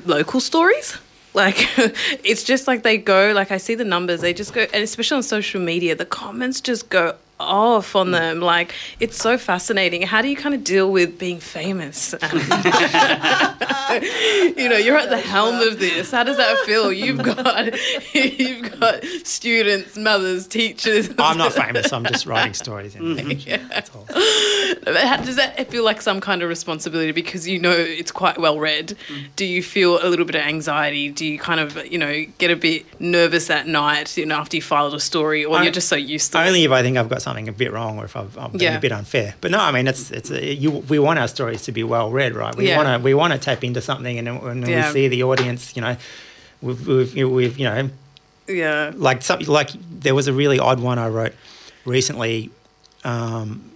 local 0.04 0.40
stories. 0.40 0.98
Like 1.36 1.68
it's 2.24 2.42
just 2.42 2.66
like 2.66 2.82
they 2.82 2.96
go. 2.96 3.32
Like 3.34 3.52
I 3.52 3.58
see 3.58 3.74
the 3.74 3.84
numbers, 3.84 4.22
they 4.22 4.32
just 4.32 4.54
go, 4.54 4.62
and 4.72 4.82
especially 4.82 5.18
on 5.18 5.22
social 5.22 5.60
media, 5.60 5.94
the 5.94 6.06
comments 6.06 6.62
just 6.62 6.88
go 6.88 7.14
off 7.38 7.94
on 7.96 8.10
them. 8.10 8.40
Like 8.40 8.74
it's 9.00 9.16
so 9.16 9.38
fascinating. 9.38 10.02
How 10.02 10.22
do 10.22 10.28
you 10.28 10.36
kind 10.36 10.54
of 10.54 10.64
deal 10.64 10.90
with 10.90 11.18
being 11.18 11.38
famous? 11.38 12.14
you 14.56 14.68
know, 14.68 14.76
you're 14.76 14.96
at 14.96 15.10
the 15.10 15.22
helm 15.22 15.56
of 15.66 15.78
this. 15.78 16.10
How 16.10 16.24
does 16.24 16.36
that 16.36 16.58
feel? 16.60 16.92
You've 16.92 17.22
got 17.22 17.74
you've 18.14 18.78
got 18.80 19.04
students, 19.24 19.96
mothers, 19.96 20.46
teachers. 20.46 21.10
I'm 21.18 21.38
not 21.38 21.52
famous. 21.52 21.92
I'm 21.92 22.04
just 22.04 22.26
writing 22.26 22.54
stories. 22.54 22.94
In 22.94 23.02
mm-hmm. 23.02 23.28
fiction, 23.28 23.68
That's 23.68 23.90
all. 23.94 24.06
How- 24.86 25.16
Does 25.16 25.36
that 25.36 25.70
feel 25.70 25.84
like 25.84 26.02
some 26.02 26.20
kind 26.20 26.42
of 26.42 26.48
responsibility 26.48 27.12
because 27.12 27.48
you 27.48 27.58
know 27.58 27.72
it's 27.72 28.10
quite 28.12 28.38
well 28.38 28.58
read? 28.58 28.96
Mm. 29.08 29.26
Do 29.36 29.44
you 29.44 29.62
feel 29.62 30.04
a 30.04 30.08
little 30.08 30.24
bit 30.24 30.34
of 30.36 30.42
anxiety? 30.42 31.10
Do 31.10 31.24
you 31.26 31.38
kind 31.38 31.60
of, 31.60 31.86
you 31.86 31.98
know, 31.98 32.24
get 32.38 32.50
a 32.50 32.56
bit 32.56 32.86
nervous 33.00 33.50
at 33.50 33.66
night, 33.66 34.16
you 34.16 34.26
know, 34.26 34.36
after 34.36 34.56
you 34.56 34.62
filed 34.62 34.94
a 34.94 35.00
story, 35.00 35.44
or 35.44 35.58
I- 35.58 35.62
you're 35.64 35.72
just 35.72 35.88
so 35.88 35.96
used 35.96 36.32
to 36.32 36.40
Only 36.40 36.62
it? 36.62 36.66
if 36.66 36.72
I 36.72 36.82
think 36.82 36.96
I've 36.96 37.08
got 37.08 37.22
something 37.26 37.48
a 37.48 37.52
bit 37.52 37.72
wrong, 37.72 37.98
or 37.98 38.04
if 38.04 38.14
I've, 38.16 38.34
I'm 38.38 38.52
being 38.52 38.62
Yeah. 38.72 38.78
a 38.78 38.80
bit 38.80 38.92
unfair. 38.92 39.34
But 39.40 39.50
no, 39.50 39.58
I 39.58 39.72
mean 39.72 39.86
it's 39.92 40.10
it's 40.18 40.30
a, 40.30 40.40
you, 40.62 40.70
we 40.92 40.98
want 41.06 41.18
our 41.18 41.28
stories 41.28 41.62
to 41.66 41.72
be 41.72 41.82
well 41.94 42.08
read, 42.20 42.32
right? 42.42 42.54
We 42.56 42.68
Yeah. 42.68 42.76
want 42.78 42.88
to 42.88 42.96
we 43.08 43.14
want 43.14 43.32
to 43.32 43.38
tap 43.48 43.64
into 43.64 43.80
something, 43.80 44.16
and 44.20 44.26
when 44.42 44.62
Yeah. 44.62 44.86
we 44.86 44.92
see 44.94 45.08
the 45.08 45.22
audience, 45.24 45.62
you 45.76 45.82
know, 45.84 45.96
we've, 46.62 46.86
we've, 46.86 47.14
we've 47.36 47.58
you 47.60 47.66
know 47.70 47.90
Yeah. 48.46 48.92
like 49.08 49.22
something 49.22 49.48
like 49.58 49.70
there 50.04 50.14
was 50.14 50.28
a 50.28 50.32
really 50.42 50.58
odd 50.60 50.78
one 50.80 50.98
I 51.06 51.08
wrote 51.08 51.34
recently. 51.84 52.50
Um, 53.04 53.70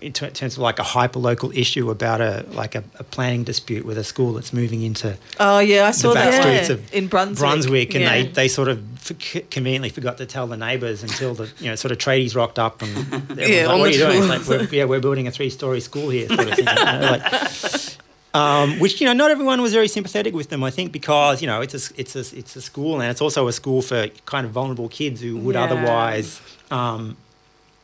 in 0.00 0.12
ter- 0.12 0.30
terms 0.30 0.54
of 0.54 0.60
like 0.60 0.78
a 0.78 0.82
hyper 0.84 1.18
local 1.18 1.50
issue 1.56 1.90
about 1.90 2.20
a 2.20 2.44
like 2.52 2.74
a, 2.74 2.84
a 2.98 3.04
planning 3.04 3.42
dispute 3.44 3.84
with 3.84 3.98
a 3.98 4.04
school 4.04 4.32
that's 4.32 4.52
moving 4.52 4.82
into 4.82 5.16
Oh 5.40 5.58
yeah, 5.58 5.84
I 5.86 5.90
the 5.90 5.92
saw 5.92 6.14
back 6.14 6.30
that 6.30 6.40
streets 6.42 6.68
Yeah. 6.68 6.74
of 6.74 6.94
in 6.94 7.08
Brunswick. 7.08 7.38
Brunswick, 7.38 7.94
and 7.94 8.04
they, 8.06 8.20
Yeah. 8.22 8.32
they 8.32 8.48
sort 8.48 8.68
of 8.68 8.78
f- 9.10 9.50
conveniently 9.50 9.88
forgot 9.90 10.18
to 10.18 10.26
tell 10.26 10.46
the 10.46 10.56
neighbours 10.56 11.02
until 11.02 11.34
the 11.34 11.50
you 11.58 11.66
know 11.70 11.74
sort 11.74 11.90
of 11.92 11.98
tradies 11.98 12.36
rocked 12.36 12.58
up 12.58 12.80
and 12.82 12.90
Yeah, 13.38 13.66
like, 13.66 13.78
what 13.78 13.88
are 13.88 13.90
you 13.90 13.98
doing? 13.98 14.28
Like, 14.28 14.46
we're, 14.46 14.62
yeah, 14.70 14.84
we're 14.84 15.00
building 15.00 15.26
a 15.26 15.30
three 15.30 15.50
story 15.50 15.80
school 15.80 16.10
here, 16.10 16.28
sort 16.28 16.40
of 16.48 16.54
thing. 16.54 16.66
you 16.68 16.74
know, 16.74 17.18
like, 17.18 17.96
um, 18.34 18.78
which 18.78 19.00
you 19.00 19.06
know, 19.06 19.14
not 19.14 19.30
everyone 19.30 19.60
was 19.62 19.72
very 19.72 19.88
sympathetic 19.88 20.34
with 20.34 20.48
them. 20.50 20.62
I 20.62 20.70
think 20.70 20.92
because 20.92 21.40
you 21.42 21.48
know 21.48 21.60
it's 21.60 21.74
a 21.74 22.00
it's 22.00 22.14
a 22.14 22.20
it's 22.38 22.54
a 22.56 22.60
school 22.60 23.00
and 23.00 23.10
it's 23.10 23.20
also 23.20 23.48
a 23.48 23.52
school 23.52 23.82
for 23.82 24.06
kind 24.26 24.44
of 24.46 24.52
vulnerable 24.52 24.88
kids 24.88 25.20
who 25.22 25.36
would 25.38 25.54
Yeah. 25.54 25.64
otherwise. 25.64 26.40
Um, 26.70 27.16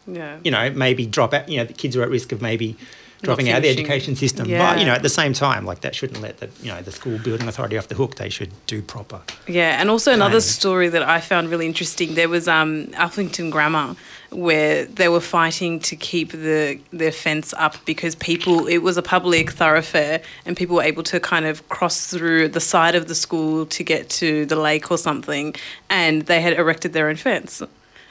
Yeah. 0.07 0.39
you 0.45 0.51
know, 0.51 0.71
maybe 0.71 1.07
drop 1.07 1.33
out. 1.35 1.49
You 1.49 1.59
know, 1.59 1.65
the 1.65 1.73
kids 1.73 1.97
are 1.97 2.03
at 2.03 2.11
risk 2.11 2.33
of 2.33 2.43
maybe 2.43 2.77
dropping 3.25 3.49
out 3.49 3.57
of 3.59 3.63
the 3.63 3.71
education 3.71 4.15
system. 4.17 4.49
Yeah. 4.49 4.59
But 4.59 4.81
you 4.81 4.87
know, 4.87 4.93
at 4.93 5.03
the 5.03 5.09
same 5.09 5.33
time, 5.33 5.65
like 5.65 5.81
that 5.81 5.95
shouldn't 5.95 6.21
let 6.21 6.39
the 6.39 6.49
you 6.63 6.71
know 6.71 6.83
the 6.83 6.93
school 6.93 7.19
building 7.19 7.49
authority 7.49 7.77
off 7.77 7.89
the 7.89 7.95
hook. 7.95 8.17
They 8.17 8.29
should 8.29 8.53
do 8.67 8.83
proper. 8.83 9.23
Yeah, 9.49 9.81
and 9.81 9.91
also 9.91 10.13
another 10.13 10.41
story 10.41 10.89
that 10.89 11.03
I 11.03 11.21
found 11.21 11.49
really 11.49 11.67
interesting. 11.67 12.15
There 12.15 12.29
was 12.29 12.47
um, 12.47 12.87
Alphington 12.89 13.51
Grammar, 13.51 13.97
where 14.31 14.85
they 14.85 15.09
were 15.09 15.21
fighting 15.21 15.81
to 15.81 15.97
keep 15.97 16.33
the 16.33 16.79
their 16.93 17.13
fence 17.13 17.55
up 17.55 17.77
because 17.85 18.15
people. 18.15 18.67
It 18.67 18.79
was 18.79 18.97
a 18.97 19.03
public 19.03 19.51
thoroughfare, 19.51 20.21
and 20.47 20.57
people 20.57 20.77
were 20.77 20.83
able 20.83 21.03
to 21.05 21.21
kind 21.21 21.47
of 21.47 21.69
cross 21.69 22.07
through 22.09 22.49
the 22.49 22.61
side 22.61 22.95
of 22.95 23.09
the 23.09 23.15
school 23.15 23.67
to 23.67 23.83
get 23.83 24.09
to 24.11 24.47
the 24.47 24.57
lake 24.57 24.91
or 24.91 24.99
something, 24.99 25.55
and 25.89 26.23
they 26.23 26.41
had 26.41 26.53
erected 26.55 26.93
their 26.93 27.09
own 27.09 27.17
fence, 27.17 27.63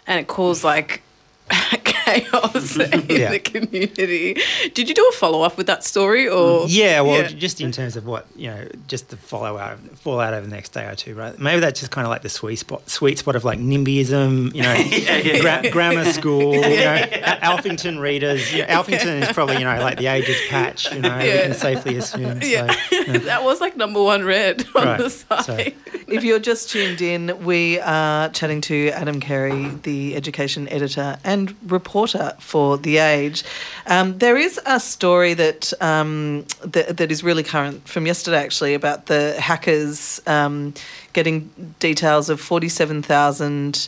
and 0.07 0.19
it 0.19 0.27
caused 0.27 0.63
like. 0.63 1.01
chaos 1.83 2.77
in 2.77 3.05
Yeah. 3.09 3.31
the 3.31 3.39
community. 3.39 4.37
Did 4.73 4.89
you 4.89 4.95
do 4.95 5.07
a 5.09 5.15
follow 5.15 5.41
up 5.41 5.57
with 5.57 5.67
that 5.67 5.83
story 5.83 6.27
or 6.27 6.65
Yeah, 6.67 7.01
well, 7.01 7.21
Yeah. 7.21 7.27
just 7.29 7.61
in 7.61 7.71
terms 7.71 7.95
of 7.95 8.05
what 8.05 8.27
you 8.35 8.49
know, 8.49 8.67
just 8.87 9.09
the 9.09 9.17
follow 9.17 9.57
out, 9.57 9.79
fallout 9.99 10.33
over 10.33 10.45
the 10.45 10.53
next 10.53 10.69
day 10.73 10.85
or 10.85 10.95
two, 10.95 11.15
right? 11.15 11.37
Maybe 11.39 11.59
that's 11.61 11.79
just 11.79 11.91
kind 11.91 12.05
of 12.05 12.09
like 12.11 12.21
the 12.21 12.29
sweet 12.29 12.57
spot, 12.57 12.89
sweet 12.89 13.17
spot 13.19 13.35
of 13.35 13.43
like 13.43 13.59
NIMBYism, 13.59 14.53
you 14.55 14.61
know, 14.63 14.73
Yeah, 14.93 15.17
yeah, 15.17 15.39
gra- 15.61 15.69
grammar 15.71 16.05
school, 16.05 16.53
you 16.55 16.61
know, 16.61 17.05
Al- 17.23 17.57
Alphington 17.57 17.99
readers. 17.99 18.53
You 18.53 18.59
know, 18.63 18.67
Alphington 18.67 19.21
is 19.21 19.31
probably 19.31 19.57
you 19.57 19.63
know 19.65 19.79
like 19.79 19.97
the 19.97 20.07
ages 20.07 20.37
patch, 20.49 20.91
you 20.91 20.99
know, 21.01 21.17
we 21.17 21.23
can 21.23 21.53
safely 21.53 21.97
assume. 21.97 22.39
Yeah, 22.41 22.73
So, 22.89 23.03
that 23.19 23.43
was 23.43 23.61
like 23.61 23.77
number 23.77 24.01
one 24.01 24.23
read 24.23 24.65
on 24.75 24.85
Right, 24.85 24.97
the 24.99 25.09
so- 25.09 25.41
site. 25.41 25.77
If 26.07 26.23
you're 26.23 26.39
just 26.39 26.69
tuned 26.69 27.01
in, 27.01 27.43
we 27.43 27.79
are 27.79 28.29
chatting 28.29 28.61
to 28.61 28.89
Adam 28.89 29.19
Carey, 29.19 29.69
the 29.83 30.15
education 30.15 30.67
editor 30.69 31.17
and 31.23 31.32
reporter 31.67 32.33
for 32.39 32.77
The 32.77 32.97
Age. 32.97 33.43
Um, 33.87 34.17
there 34.19 34.37
is 34.37 34.59
a 34.65 34.79
story 34.79 35.33
that, 35.35 35.73
um, 35.81 36.45
that 36.73 36.97
that 36.97 37.11
is 37.11 37.23
really 37.23 37.43
current 37.43 37.87
from 37.87 38.05
yesterday, 38.05 38.41
actually, 38.45 38.73
about 38.75 39.05
the 39.05 39.21
hackers 39.39 40.21
um, 40.27 40.73
getting 41.13 41.49
details 41.79 42.29
of 42.29 42.39
forty-seven 42.39 43.03
thousand. 43.03 43.87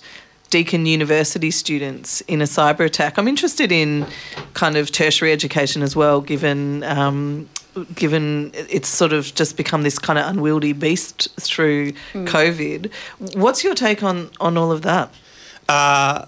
Deakin 0.52 0.86
University 0.86 1.52
students 1.52 2.22
in 2.28 2.40
a 2.42 2.46
cyber 2.46 2.86
attack. 2.86 3.18
I'm 3.18 3.28
interested 3.28 3.72
in 3.72 4.06
kind 4.54 4.78
of 4.78 4.90
tertiary 4.92 5.32
education 5.34 5.84
as 5.84 5.96
well, 5.96 6.22
given 6.22 6.84
um, 6.84 7.50
given 7.96 8.52
it's 8.54 8.88
sort 8.88 9.12
of 9.12 9.34
just 9.36 9.58
become 9.58 9.84
this 9.84 10.00
kind 10.00 10.18
of 10.20 10.26
unwieldy 10.30 10.74
beast 10.74 11.28
through 11.42 11.94
COVID. 12.14 12.92
What's 13.36 13.64
your 13.66 13.76
take 13.76 14.04
on 14.04 14.30
on 14.40 14.56
all 14.56 14.72
of 14.72 14.82
that? 14.84 15.10
uh, 15.70 16.26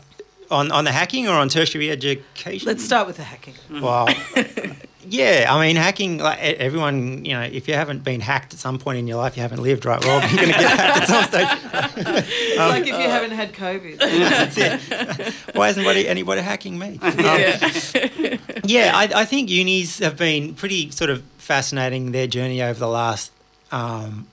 on 0.49 0.71
on 0.71 0.83
the 0.83 0.91
hacking 0.91 1.27
or 1.27 1.33
on 1.33 1.49
tertiary 1.49 1.89
education? 1.91 2.67
Let's 2.67 2.83
start 2.83 3.07
with 3.07 3.17
the 3.17 3.23
hacking. 3.23 3.55
Well, 3.81 4.07
Yeah, 5.09 5.45
I 5.49 5.65
mean, 5.65 5.75
hacking. 5.75 6.17
Like 6.17 6.39
everyone, 6.39 7.23
you 7.23 7.33
know, 7.33 7.41
if 7.41 7.67
you 7.67 7.73
haven't 7.73 8.03
been 8.03 8.19
hacked 8.19 8.53
at 8.53 8.59
some 8.59 8.77
point 8.77 8.97
in 8.97 9.07
your 9.07 9.17
life, 9.17 9.37
you 9.37 9.41
haven't 9.41 9.61
lived 9.61 9.85
right. 9.85 10.03
Well, 10.03 10.19
you're 10.29 10.37
going 10.37 10.53
to 10.53 10.59
get 10.59 10.79
hacked 10.79 10.97
at 11.01 11.07
some 11.07 11.23
stage. 11.23 12.05
It's 12.05 12.57
like 12.57 12.81
if 12.81 12.87
you 12.87 13.09
haven't 13.09 13.31
had 13.31 13.53
COVID. 13.53 13.99
That's 13.99 14.57
it. 14.57 15.33
Why 15.55 15.69
isn't 15.69 15.81
anybody, 15.81 16.07
anybody 16.07 16.41
hacking 16.41 16.77
me? 16.77 16.99
Um, 17.17 18.39
yeah, 18.63 18.91
I, 18.93 19.09
I 19.15 19.25
think 19.25 19.49
unis 19.49 19.99
have 19.99 20.17
been 20.17 20.53
pretty 20.55 20.91
sort 20.91 21.09
of 21.09 21.21
fascinating 21.37 22.11
their 22.11 22.27
journey 22.27 22.61
over 22.61 22.79
the 22.79 22.87
last, 22.87 23.31
um, 23.71 24.27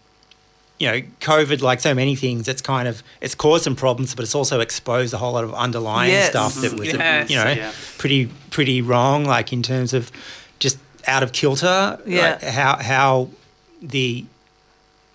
you 0.78 0.86
know, 0.90 1.00
COVID. 1.20 1.60
Like 1.62 1.80
so 1.80 1.94
many 1.94 2.16
things, 2.16 2.48
it's 2.48 2.60
kind 2.62 2.88
of 2.88 3.02
it's 3.20 3.34
caused 3.34 3.64
some 3.64 3.76
problems, 3.76 4.14
but 4.14 4.24
it's 4.24 4.34
also 4.34 4.60
exposed 4.60 5.14
a 5.14 5.18
whole 5.18 5.32
lot 5.32 5.44
of 5.44 5.54
underlying 5.54 6.10
Yes. 6.10 6.30
stuff 6.30 6.54
that 6.56 6.72
was, 6.78 6.92
Yes. 6.92 7.30
you 7.30 7.36
know, 7.36 7.50
Yeah. 7.50 7.72
pretty 7.98 8.26
pretty 8.50 8.82
wrong. 8.82 9.24
Like 9.24 9.52
in 9.52 9.62
terms 9.62 9.92
of 9.94 10.10
just 10.58 10.78
out 11.06 11.22
of 11.22 11.32
kilter. 11.32 11.98
Yeah. 12.06 12.38
like 12.40 12.42
how 12.42 12.76
how 12.82 13.28
the 13.82 14.24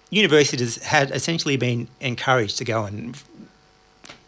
universities 0.10 0.82
had 0.84 1.12
essentially 1.12 1.56
been 1.58 1.88
encouraged 2.02 2.58
to 2.58 2.66
go 2.66 2.84
and 2.86 3.16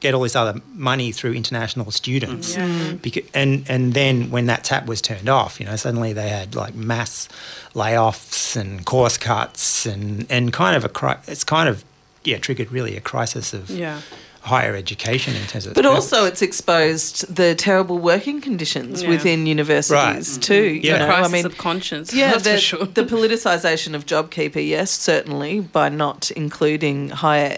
get 0.02 0.14
all 0.14 0.22
this 0.24 0.36
other 0.36 0.60
money 0.74 1.12
through 1.14 1.34
international 1.34 1.90
students. 1.92 2.56
Mm. 2.56 2.58
Yeah. 2.58 2.92
Mm. 2.92 2.98
Beca- 3.00 3.26
and 3.34 3.66
and 3.70 3.94
then 3.94 4.30
when 4.32 4.48
that 4.48 4.64
tap 4.66 4.86
was 4.88 5.02
turned 5.02 5.30
off, 5.30 5.60
you 5.60 5.66
know, 5.66 5.76
suddenly 5.78 6.12
they 6.12 6.28
had 6.30 6.54
like 6.56 6.76
mass 6.76 7.30
layoffs 7.76 8.56
and 8.56 8.86
course 8.86 9.18
cuts 9.18 9.86
and 9.86 10.26
and 10.30 10.52
kind 10.54 10.76
of 10.76 10.84
a 10.84 10.90
cri- 10.90 11.22
it's 11.28 11.44
kind 11.44 11.70
of 11.70 11.84
yeah 12.24 12.38
triggered 12.38 12.72
really 12.72 12.96
a 12.98 13.02
crisis 13.02 13.54
of 13.54 13.70
Yeah. 13.70 14.02
higher 14.42 14.76
education 14.76 15.36
in 15.36 15.46
terms 15.48 15.66
of 15.68 15.74
But 15.76 15.86
also, 15.86 16.26
it's 16.26 16.42
exposed 16.42 17.36
the 17.36 17.54
terrible 17.56 17.98
working 18.00 18.42
conditions 18.42 19.02
Yeah. 19.04 19.10
within 19.10 19.46
universities 19.46 20.30
mm-hmm. 20.32 20.40
too. 20.42 20.64
You 20.64 20.82
Yeah. 20.82 20.98
know, 21.00 21.06
Crisis 21.08 21.28
I 21.28 21.32
mean, 21.32 21.46
of 21.46 21.58
conscience. 21.58 22.14
yeah, 22.14 22.32
that's 22.32 22.44
the, 22.44 22.54
for 22.56 22.58
sure. 22.60 22.86
the 22.86 23.04
politicisation 23.04 23.94
of 23.94 24.06
JobKeeper, 24.08 24.68
yes, 24.68 24.90
certainly 24.92 25.60
by 25.60 25.90
not 25.90 26.32
including 26.32 27.10
higher 27.10 27.58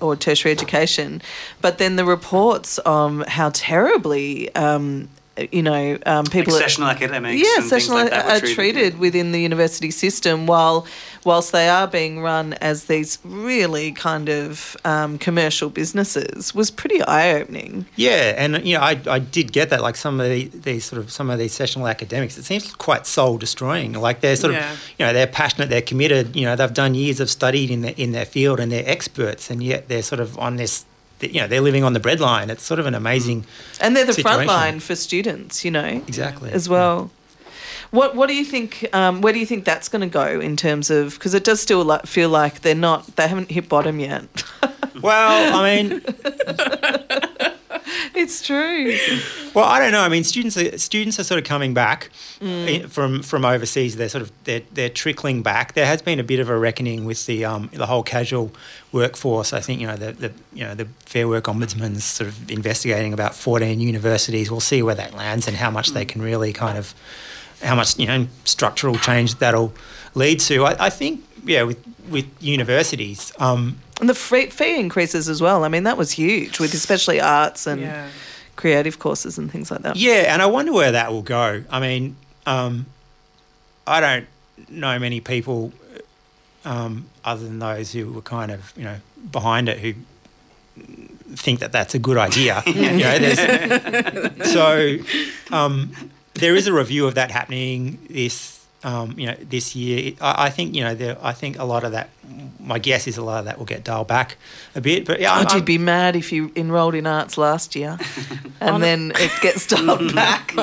or 0.00 0.16
tertiary 0.16 0.52
education, 0.52 1.22
but 1.60 1.78
then 1.78 1.96
the 1.96 2.04
reports 2.04 2.78
on 2.80 3.20
how 3.22 3.50
terribly. 3.50 4.54
Um, 4.54 5.08
you 5.52 5.62
know, 5.62 5.98
um, 6.06 6.24
people 6.24 6.52
Like 6.54 6.62
are- 6.62 6.68
sessional 6.68 6.88
academics 6.88 7.40
yeah, 7.42 7.60
and 7.60 7.68
sessional 7.68 7.98
like 7.98 8.10
that 8.10 8.24
are 8.26 8.40
treated, 8.40 8.54
treated, 8.54 8.92
yeah. 8.94 8.98
within 9.00 9.32
the 9.32 9.40
university 9.40 9.90
system, 9.90 10.46
while 10.46 10.86
whilst 11.24 11.50
they 11.52 11.68
are 11.68 11.86
being 11.88 12.20
run 12.20 12.52
as 12.54 12.84
these 12.84 13.18
really 13.24 13.90
kind 13.92 14.28
of 14.28 14.76
um, 14.84 15.18
commercial 15.18 15.68
businesses, 15.68 16.54
was 16.54 16.70
pretty 16.70 17.02
eye 17.02 17.32
opening. 17.32 17.84
Yeah, 17.96 18.34
and 18.36 18.64
you 18.66 18.76
know, 18.76 18.80
I, 18.82 19.00
I 19.06 19.18
did 19.18 19.52
get 19.52 19.70
that. 19.70 19.82
Like 19.82 19.96
some 19.96 20.20
of 20.20 20.28
the, 20.28 20.44
these 20.48 20.84
sort 20.84 21.00
of 21.00 21.10
some 21.10 21.28
of 21.30 21.38
these 21.38 21.52
sessional 21.52 21.88
academics, 21.88 22.38
it 22.38 22.44
seems 22.44 22.72
quite 22.74 23.06
soul 23.06 23.38
destroying. 23.38 23.92
Like 23.92 24.20
they're 24.20 24.36
sort 24.36 24.54
Yeah. 24.54 24.72
of, 24.72 24.80
you 24.98 25.04
know, 25.06 25.12
they're 25.12 25.26
passionate, 25.26 25.68
they're 25.68 25.82
committed. 25.82 26.34
You 26.36 26.44
know, 26.46 26.56
they've 26.56 26.72
done 26.72 26.94
years 26.94 27.20
of 27.20 27.28
studied 27.30 27.70
in 27.70 27.82
their 27.82 27.94
in 27.96 28.12
their 28.12 28.24
field, 28.26 28.58
and 28.60 28.70
they're 28.72 28.88
experts, 28.88 29.50
and 29.50 29.62
yet 29.62 29.88
they're 29.88 30.02
sort 30.02 30.20
of 30.20 30.38
on 30.38 30.56
this. 30.56 30.84
You 31.20 31.40
know, 31.40 31.46
they're 31.46 31.60
living 31.60 31.82
on 31.84 31.92
the 31.92 32.00
breadline. 32.00 32.48
It's 32.48 32.62
sort 32.62 32.78
of 32.80 32.86
an 32.86 32.94
amazing. 32.94 33.46
And 33.80 33.96
they're 33.96 34.04
the 34.04 34.12
front 34.14 34.46
line 34.46 34.80
for 34.80 34.94
students, 34.94 35.64
you 35.64 35.70
know, 35.70 35.84
Exactly. 36.06 36.50
as 36.52 36.68
well. 36.68 37.10
What 37.90 38.14
What 38.16 38.26
do 38.28 38.34
you 38.34 38.44
think? 38.44 38.86
Um, 38.92 39.20
where 39.20 39.32
do 39.32 39.38
you 39.38 39.46
think 39.46 39.64
that's 39.64 39.88
going 39.88 40.02
to 40.02 40.08
go 40.12 40.40
in 40.40 40.56
terms 40.56 40.90
of? 40.90 41.14
Because 41.14 41.34
it 41.34 41.44
does 41.44 41.60
still 41.60 41.84
like, 41.84 42.06
feel 42.06 42.28
like 42.28 42.60
they're 42.62 42.74
not. 42.74 43.16
They 43.16 43.28
haven't 43.28 43.50
hit 43.50 43.68
bottom 43.68 43.98
yet. 44.00 44.24
Well, 45.02 45.54
I 45.54 45.82
mean, 45.82 46.02
it's 48.14 48.46
true. 48.46 48.96
Well, 49.54 49.64
I 49.64 49.78
don't 49.78 49.92
know. 49.92 50.00
I 50.02 50.08
mean, 50.08 50.24
students 50.24 50.56
are, 50.56 50.76
students 50.78 51.18
are 51.18 51.24
sort 51.24 51.38
of 51.38 51.44
coming 51.44 51.74
back 51.74 52.10
Mm. 52.40 52.84
i- 52.84 52.86
from 52.86 53.22
from 53.22 53.44
overseas. 53.46 53.96
They're 53.96 54.08
sort 54.10 54.20
of 54.22 54.30
they're, 54.44 54.60
they're 54.72 54.90
trickling 54.90 55.42
back. 55.42 55.72
There 55.72 55.86
has 55.86 56.02
been 56.02 56.20
a 56.20 56.22
bit 56.24 56.38
of 56.40 56.50
a 56.50 56.58
reckoning 56.58 57.04
with 57.06 57.24
the 57.26 57.44
um, 57.46 57.70
the 57.72 57.86
whole 57.86 58.02
casual 58.02 58.52
workforce. 58.92 59.52
I 59.54 59.60
think 59.60 59.80
you 59.80 59.86
know 59.86 59.96
the, 59.96 60.12
the 60.12 60.32
you 60.52 60.64
know 60.64 60.74
the 60.74 60.86
Fair 61.06 61.26
Work 61.28 61.44
Ombudsman's 61.44 62.04
sort 62.04 62.28
of 62.28 62.50
investigating 62.50 63.12
about 63.14 63.34
fourteen 63.34 63.80
universities. 63.80 64.50
We'll 64.50 64.60
see 64.60 64.82
where 64.82 64.94
that 64.96 65.14
lands 65.14 65.48
and 65.48 65.56
how 65.56 65.70
much 65.70 65.90
they 65.92 66.04
can 66.04 66.20
really 66.20 66.52
kind 66.52 66.76
of 66.76 66.94
how 67.62 67.74
much 67.74 67.98
you 67.98 68.06
know 68.06 68.26
structural 68.44 68.96
change 68.96 69.36
that'll 69.36 69.72
lead 70.14 70.40
to. 70.40 70.64
I, 70.66 70.86
I 70.86 70.90
think 70.90 71.24
yeah 71.44 71.62
with 71.62 71.78
with 72.10 72.26
universities. 72.40 73.32
Um, 73.38 73.78
And 74.00 74.08
the 74.08 74.14
fee, 74.14 74.46
fee 74.46 74.78
increases 74.78 75.28
as 75.28 75.40
well. 75.40 75.64
I 75.64 75.68
mean, 75.68 75.84
that 75.84 75.96
was 75.96 76.12
huge 76.12 76.58
with 76.60 76.74
especially 76.74 77.20
arts 77.20 77.66
and 77.66 77.80
Yeah. 77.80 78.08
creative 78.56 78.98
courses 78.98 79.38
and 79.38 79.50
things 79.50 79.70
like 79.70 79.82
that. 79.82 79.96
Yeah, 79.96 80.32
and 80.32 80.42
I 80.42 80.46
wonder 80.46 80.72
where 80.72 80.92
that 80.92 81.12
will 81.12 81.22
go. 81.22 81.64
I 81.70 81.80
mean, 81.80 82.16
um, 82.46 82.86
I 83.86 84.00
don't 84.00 84.26
know 84.68 84.98
many 84.98 85.20
people 85.20 85.72
um, 86.64 87.06
other 87.24 87.44
than 87.44 87.58
those 87.58 87.92
who 87.92 88.12
were 88.12 88.22
kind 88.22 88.50
of, 88.50 88.72
you 88.76 88.84
know, 88.84 88.96
behind 89.30 89.68
it 89.68 89.78
who 89.78 89.94
think 91.34 91.60
that 91.60 91.72
that's 91.72 91.94
a 91.94 91.98
good 91.98 92.16
idea. 92.18 92.62
you 92.66 92.74
know, 92.74 93.18
there's- 93.18 94.52
so 94.52 94.98
um, 95.54 95.92
there 96.34 96.54
is 96.54 96.66
a 96.66 96.72
review 96.72 97.06
of 97.06 97.14
that 97.14 97.30
happening 97.30 97.98
this. 98.10 98.65
Um, 98.84 99.18
you 99.18 99.26
know, 99.26 99.34
this 99.40 99.74
year, 99.74 100.12
I, 100.20 100.46
I 100.46 100.50
think 100.50 100.74
you 100.76 100.84
know, 100.84 100.94
there, 100.94 101.16
I 101.20 101.32
think 101.32 101.58
a 101.58 101.64
lot 101.64 101.82
of 101.84 101.92
that. 101.92 102.10
My 102.60 102.78
guess 102.80 103.06
is 103.06 103.16
a 103.16 103.22
lot 103.22 103.38
of 103.38 103.44
that 103.44 103.58
will 103.58 103.64
get 103.64 103.84
dialed 103.84 104.08
back 104.08 104.36
a 104.74 104.80
bit. 104.80 105.04
But 105.06 105.20
yeah, 105.20 105.30
Oh, 105.32 105.36
I'm- 105.44 105.46
you'd 105.56 105.64
be 105.64 105.78
mad 105.78 106.16
if 106.16 106.32
you 106.32 106.50
enrolled 106.56 106.94
in 106.96 107.06
arts 107.06 107.38
last 107.38 107.76
year 107.76 107.96
and 108.60 108.82
then 108.82 109.12
it 109.14 109.30
gets 109.40 109.66
dialed 109.74 110.12
back. 110.14 110.52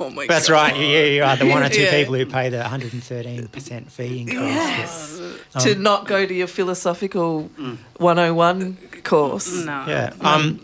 Oh 0.00 0.10
my 0.10 0.26
That's 0.26 0.48
God. 0.48 0.54
right. 0.54 0.76
You, 0.76 0.86
you 1.16 1.22
are 1.24 1.36
the 1.36 1.46
one 1.46 1.62
or 1.62 1.68
two 1.68 1.82
Yeah. 1.82 1.92
people 1.92 2.14
who 2.14 2.26
pay 2.26 2.48
the 2.50 2.58
113% 2.58 3.90
fee 3.90 4.20
increase. 4.20 4.38
Yes. 4.40 5.20
Um, 5.54 5.62
to 5.62 5.74
not 5.76 6.06
go 6.06 6.26
to 6.26 6.34
your 6.34 6.46
philosophical 6.48 7.48
101 7.98 8.76
course. 9.04 9.64
No. 9.64 9.84
Yeah. 9.86 10.12
Um, 10.20 10.60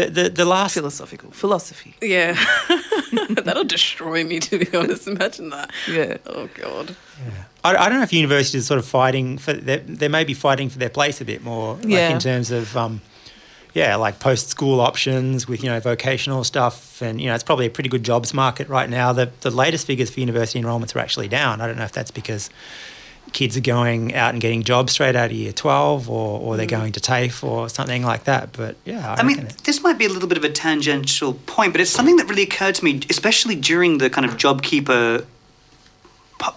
the, 0.00 0.10
the, 0.10 0.28
the 0.30 0.44
last. 0.44 0.74
Philosophical. 0.74 1.30
Philosophy. 1.30 1.94
Yeah. 2.00 2.32
That'll 3.44 3.64
destroy 3.64 4.24
me, 4.24 4.40
to 4.40 4.58
be 4.58 4.76
honest. 4.76 5.06
Imagine 5.06 5.50
that. 5.50 5.70
Yeah. 5.88 6.16
Oh, 6.26 6.48
God. 6.54 6.96
Yeah. 7.24 7.44
I, 7.64 7.76
I 7.76 7.88
don't 7.88 7.98
know 7.98 8.02
if 8.04 8.12
universities 8.12 8.64
are 8.64 8.66
sort 8.66 8.78
of 8.78 8.86
fighting 8.86 9.38
for. 9.38 9.52
They, 9.52 9.78
they 9.78 10.08
may 10.08 10.24
be 10.24 10.34
fighting 10.34 10.68
for 10.70 10.78
their 10.78 10.88
place 10.90 11.20
a 11.20 11.24
bit 11.24 11.42
more. 11.44 11.74
Like 11.76 11.86
Yeah. 11.86 12.08
in 12.10 12.18
terms 12.18 12.50
of. 12.50 12.76
Um, 12.76 13.00
yeah, 13.74 13.96
like 13.96 14.18
post 14.20 14.50
school 14.50 14.82
options 14.82 15.48
with 15.48 15.64
you 15.64 15.70
know 15.70 15.80
vocational 15.80 16.44
stuff, 16.44 17.00
and 17.00 17.18
you 17.18 17.28
know 17.28 17.34
it's 17.34 17.42
probably 17.42 17.64
a 17.64 17.70
pretty 17.70 17.88
good 17.88 18.02
jobs 18.04 18.34
market 18.34 18.68
right 18.68 18.90
now. 18.90 19.14
The 19.14 19.30
the 19.40 19.50
latest 19.50 19.86
figures 19.86 20.10
for 20.10 20.20
university 20.20 20.58
enrolments 20.58 20.94
are 20.94 20.98
actually 20.98 21.28
down. 21.28 21.62
I 21.62 21.66
don't 21.66 21.78
know 21.78 21.84
if 21.84 21.92
that's 21.92 22.10
because 22.10 22.50
kids 23.32 23.56
are 23.56 23.60
going 23.62 24.14
out 24.14 24.32
and 24.34 24.40
getting 24.42 24.62
jobs 24.62 24.92
straight 24.92 25.16
out 25.16 25.30
of 25.30 25.36
year 25.36 25.52
twelve, 25.52 26.10
or, 26.10 26.38
or 26.40 26.56
they're 26.56 26.66
going 26.66 26.92
to 26.92 27.00
TAFE 27.00 27.42
or 27.44 27.68
something 27.68 28.02
like 28.02 28.24
that. 28.24 28.52
But 28.52 28.76
yeah, 28.84 29.14
I, 29.14 29.20
I 29.20 29.22
mean, 29.22 29.38
it- 29.40 29.58
this 29.64 29.82
might 29.82 29.96
be 29.98 30.04
a 30.04 30.08
little 30.10 30.28
bit 30.28 30.38
of 30.38 30.44
a 30.44 30.50
tangential 30.50 31.34
point, 31.46 31.72
but 31.72 31.80
it's 31.80 31.90
something 31.90 32.16
that 32.16 32.28
really 32.28 32.42
occurred 32.42 32.74
to 32.76 32.84
me, 32.84 33.00
especially 33.08 33.54
during 33.54 33.98
the 33.98 34.10
kind 34.10 34.26
of 34.26 34.36
JobKeeper 34.36 35.24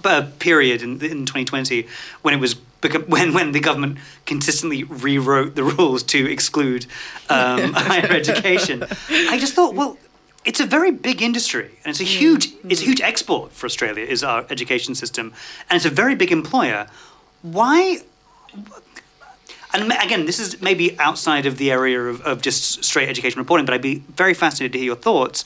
uh, 0.03 0.27
period 0.39 0.81
in, 0.81 0.93
in 1.03 1.25
2020, 1.25 1.87
when 2.23 2.33
it 2.33 2.39
was 2.39 2.55
when 3.07 3.33
when 3.33 3.51
the 3.51 3.59
government 3.59 3.97
consistently 4.25 4.83
rewrote 4.83 5.55
the 5.55 5.63
rules 5.63 6.03
to 6.03 6.29
exclude 6.29 6.85
um, 7.29 7.73
higher 7.75 8.11
education. 8.11 8.83
I 9.09 9.37
just 9.39 9.53
thought, 9.53 9.75
well. 9.75 9.97
It's 10.45 10.59
a 10.59 10.65
very 10.65 10.91
big 10.91 11.21
industry, 11.21 11.71
and 11.83 11.89
it's 11.91 11.99
a 11.99 12.03
mm. 12.03 12.17
huge 12.19 12.45
it's 12.69 12.81
a 12.81 12.83
mm. 12.83 12.87
huge 12.87 13.01
export 13.01 13.51
for 13.51 13.65
Australia. 13.65 14.05
Is 14.05 14.23
our 14.23 14.45
education 14.49 14.95
system, 14.95 15.33
and 15.69 15.75
it's 15.77 15.85
a 15.85 15.95
very 15.95 16.15
big 16.15 16.31
employer. 16.31 16.87
Why 17.41 18.01
and 19.75 19.91
again, 19.91 20.25
this 20.25 20.39
is 20.39 20.61
maybe 20.61 20.97
outside 20.99 21.45
of 21.45 21.57
the 21.57 21.71
area 21.71 21.99
of, 21.99 22.21
of 22.21 22.41
just 22.41 22.83
straight 22.83 23.09
education 23.09 23.39
reporting, 23.39 23.65
but 23.65 23.73
I'd 23.73 23.81
be 23.81 24.03
very 24.15 24.33
fascinated 24.33 24.71
to 24.73 24.77
hear 24.79 24.85
your 24.85 24.95
thoughts. 24.95 25.43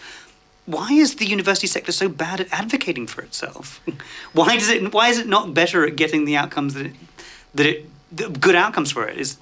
Why 0.65 0.89
is 0.91 1.15
the 1.15 1.25
university 1.25 1.65
sector 1.65 1.91
so 1.91 2.09
bad 2.09 2.41
at 2.41 2.47
advocating 2.51 3.07
for 3.07 3.21
itself? 3.23 3.81
Why 4.33 4.55
does 4.55 4.69
it? 4.69 4.93
Why 4.93 5.09
is 5.09 5.17
it 5.17 5.27
not 5.27 5.53
better 5.55 5.85
at 5.85 5.95
getting 5.95 6.25
the 6.25 6.37
outcomes 6.37 6.75
that 6.75 6.87
it, 6.87 6.93
that 7.55 7.65
it 7.65 7.89
the 8.11 8.29
good 8.29 8.55
outcomes 8.55 8.91
for 8.91 9.07
it? 9.07 9.17
Is 9.17 9.37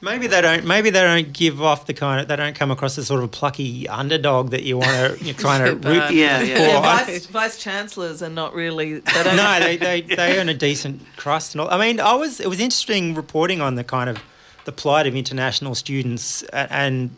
Maybe 0.00 0.28
they 0.28 0.40
don't. 0.40 0.64
Maybe 0.64 0.90
they 0.90 1.00
don't 1.00 1.32
give 1.32 1.60
off 1.60 1.86
the 1.86 1.94
kind 1.94 2.20
of. 2.20 2.28
They 2.28 2.36
don't 2.36 2.54
come 2.54 2.70
across 2.70 2.96
as 2.98 3.08
sort 3.08 3.18
of 3.18 3.24
a 3.24 3.28
plucky 3.28 3.88
underdog 3.88 4.50
that 4.50 4.62
you 4.62 4.78
want 4.78 4.90
to. 5.18 5.24
You 5.24 5.34
kind 5.34 5.64
So 5.66 5.72
of 5.72 5.80
bad. 5.80 5.90
root 6.10 6.16
Yeah, 6.16 6.38
for. 6.38 6.44
yeah. 6.44 6.58
Yeah, 6.58 6.80
vice, 6.80 7.26
vice 7.26 7.58
chancellors 7.58 8.22
are 8.22 8.28
not 8.30 8.54
really. 8.54 9.00
They 9.00 9.22
don't. 9.24 9.36
no, 9.36 9.58
they, 9.60 9.76
they, 9.76 10.00
they 10.02 10.38
earn 10.38 10.48
a 10.48 10.54
decent 10.54 11.02
crust 11.16 11.54
and 11.54 11.60
all. 11.62 11.70
I 11.70 11.78
mean, 11.78 11.98
I 11.98 12.14
was 12.14 12.38
it 12.38 12.48
was 12.48 12.60
interesting 12.60 13.14
reporting 13.14 13.60
on 13.60 13.74
the 13.74 13.82
kind 13.84 14.08
of 14.08 14.18
the 14.66 14.72
plight 14.72 15.06
of 15.08 15.16
international 15.16 15.74
students 15.74 16.42
a- 16.52 16.72
and 16.72 17.10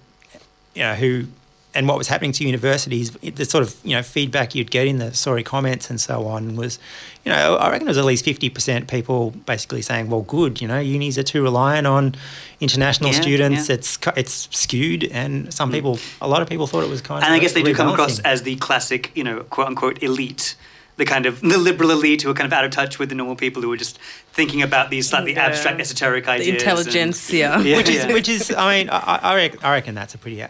you 0.74 0.82
know 0.82 0.94
who 0.94 1.26
and 1.74 1.86
what 1.86 1.96
was 1.98 2.08
happening 2.08 2.32
to 2.32 2.44
universities. 2.44 3.10
The 3.12 3.44
sort 3.44 3.62
of 3.62 3.76
you 3.84 3.94
know 3.96 4.02
feedback 4.02 4.54
you'd 4.54 4.70
get 4.70 4.86
in 4.86 4.98
the 4.98 5.14
sorry 5.14 5.42
comments 5.42 5.90
and 5.90 6.00
so 6.00 6.26
on 6.26 6.56
was, 6.56 6.78
you 7.24 7.32
know, 7.32 7.56
I 7.56 7.70
reckon 7.70 7.86
it 7.86 7.90
was 7.90 7.98
at 7.98 8.04
least 8.04 8.24
fifty 8.24 8.50
percent 8.50 8.88
people 8.88 9.30
basically 9.46 9.82
saying, 9.82 10.10
well, 10.10 10.22
good, 10.22 10.60
you 10.60 10.68
know, 10.68 10.78
unis 10.80 11.18
are 11.18 11.22
too 11.22 11.42
reliant 11.42 11.86
on 11.86 12.14
international 12.60 13.10
Yeah, 13.12 13.20
students. 13.20 13.68
yeah. 13.68 13.74
It's 13.76 13.98
it's 14.16 14.48
skewed, 14.50 15.04
and 15.04 15.52
some 15.52 15.70
mm. 15.70 15.74
people, 15.74 15.98
a 16.20 16.28
lot 16.28 16.42
of 16.42 16.48
people 16.48 16.66
thought 16.66 16.82
it 16.82 16.90
was 16.90 17.00
kind 17.00 17.18
of. 17.18 17.24
and 17.24 17.34
I 17.34 17.38
guess 17.38 17.52
they 17.52 17.62
do 17.62 17.74
come 17.74 17.88
across 17.88 18.18
as 18.20 18.42
the 18.42 18.56
classic, 18.56 19.12
you 19.14 19.24
know, 19.24 19.40
quote 19.44 19.68
unquote 19.68 20.02
elite 20.02 20.56
the 20.96 21.06
kind 21.06 21.24
of 21.24 21.40
the 21.40 21.56
liberal 21.56 21.90
elite 21.90 22.20
who 22.20 22.30
are 22.30 22.34
kind 22.34 22.46
of 22.46 22.52
out 22.52 22.62
of 22.64 22.70
touch 22.70 22.98
with 22.98 23.08
the 23.08 23.14
normal 23.14 23.34
people 23.34 23.62
who 23.62 23.72
are 23.72 23.76
just 23.76 23.98
thinking 24.32 24.60
about 24.60 24.90
these 24.90 25.08
slightly 25.08 25.32
Yeah. 25.32 25.46
abstract, 25.46 25.80
esoteric 25.80 26.24
The 26.26 26.32
ideas. 26.32 26.48
and- 26.48 26.58
intelligentsia. 26.58 27.58
Yeah, 27.62 27.76
which 27.78 27.88
is 27.88 28.06
which 28.06 28.28
is 28.28 28.52
I 28.54 28.78
mean 28.78 28.90
I, 28.90 29.18
I, 29.22 29.34
reckon, 29.34 29.60
I 29.62 29.72
reckon 29.72 29.94
that's 29.94 30.14
a 30.14 30.18
pretty 30.18 30.44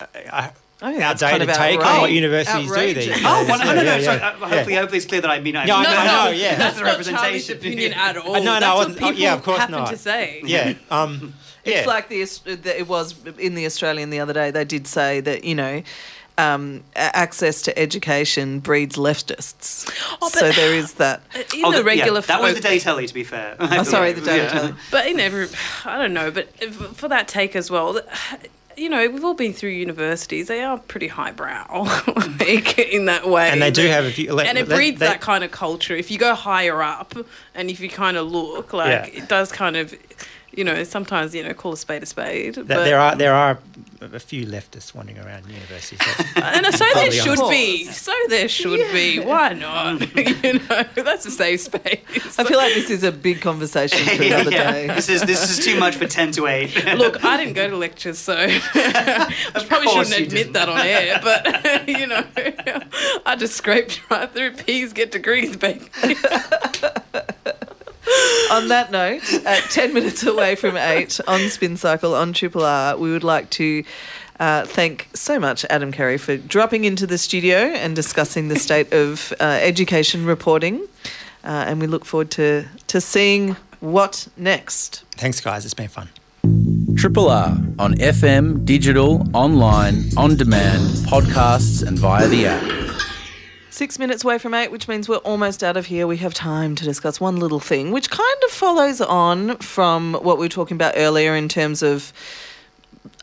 uh, 0.00 0.06
uh, 0.32 0.50
I 0.82 0.88
think 0.88 0.98
that's 0.98 1.22
outdated 1.22 1.48
kind 1.48 1.50
of 1.50 1.56
take 1.80 1.86
on 1.86 2.00
what 2.02 2.12
universities 2.12 2.68
do 2.70 2.74
these 2.94 2.94
days. 3.06 3.20
Oh, 3.24 3.46
well, 3.48 3.58
no, 3.58 3.64
no, 3.66 3.74
no. 3.74 3.82
Yeah, 3.82 4.00
sorry, 4.02 4.18
yeah, 4.18 4.28
uh, 4.28 4.36
yeah. 4.40 4.48
hopefully, 4.48 4.74
hopefully 4.74 4.96
it's 4.98 5.06
clear 5.06 5.20
that 5.22 5.30
I 5.30 5.40
mean 5.40 5.56
I. 5.56 5.64
Yeah, 5.66 5.76
I 5.76 5.82
mean, 5.82 5.90
know, 5.90 5.96
I 5.98 6.24
know, 6.26 6.30
yeah. 6.32 6.54
That's 6.56 6.76
the 6.76 6.82
not 6.82 6.88
Charlie's 7.04 7.08
representation. 7.48 7.56
opinion 7.58 7.92
at 7.94 8.16
all. 8.18 8.34
Uh, 8.36 8.38
no, 8.40 8.44
no, 8.44 8.60
That's 8.60 8.66
what 8.66 8.76
wasn't- 8.76 8.96
oh, 8.96 9.06
people 9.08 9.20
yeah, 9.22 9.34
of 9.34 9.42
course 9.42 9.58
happen 9.60 9.74
not. 9.76 9.90
to 9.90 9.96
say. 9.96 10.42
Yeah, 10.44 10.74
um, 10.90 11.32
yeah. 11.64 11.78
It's 11.78 11.86
like 11.86 12.08
the 12.08 12.22
Aus- 12.22 12.40
that 12.44 12.66
it 12.66 12.86
was 12.88 13.14
in 13.38 13.54
the 13.54 13.64
Australian 13.66 14.10
the 14.10 14.20
other 14.20 14.32
day. 14.34 14.50
They 14.50 14.64
did 14.64 14.86
say 14.86 15.20
that 15.20 15.44
you 15.44 15.54
know. 15.54 15.82
Um, 16.36 16.82
a- 16.96 17.16
access 17.16 17.62
to 17.62 17.78
education 17.78 18.58
breeds 18.58 18.96
leftists. 18.96 19.88
Oh, 20.14 20.16
but- 20.20 20.32
so 20.32 20.50
there 20.50 20.74
is 20.74 20.94
that. 20.94 21.22
In 21.54 21.64
Oh, 21.64 21.70
the 21.70 21.78
yeah, 21.78 21.84
regular 21.84 22.20
that 22.22 22.40
was 22.42 22.54
the 22.56 22.60
folk- 22.60 22.70
day 22.72 22.78
telly, 22.80 23.06
to 23.06 23.14
be 23.14 23.22
fair. 23.22 23.54
Oh, 23.60 23.84
sorry, 23.84 24.12
the 24.14 24.20
day 24.20 24.38
Yeah. 24.38 24.48
telly. 24.48 24.74
But 24.90 25.06
in 25.06 25.20
every, 25.20 25.46
I 25.84 25.96
don't 25.96 26.12
know, 26.12 26.32
but 26.32 26.48
if- 26.60 26.74
for 26.74 27.06
that 27.06 27.28
take 27.28 27.54
as 27.54 27.70
well, 27.70 28.00
you 28.76 28.88
know, 28.88 29.08
we've 29.08 29.24
all 29.24 29.34
been 29.34 29.52
through 29.52 29.70
universities. 29.70 30.48
They 30.48 30.62
are 30.62 30.78
pretty 30.78 31.08
highbrow, 31.08 31.66
like 32.40 32.78
in 32.78 33.06
that 33.06 33.28
way. 33.28 33.50
And 33.50 33.60
they 33.62 33.70
do 33.70 33.86
have 33.86 34.04
a 34.04 34.10
few- 34.10 34.32
let- 34.32 34.46
and 34.46 34.58
it 34.58 34.68
let- 34.68 34.76
breeds 34.76 34.98
they- 35.00 35.06
that 35.06 35.20
kind 35.20 35.44
of 35.44 35.50
culture. 35.50 35.94
If 35.96 36.10
you 36.10 36.18
go 36.18 36.34
higher 36.34 36.82
up, 36.82 37.14
and 37.54 37.70
if 37.70 37.80
you 37.80 37.88
kind 37.88 38.16
of 38.16 38.30
look, 38.30 38.72
like 38.72 39.12
Yeah. 39.14 39.22
it 39.22 39.28
does 39.28 39.50
kind 39.52 39.76
of, 39.76 39.94
you 40.52 40.64
know, 40.64 40.84
sometimes 40.84 41.34
you 41.34 41.42
know, 41.42 41.52
call 41.54 41.72
a 41.72 41.76
spade 41.76 42.02
a 42.02 42.06
spade. 42.06 42.54
but, 42.56 42.68
there 42.68 42.98
are 43.00 43.14
there 43.16 43.34
are 43.34 43.58
a 44.12 44.20
few 44.20 44.46
leftists 44.46 44.94
wandering 44.94 45.18
around 45.18 45.46
universities. 45.46 46.00
And 46.36 46.66
so 46.66 46.78
there 46.78 46.92
Probably 46.92 47.10
should 47.10 47.38
honest. 47.38 47.50
be. 47.50 47.84
So 47.86 48.12
there 48.28 48.48
should 48.48 48.92
be. 48.92 49.18
Why 49.18 49.54
not? 49.54 50.00
you 50.44 50.58
know, 50.58 50.84
that's 50.94 51.26
a 51.26 51.30
safe 51.30 51.60
space. 51.60 52.38
I 52.38 52.44
feel 52.44 52.58
like 52.58 52.74
this 52.74 52.90
is 52.90 53.02
a 53.02 53.12
big 53.12 53.40
conversation 53.40 53.98
for 54.16 54.22
yeah, 54.22 54.34
another 54.40 54.50
yeah. 54.50 54.72
day. 54.72 54.86
This 54.88 55.08
is 55.08 55.22
this 55.22 55.50
is 55.50 55.64
too 55.64 55.78
much 55.78 55.96
for 55.96 56.06
ten 56.06 56.32
to 56.32 56.46
eight. 56.46 56.74
Look, 56.96 57.24
I 57.24 57.36
didn't 57.36 57.54
go 57.54 57.68
to 57.68 57.76
lectures, 57.76 58.18
so 58.18 58.34
I 58.36 59.64
probably 59.66 59.88
shouldn't 59.88 60.18
you 60.18 60.26
admit 60.26 60.52
that 60.52 60.68
on 60.68 60.80
air. 60.80 61.20
But 61.22 61.88
you 61.88 62.06
know, 62.06 62.24
I 63.26 63.36
just 63.36 63.54
scraped 63.54 64.00
right 64.10 64.30
through. 64.30 64.52
P's 64.52 64.92
get 64.92 65.10
degrees, 65.12 65.56
baby. 65.56 65.88
On 68.50 68.68
that 68.68 68.90
note, 68.90 69.22
at 69.44 69.62
10 69.70 69.94
minutes 69.94 70.24
away 70.24 70.54
from 70.54 70.76
8 70.76 71.20
on 71.26 71.48
Spin 71.48 71.76
Cycle 71.76 72.14
on 72.14 72.32
Triple 72.32 72.64
R, 72.64 72.96
we 72.96 73.10
would 73.10 73.24
like 73.24 73.50
to 73.50 73.84
uh, 74.40 74.64
thank 74.66 75.08
so 75.14 75.38
much 75.38 75.64
Adam 75.70 75.92
Carey 75.92 76.18
for 76.18 76.36
dropping 76.36 76.84
into 76.84 77.06
the 77.06 77.18
studio 77.18 77.56
and 77.56 77.94
discussing 77.94 78.48
the 78.48 78.58
state 78.58 78.92
of 78.92 79.32
uh, 79.40 79.44
education 79.44 80.26
reporting. 80.26 80.86
Uh, 81.44 81.64
and 81.66 81.80
we 81.80 81.86
look 81.86 82.04
forward 82.04 82.30
to, 82.32 82.66
to 82.86 83.00
seeing 83.00 83.56
what 83.80 84.28
next. 84.36 85.04
Thanks, 85.12 85.40
guys. 85.40 85.64
It's 85.64 85.74
been 85.74 85.88
fun. 85.88 86.08
Triple 86.96 87.28
R 87.28 87.56
on 87.78 87.94
FM, 87.94 88.64
digital, 88.64 89.26
online, 89.34 90.04
on 90.16 90.36
demand, 90.36 90.82
podcasts, 91.06 91.86
and 91.86 91.98
via 91.98 92.28
the 92.28 92.46
app. 92.46 92.83
Six 93.74 93.98
minutes 93.98 94.22
away 94.22 94.38
from 94.38 94.54
eight, 94.54 94.70
which 94.70 94.86
means 94.86 95.08
we're 95.08 95.16
almost 95.16 95.64
out 95.64 95.76
of 95.76 95.86
here. 95.86 96.06
We 96.06 96.18
have 96.18 96.32
time 96.32 96.76
to 96.76 96.84
discuss 96.84 97.20
one 97.20 97.38
little 97.38 97.58
thing, 97.58 97.90
which 97.90 98.08
kind 98.08 98.42
of 98.44 98.52
follows 98.52 99.00
on 99.00 99.56
from 99.56 100.14
what 100.14 100.38
we 100.38 100.44
were 100.44 100.48
talking 100.48 100.76
about 100.76 100.94
earlier 100.96 101.34
in 101.34 101.48
terms 101.48 101.82
of 101.82 102.12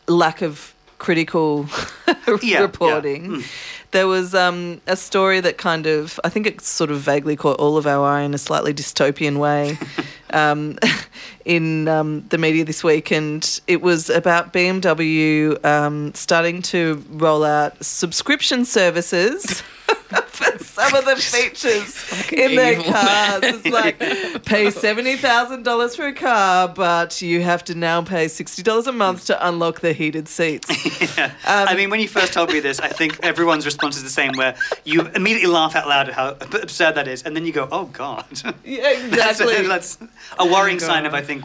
lack 0.06 0.42
of 0.42 0.74
critical 0.98 1.66
Yeah, 2.28 2.36
yeah. 2.42 2.60
reporting. 2.60 3.44
There 3.92 4.06
was 4.06 4.34
um, 4.34 4.82
a 4.86 4.94
story 4.94 5.40
that 5.40 5.56
kind 5.56 5.86
of, 5.86 6.20
I 6.22 6.28
think 6.28 6.46
it 6.46 6.60
sort 6.60 6.90
of 6.90 7.00
vaguely 7.00 7.34
caught 7.34 7.58
all 7.58 7.78
of 7.78 7.86
our 7.86 8.06
eye 8.06 8.20
in 8.20 8.34
a 8.34 8.38
slightly 8.38 8.74
dystopian 8.74 9.38
way 9.38 9.78
um, 10.34 10.78
in 11.46 11.88
um, 11.88 12.28
the 12.28 12.36
media 12.36 12.66
this 12.66 12.84
week. 12.84 13.10
And 13.10 13.58
it 13.66 13.80
was 13.80 14.10
about 14.10 14.52
BMW 14.52 15.64
um, 15.64 16.12
starting 16.12 16.60
to 16.62 17.02
roll 17.08 17.42
out 17.42 17.82
subscription 17.82 18.66
services. 18.66 19.62
For 19.94 20.58
some 20.64 20.94
of 20.94 21.04
the 21.04 21.16
features 21.16 22.30
in 22.32 22.54
their 22.56 22.76
cars. 22.82 23.40
It's 23.44 23.66
like 23.68 23.98
pay 24.44 24.70
seventy 24.70 25.16
thousand 25.16 25.62
dollars 25.64 25.96
for 25.96 26.06
a 26.06 26.12
car, 26.12 26.68
but 26.68 27.20
you 27.22 27.42
have 27.42 27.64
to 27.64 27.74
now 27.74 28.02
pay 28.02 28.28
sixty 28.28 28.62
dollars 28.62 28.86
a 28.86 28.92
month 28.92 29.26
to 29.26 29.46
unlock 29.48 29.80
the 29.80 29.92
heated 29.92 30.28
seats. 30.28 30.68
Um, 31.44 31.68
I 31.68 31.74
mean, 31.74 31.90
when 31.90 32.00
you 32.00 32.08
first 32.08 32.32
told 32.32 32.52
me 32.52 32.60
this, 32.60 32.80
I 32.80 32.88
think 32.88 33.18
everyone's 33.22 33.64
response 33.66 33.96
is 33.96 34.02
the 34.02 34.08
same, 34.10 34.32
where 34.34 34.56
you 34.84 35.06
immediately 35.08 35.48
laugh 35.52 35.74
out 35.76 35.86
loud 35.88 36.08
at 36.08 36.14
how 36.14 36.28
absurd 36.40 36.94
that 36.94 37.06
is, 37.08 37.22
and 37.22 37.36
then 37.36 37.44
you 37.44 37.52
go, 37.52 37.68
"Oh 37.70 37.84
God." 37.86 38.24
Yeah, 38.64 38.82
That's, 39.08 39.40
exactly. 39.40 39.66
that's 39.66 39.98
a 40.38 40.46
worrying 40.46 40.76
Oh, 40.76 40.86
sign 40.86 41.04
of, 41.06 41.14
I 41.14 41.20
think, 41.22 41.44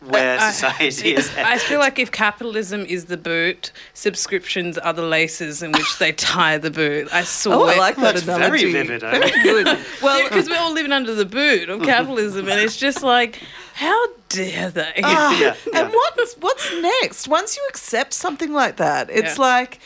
where 0.00 0.38
I- 0.38 0.50
society 0.52 1.14
is. 1.14 1.30
I 1.36 1.58
feel 1.58 1.78
like 1.80 1.98
if 1.98 2.12
capitalism 2.12 2.82
is 2.86 3.06
the 3.06 3.16
boot, 3.16 3.72
subscriptions 3.94 4.78
are 4.78 4.92
the 4.92 5.02
laces 5.02 5.62
in 5.62 5.72
which 5.72 5.98
they 5.98 6.12
tie 6.12 6.58
the 6.58 6.70
boot. 6.70 7.08
I 7.12 7.24
swear. 7.24 7.56
Oh, 7.56 7.64
I 7.64 7.76
like 7.78 7.96
that 7.96 8.14
That's 8.16 8.24
very 8.24 8.70
vivid? 8.70 9.00
Very 9.00 9.30
good. 9.42 9.78
Well, 10.02 10.22
because 10.28 10.48
we're 10.48 10.58
all 10.58 10.72
living 10.72 10.92
under 10.92 11.14
the 11.14 11.24
boot 11.24 11.68
of 11.68 11.82
capitalism, 11.82 12.48
and 12.48 12.60
it's 12.60 12.76
just 12.76 13.02
like, 13.02 13.40
how 13.74 14.06
dare 14.28 14.70
they? 14.70 14.92
ah, 15.02 15.40
Yeah, 15.40 15.54
yeah. 15.72 15.80
and 15.80 15.92
what's 15.92 16.34
what's 16.34 16.72
next? 16.80 17.26
Once 17.28 17.56
you 17.56 17.66
accept 17.68 18.12
something 18.12 18.52
like 18.52 18.76
that, 18.76 19.08
it's 19.10 19.36
Yeah. 19.38 19.42
like. 19.44 19.80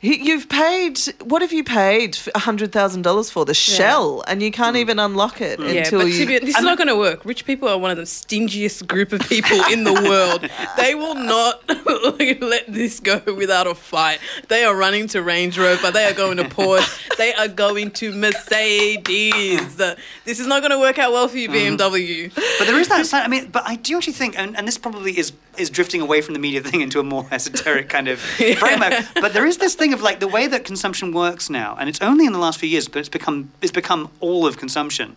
He- 0.00 0.28
You've 0.28 0.48
paid. 0.48 0.98
What 1.24 1.42
have 1.42 1.52
you 1.52 1.64
paid 1.64 2.16
hundred 2.36 2.70
thousand 2.72 3.02
dollars 3.02 3.30
for 3.30 3.44
the 3.44 3.54
shell, 3.54 4.22
and 4.28 4.42
you 4.42 4.50
can't 4.50 4.76
mm. 4.76 4.80
even 4.80 4.98
unlock 4.98 5.40
it 5.40 5.58
Yeah, 5.58 5.66
until 5.66 6.00
but 6.00 6.06
you. 6.06 6.18
to 6.20 6.26
be, 6.26 6.38
this 6.38 6.56
is 6.56 6.62
not 6.62 6.78
going 6.78 6.88
to 6.88 6.96
work. 6.96 7.24
Rich 7.24 7.44
people 7.44 7.68
are 7.68 7.78
one 7.78 7.90
of 7.90 7.96
the 7.96 8.04
stingiest 8.04 8.86
group 8.86 9.12
of 9.12 9.20
people 9.28 9.60
in 9.72 9.84
the 9.84 9.92
world. 9.94 10.48
They 10.76 10.94
will 10.94 11.14
not 11.14 11.68
let 12.40 12.72
this 12.72 13.00
go 13.00 13.20
without 13.34 13.66
a 13.66 13.74
fight. 13.74 14.20
They 14.48 14.64
are 14.64 14.74
running 14.76 15.08
to 15.08 15.22
Range 15.22 15.58
Rover. 15.58 15.90
They 15.90 16.04
are 16.04 16.14
going 16.14 16.36
to 16.36 16.44
Porsche. 16.44 17.16
They 17.16 17.34
are 17.34 17.48
going 17.48 17.90
to 17.92 18.12
Mercedes. 18.12 19.76
This 19.76 20.38
is 20.38 20.46
not 20.46 20.60
going 20.60 20.70
to 20.70 20.78
work 20.78 20.98
out 20.98 21.12
well 21.12 21.26
for 21.26 21.36
you, 21.36 21.48
mm-hmm. 21.48 21.76
BMW. 21.76 22.34
But 22.58 22.66
there 22.66 22.78
is 22.78 22.88
that. 22.88 23.06
side- 23.06 23.24
I 23.24 23.28
mean, 23.28 23.50
but 23.50 23.64
I 23.66 23.76
do 23.76 23.96
actually 23.96 24.12
think, 24.12 24.38
and, 24.38 24.56
and 24.56 24.68
this 24.68 24.78
probably 24.78 25.18
is 25.18 25.32
is 25.58 25.70
drifting 25.70 26.00
away 26.00 26.20
from 26.20 26.34
the 26.34 26.40
media 26.40 26.60
thing 26.60 26.80
into 26.80 27.00
a 27.00 27.02
more 27.04 27.26
esoteric 27.32 27.88
kind 27.88 28.08
of 28.08 28.20
framework. 28.20 29.04
But 29.14 29.32
there 29.32 29.46
is 29.46 29.58
this 29.58 29.74
thing 29.74 29.87
of 29.92 30.02
like 30.02 30.20
the 30.20 30.28
way 30.28 30.46
that 30.46 30.64
consumption 30.64 31.12
works 31.12 31.48
now, 31.50 31.76
and 31.78 31.88
it's 31.88 32.00
only 32.00 32.26
in 32.26 32.32
the 32.32 32.38
last 32.38 32.58
few 32.58 32.68
years, 32.68 32.88
but 32.88 33.00
it's 33.00 33.08
become 33.08 33.50
it's 33.62 33.72
become 33.72 34.10
all 34.20 34.46
of 34.46 34.56
consumption. 34.56 35.16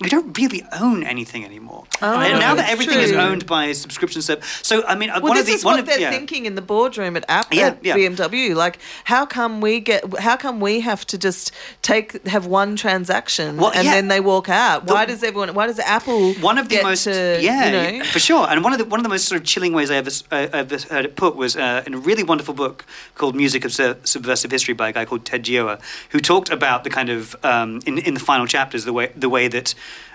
We 0.00 0.08
don't 0.08 0.36
really 0.38 0.62
own 0.80 1.02
anything 1.04 1.44
anymore, 1.44 1.84
and 2.00 2.38
now 2.38 2.54
that 2.54 2.68
everything 2.70 2.98
is 3.00 3.12
owned 3.12 3.46
by 3.46 3.72
subscription 3.72 4.22
service. 4.22 4.46
So 4.62 4.84
I 4.86 4.94
mean, 4.94 5.10
uh, 5.10 5.20
Well, 5.20 5.30
one 5.30 5.36
this 5.36 5.42
of 5.42 5.46
the 5.46 5.52
is 5.54 5.64
what 5.64 5.78
of 5.80 5.86
they're 5.86 6.00
yeah. 6.00 6.10
thinking 6.10 6.46
in 6.46 6.54
the 6.54 6.62
boardroom 6.62 7.16
at, 7.16 7.24
App, 7.28 7.52
Yeah, 7.52 7.74
yeah. 7.82 7.96
BMW. 7.96 8.54
Like, 8.54 8.78
how 9.04 9.26
come 9.26 9.60
we 9.60 9.80
get? 9.80 10.02
How 10.18 10.36
come 10.36 10.60
we 10.60 10.80
have 10.80 11.06
to 11.08 11.18
just 11.18 11.52
take 11.82 12.26
have 12.26 12.46
one 12.46 12.76
transaction 12.76 13.56
Well, 13.56 13.72
and 13.74 13.86
then 13.86 14.08
they 14.08 14.20
walk 14.20 14.48
out? 14.48 14.86
The- 14.86 14.94
why 14.94 15.04
does 15.06 15.22
everyone? 15.22 15.54
Why 15.54 15.66
does 15.66 15.78
Apple? 15.78 16.34
one 16.34 16.58
of 16.58 16.68
the 16.68 16.82
most 16.82 17.04
to, 17.04 17.38
yeah 17.40 17.66
you 17.92 17.98
know, 17.98 18.04
for 18.04 18.18
sure 18.18 18.46
and 18.48 18.62
one 18.64 18.72
of 18.72 18.78
the 18.78 18.84
one 18.84 19.00
of 19.00 19.04
the 19.04 19.08
most 19.08 19.26
sort 19.26 19.40
of 19.40 19.46
chilling 19.46 19.72
ways 19.72 19.90
I 19.90 19.96
ever 19.96 20.10
I 20.30 20.42
ever 20.62 20.78
heard 20.90 21.04
it 21.04 21.16
put 21.16 21.36
was 21.36 21.56
uh, 21.56 21.82
in 21.86 21.94
a 21.94 21.98
really 21.98 22.22
wonderful 22.22 22.54
book 22.54 22.84
called 23.14 23.34
Music 23.34 23.64
of 23.64 23.72
Subversive 24.10 24.50
History 24.50 24.74
by 24.74 24.88
a 24.88 24.92
guy 24.92 25.04
called 25.04 25.24
Ted 25.24 25.44
Gioia 25.44 25.80
who 26.10 26.20
talked 26.20 26.50
about 26.50 26.84
the 26.84 26.90
kind 26.90 27.08
of 27.08 27.36
um, 27.44 27.80
in 27.86 27.98
in 27.98 28.14
the 28.14 28.20
final 28.20 28.46
chapters 28.46 28.84
the 28.84 28.92
way 28.92 29.12
the 29.16 29.28
way 29.28 29.48
that 29.48 29.74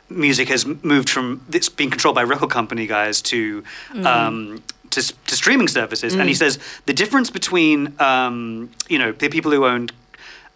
music 0.09 0.49
has 0.49 0.65
moved 0.65 1.09
from 1.09 1.41
it's 1.51 1.69
being 1.69 1.89
controlled 1.89 2.15
by 2.15 2.23
record 2.23 2.49
company 2.49 2.85
guys 2.85 3.21
to 3.21 3.63
um, 4.03 4.63
to, 4.91 5.01
to 5.01 5.35
streaming 5.35 5.67
services. 5.67 6.13
And 6.13 6.27
he 6.29 6.33
says 6.33 6.59
the 6.85 6.93
difference 6.93 7.29
between 7.29 7.99
um, 7.99 8.71
you 8.87 8.99
know 8.99 9.11
the 9.11 9.29
people 9.29 9.51
who 9.51 9.65
owned 9.65 9.91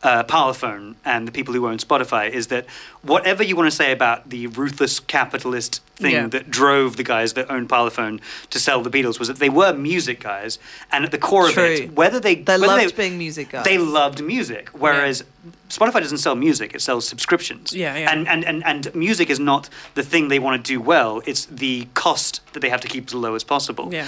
uh, 0.02 0.24
Parlophone 0.24 0.96
and 1.04 1.28
the 1.28 1.32
people 1.32 1.54
who 1.54 1.68
own 1.68 1.78
Spotify 1.78 2.30
is 2.30 2.48
that 2.48 2.66
whatever 3.02 3.44
you 3.44 3.56
want 3.58 3.70
to 3.70 3.76
say 3.76 3.92
about 3.92 4.30
the 4.30 4.48
ruthless 4.48 5.00
capitalist 5.00 5.82
thing 5.98 6.12
Yeah. 6.14 6.28
that 6.28 6.50
drove 6.50 6.96
the 6.96 7.04
guys 7.04 7.34
that 7.34 7.52
owned 7.52 7.68
Parlophone 7.68 8.22
to 8.50 8.60
sell 8.60 8.82
the 8.82 8.90
Beatles 8.90 9.20
was 9.20 9.28
that 9.28 9.40
they 9.40 9.50
were 9.50 9.74
music 9.74 10.22
guys, 10.22 10.58
and 10.92 11.04
at 11.04 11.12
the 11.12 11.18
core 11.18 11.50
True. 11.50 11.64
of 11.64 11.70
it, 11.72 11.92
whether 11.94 12.20
they 12.20 12.36
They 12.36 12.54
whether 12.58 12.68
loved 12.84 12.96
being 12.96 13.18
music 13.18 13.50
guys. 13.50 13.66
they 13.66 13.78
loved 13.78 14.24
music, 14.24 14.70
whereas 14.70 15.24
Spotify 15.68 16.00
doesn't 16.02 16.20
sell 16.20 16.36
music; 16.36 16.74
it 16.74 16.82
sells 16.82 17.06
subscriptions. 17.08 17.74
Yeah, 17.74 17.96
yeah. 17.98 18.12
And, 18.12 18.28
and 18.28 18.46
and 18.46 18.64
and 18.66 18.96
music 18.96 19.30
is 19.30 19.40
not 19.40 19.70
the 19.96 20.04
thing 20.04 20.30
they 20.30 20.40
want 20.40 20.64
to 20.66 20.74
do 20.74 20.80
well; 20.82 21.22
it's 21.26 21.46
the 21.46 21.88
cost 21.94 22.40
that 22.54 22.62
they 22.62 22.70
have 22.70 22.82
to 22.82 22.88
keep 22.88 23.08
as 23.08 23.14
low 23.14 23.36
as 23.36 23.44
possible. 23.44 23.94
Yeah. 23.94 24.08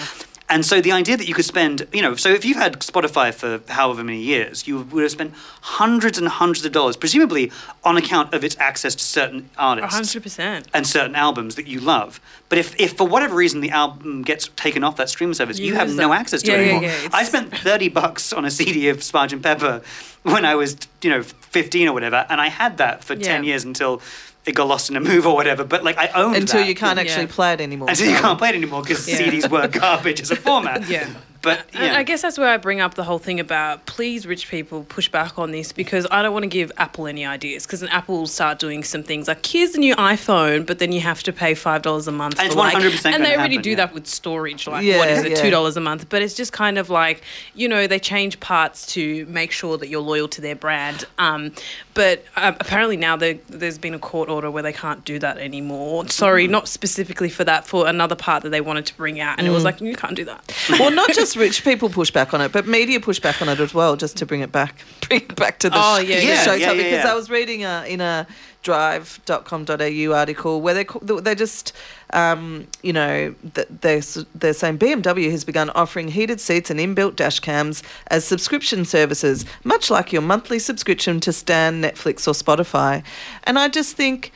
And 0.51 0.65
so 0.65 0.81
the 0.81 0.91
idea 0.91 1.15
that 1.15 1.27
you 1.29 1.33
could 1.33 1.45
spend, 1.45 1.87
you 1.93 2.01
know, 2.01 2.15
so 2.15 2.27
if 2.29 2.43
you've 2.43 2.57
had 2.57 2.73
Spotify 2.81 3.33
for 3.33 3.61
however 3.71 4.03
many 4.03 4.19
years, 4.21 4.67
you 4.67 4.79
would 4.81 5.01
have 5.03 5.11
spent 5.11 5.33
hundreds 5.61 6.17
and 6.17 6.27
hundreds 6.27 6.65
of 6.65 6.73
dollars, 6.73 6.97
presumably 6.97 7.51
on 7.85 7.95
account 7.95 8.33
of 8.33 8.43
its 8.43 8.57
access 8.59 8.93
to 8.95 9.03
certain 9.03 9.49
artists 9.57 9.95
hundred 9.95 10.23
percent. 10.23 10.67
and 10.73 10.85
certain 10.85 11.15
albums 11.15 11.55
that 11.55 11.67
you 11.67 11.79
love. 11.79 12.19
But 12.49 12.57
if, 12.57 12.77
if 12.77 12.97
for 12.97 13.07
whatever 13.07 13.33
reason 13.33 13.61
the 13.61 13.69
album 13.69 14.23
gets 14.23 14.49
taken 14.57 14.83
off 14.83 14.97
that 14.97 15.07
streaming 15.09 15.35
service, 15.35 15.57
you, 15.57 15.67
You 15.67 15.75
have 15.75 15.89
no 15.95 16.09
that. 16.09 16.19
access 16.19 16.41
to 16.43 16.51
Yeah, 16.51 16.57
it 16.57 16.61
anymore. 16.63 16.83
yeah, 16.83 16.89
it's- 17.05 17.13
I 17.13 17.23
spent 17.23 17.57
30 17.57 17.87
bucks 17.87 18.33
on 18.33 18.43
a 18.43 18.51
CD 18.51 18.89
of 18.89 18.97
Sgt. 18.97 19.41
Pepper 19.41 19.81
when 20.23 20.43
I 20.43 20.55
was, 20.55 20.75
you 21.01 21.09
know, 21.11 21.23
15 21.23 21.87
or 21.87 21.93
whatever, 21.93 22.25
and 22.29 22.41
I 22.41 22.49
had 22.49 22.75
that 22.77 23.05
for 23.05 23.15
10 23.15 23.45
years 23.45 23.63
until 23.63 24.01
it 24.45 24.53
got 24.55 24.67
lost 24.67 24.89
in 24.89 24.95
a 24.95 24.99
move 24.99 25.25
or 25.27 25.35
whatever. 25.35 25.63
But 25.63 25.83
like 25.83 25.97
I 25.97 26.07
owned 26.09 26.35
Until 26.35 26.61
that. 26.61 26.67
you 26.67 26.75
can't 26.75 26.97
actually 26.99 27.25
Yeah. 27.25 27.31
play 27.31 27.53
it 27.53 27.61
anymore. 27.61 27.89
Until 27.89 28.09
you 28.09 28.17
can't 28.17 28.37
play 28.39 28.49
it 28.49 28.55
anymore 28.55 28.81
because 28.81 29.07
Yeah. 29.07 29.17
CDs 29.19 29.49
were 29.49 29.67
garbage 29.81 30.21
as 30.21 30.31
a 30.31 30.35
format. 30.35 30.87
Yeah. 30.89 31.07
But 31.43 31.65
yeah. 31.73 31.97
I 31.97 32.03
guess 32.03 32.21
that's 32.21 32.37
where 32.37 32.49
I 32.49 32.57
bring 32.57 32.81
up 32.81 32.93
the 32.93 33.03
whole 33.03 33.17
thing 33.17 33.39
about 33.39 33.87
please, 33.87 34.27
rich 34.27 34.47
people, 34.47 34.83
push 34.83 35.09
back 35.09 35.39
on 35.39 35.49
this 35.49 35.71
because 35.71 36.05
I 36.11 36.21
don't 36.21 36.33
want 36.33 36.43
to 36.43 36.47
give 36.47 36.71
Apple 36.77 37.07
any 37.07 37.25
ideas. 37.25 37.65
Because 37.65 37.79
then 37.79 37.89
Apple 37.89 38.19
will 38.19 38.27
start 38.27 38.59
doing 38.59 38.83
some 38.83 39.01
things 39.01 39.27
like 39.27 39.43
here's 39.43 39.71
the 39.71 39.79
new 39.79 39.95
iPhone, 39.95 40.67
but 40.67 40.77
then 40.77 40.91
you 40.91 40.99
have 41.01 41.23
to 41.23 41.33
pay 41.33 41.55
five 41.55 41.81
dollars 41.81 42.07
a 42.07 42.11
month. 42.11 42.37
And 42.37 42.45
it's 42.45 42.53
for, 42.53 42.59
like- 42.59 42.75
100% 42.75 43.05
And 43.15 43.25
they 43.25 43.29
already 43.35 43.55
happen, 43.55 43.61
do 43.63 43.69
yeah. 43.71 43.75
that 43.77 43.91
with 43.95 44.05
storage. 44.05 44.67
Like 44.67 44.85
Yeah, 44.85 44.99
what 44.99 45.09
is 45.09 45.23
it, 45.23 45.31
yeah. 45.31 45.35
two 45.41 45.49
dollars 45.49 45.75
a 45.77 45.81
month? 45.81 46.09
But 46.09 46.21
it's 46.21 46.35
just 46.35 46.53
kind 46.53 46.77
of 46.77 46.91
like 46.91 47.23
you 47.55 47.67
know 47.67 47.87
they 47.87 47.97
change 47.97 48.39
parts 48.39 48.85
to 48.93 49.25
make 49.25 49.51
sure 49.51 49.79
that 49.79 49.87
you're 49.89 49.99
loyal 50.01 50.27
to 50.27 50.41
their 50.41 50.55
brand. 50.55 51.05
Um, 51.17 51.53
but 51.93 52.23
uh, 52.35 52.53
apparently 52.59 52.97
now 52.97 53.15
there, 53.15 53.35
there's 53.49 53.77
been 53.77 53.93
a 53.93 53.99
court 53.99 54.29
order 54.29 54.49
where 54.49 54.63
they 54.63 54.73
can't 54.73 55.03
do 55.05 55.19
that 55.19 55.37
anymore. 55.37 56.07
Sorry, 56.09 56.47
Mm. 56.47 56.51
not 56.51 56.67
specifically 56.67 57.29
for 57.29 57.43
that, 57.43 57.67
for 57.67 57.87
another 57.87 58.15
part 58.15 58.43
that 58.43 58.49
they 58.49 58.61
wanted 58.61 58.85
to 58.87 58.95
bring 58.95 59.19
out, 59.19 59.37
and 59.37 59.47
Mm. 59.47 59.51
it 59.51 59.53
was 59.53 59.63
like 59.63 59.81
you 59.81 59.95
can't 59.95 60.15
do 60.15 60.25
that. 60.25 60.53
well, 60.71 60.91
not 60.91 61.11
just 61.13 61.35
rich 61.35 61.63
people 61.63 61.89
push 61.89 62.11
back 62.11 62.33
on 62.33 62.41
it, 62.41 62.51
but 62.51 62.67
media 62.67 62.99
push 62.99 63.19
back 63.19 63.41
on 63.41 63.49
it 63.49 63.59
as 63.59 63.73
well, 63.73 63.95
just 63.95 64.17
to 64.17 64.25
bring 64.25 64.41
it 64.41 64.51
back, 64.51 64.75
bring 65.07 65.21
it 65.21 65.35
back 65.35 65.59
to 65.59 65.69
the, 65.69 65.75
Oh, 65.77 65.99
sh- 66.01 66.07
yeah, 66.07 66.19
the 66.19 66.25
yeah. 66.25 66.43
show 66.43 66.53
Yeah, 66.53 66.65
topic. 66.67 66.81
yeah, 66.85 66.89
Because. 66.97 67.05
I 67.09 67.13
was 67.15 67.29
reading 67.29 67.63
a, 67.65 67.85
in 67.87 68.01
a 68.01 68.25
drive.com.au 68.63 70.13
article 70.13 70.61
where 70.61 70.73
they 70.73 70.85
they 71.21 71.35
just 71.35 71.73
um, 72.13 72.67
you 72.83 72.93
know 72.93 73.33
they're 73.81 74.01
they're 74.35 74.53
saying 74.53 74.77
BMW 74.77 75.31
has 75.31 75.43
begun 75.43 75.69
offering 75.71 76.09
heated 76.09 76.39
seats 76.39 76.69
and 76.69 76.79
inbuilt 76.79 77.15
dash 77.15 77.39
cams 77.39 77.83
as 78.07 78.25
subscription 78.25 78.85
services, 78.85 79.45
much 79.63 79.89
like 79.89 80.11
your 80.13 80.21
monthly 80.21 80.59
subscription 80.59 81.19
to 81.21 81.31
Stan, 81.33 81.81
Netflix, 81.81 82.27
or 82.27 82.33
Spotify. 82.33 83.03
And 83.43 83.57
I 83.57 83.67
just 83.67 83.95
think 83.95 84.31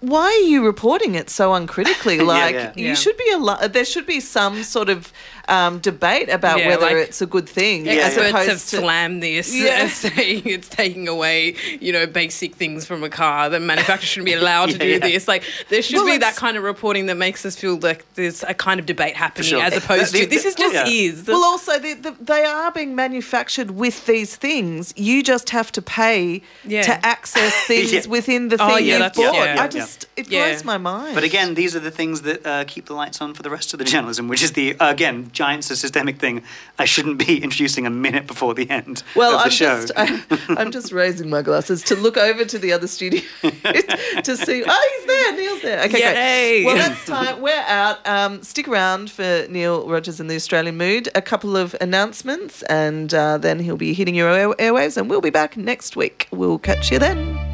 why 0.00 0.24
are 0.26 0.46
you 0.48 0.64
reporting 0.64 1.14
it 1.14 1.30
so 1.30 1.54
uncritically? 1.54 2.18
Like 2.28 2.54
yeah. 2.54 2.72
you 2.76 2.86
Yeah. 2.88 2.94
should 2.94 3.16
be 3.16 3.30
a 3.32 3.38
lo- 3.38 3.68
there 3.68 3.84
should 3.86 4.04
be 4.06 4.20
some 4.20 4.62
sort 4.62 4.88
of 4.90 5.12
um, 5.48 5.78
debate 5.78 6.28
about 6.28 6.58
Yeah, 6.58 6.68
whether 6.68 6.82
like, 6.86 6.96
it's 6.96 7.20
a 7.22 7.26
good 7.26 7.48
thing 7.48 7.86
Yeah, 7.86 7.92
as 7.92 7.96
yeah. 7.98 8.04
Experts 8.22 8.32
have 8.32 8.44
opposed 8.46 8.68
to. 8.70 8.76
slammed 8.76 9.22
this 9.22 9.54
Yeah. 9.54 9.70
as 9.84 9.92
saying 10.04 10.42
it's 10.44 10.68
taking 10.68 11.08
away, 11.08 11.54
you 11.80 11.92
know, 11.92 12.06
basic 12.06 12.54
things 12.54 12.84
from 12.86 13.02
a 13.02 13.08
car. 13.08 13.48
The 13.48 13.58
manufacturer 13.58 14.06
shouldn't 14.06 14.26
be 14.26 14.34
allowed 14.34 14.70
to 14.70 14.78
do 14.86 14.86
yeah. 14.86 14.98
this. 14.98 15.26
Like 15.26 15.42
there 15.70 15.80
should 15.82 15.96
Well, 15.96 16.06
be 16.06 16.18
that 16.18 16.36
kind 16.36 16.56
of 16.56 16.62
reporting 16.62 17.06
that 17.06 17.16
makes 17.16 17.44
us 17.46 17.56
feel 17.56 17.78
like 17.78 18.04
there's 18.14 18.42
a 18.44 18.54
kind 18.54 18.78
of 18.78 18.86
debate 18.86 19.16
happening 19.16 19.48
sure. 19.48 19.62
as 19.62 19.76
opposed 19.76 20.12
the- 20.12 20.20
to 20.20 20.26
this 20.26 20.44
is 20.44 20.54
just 20.54 20.74
yeah. 20.74 20.86
is. 20.86 21.26
Well, 21.26 21.42
also 21.44 21.78
they, 21.78 21.94
the, 21.94 22.14
they 22.20 22.44
are 22.44 22.70
being 22.70 22.94
manufactured 22.94 23.70
with 23.72 24.06
these 24.06 24.36
things. 24.36 24.92
You 24.96 25.22
just 25.22 25.50
have 25.50 25.72
to 25.72 25.82
pay 25.82 26.42
Yeah. 26.64 26.82
to 26.82 27.06
access 27.06 27.54
things 27.66 27.92
Yeah. 27.92 28.06
within 28.06 28.48
the 28.48 28.56
Oh, 28.60 28.76
thing 28.76 28.86
yeah, 28.86 28.92
you've 28.92 28.98
that's- 29.00 29.16
bought. 29.16 29.34
yeah, 29.34 29.54
yeah, 29.54 29.62
I 29.62 29.68
just 29.68 30.06
it 30.16 30.28
Yeah. 30.28 30.48
blows 30.48 30.64
my 30.64 30.76
mind. 30.78 31.14
But 31.14 31.24
again, 31.24 31.54
these 31.54 31.74
are 31.74 31.80
the 31.80 31.90
things 31.90 32.22
that 32.22 32.46
uh, 32.46 32.64
keep 32.66 32.86
the 32.86 32.94
lights 32.94 33.20
on 33.20 33.32
for 33.34 33.42
the 33.42 33.50
rest 33.50 33.72
of 33.72 33.78
the 33.78 33.84
journalism, 33.84 34.28
which 34.28 34.42
is 34.42 34.52
the 34.52 34.78
uh, 34.78 34.90
again 34.90 35.30
giant 35.38 35.62
systemic 35.64 36.18
thing. 36.18 36.42
I 36.78 36.84
shouldn't 36.84 37.18
be 37.18 37.42
introducing 37.46 37.86
a 37.86 37.90
minute 37.90 38.26
before 38.26 38.54
the 38.54 38.68
end 38.68 39.02
Well, 39.14 39.32
of 39.34 39.38
the 39.38 39.44
I'm 39.44 39.50
show. 39.50 39.80
just 39.86 39.92
I, 39.96 40.54
I'm 40.60 40.70
just 40.72 40.90
raising 40.92 41.30
my 41.30 41.42
glasses 41.42 41.82
to 41.84 41.94
look 41.96 42.16
over 42.16 42.44
to 42.44 42.58
the 42.58 42.72
other 42.72 42.86
studio 42.88 43.20
to 43.42 44.36
see. 44.36 44.64
Oh, 44.66 44.88
he's 44.96 45.06
there. 45.06 45.36
Neil's 45.36 45.62
there. 45.62 45.84
Okay, 45.84 46.00
Yay. 46.00 46.62
great. 46.62 46.64
Well, 46.66 46.76
that's 46.76 47.04
time. 47.06 47.40
We're 47.40 47.64
out. 47.66 48.06
Um, 48.06 48.42
stick 48.42 48.66
around 48.68 49.10
for 49.10 49.46
Neil 49.48 49.88
Rogers 49.88 50.20
in 50.20 50.26
the 50.26 50.36
Australian 50.36 50.76
Mood. 50.76 51.08
A 51.14 51.22
couple 51.22 51.56
of 51.56 51.74
announcements, 51.80 52.62
and 52.64 53.12
uh, 53.14 53.38
then 53.38 53.58
he'll 53.60 53.76
be 53.76 53.94
hitting 53.94 54.14
your 54.14 54.30
air- 54.30 54.48
airwaves, 54.58 54.96
and 54.96 55.08
we'll 55.08 55.20
be 55.20 55.30
back 55.30 55.56
next 55.56 55.96
week. 55.96 56.26
We'll 56.32 56.58
catch 56.58 56.90
you 56.90 56.98
then. 56.98 57.47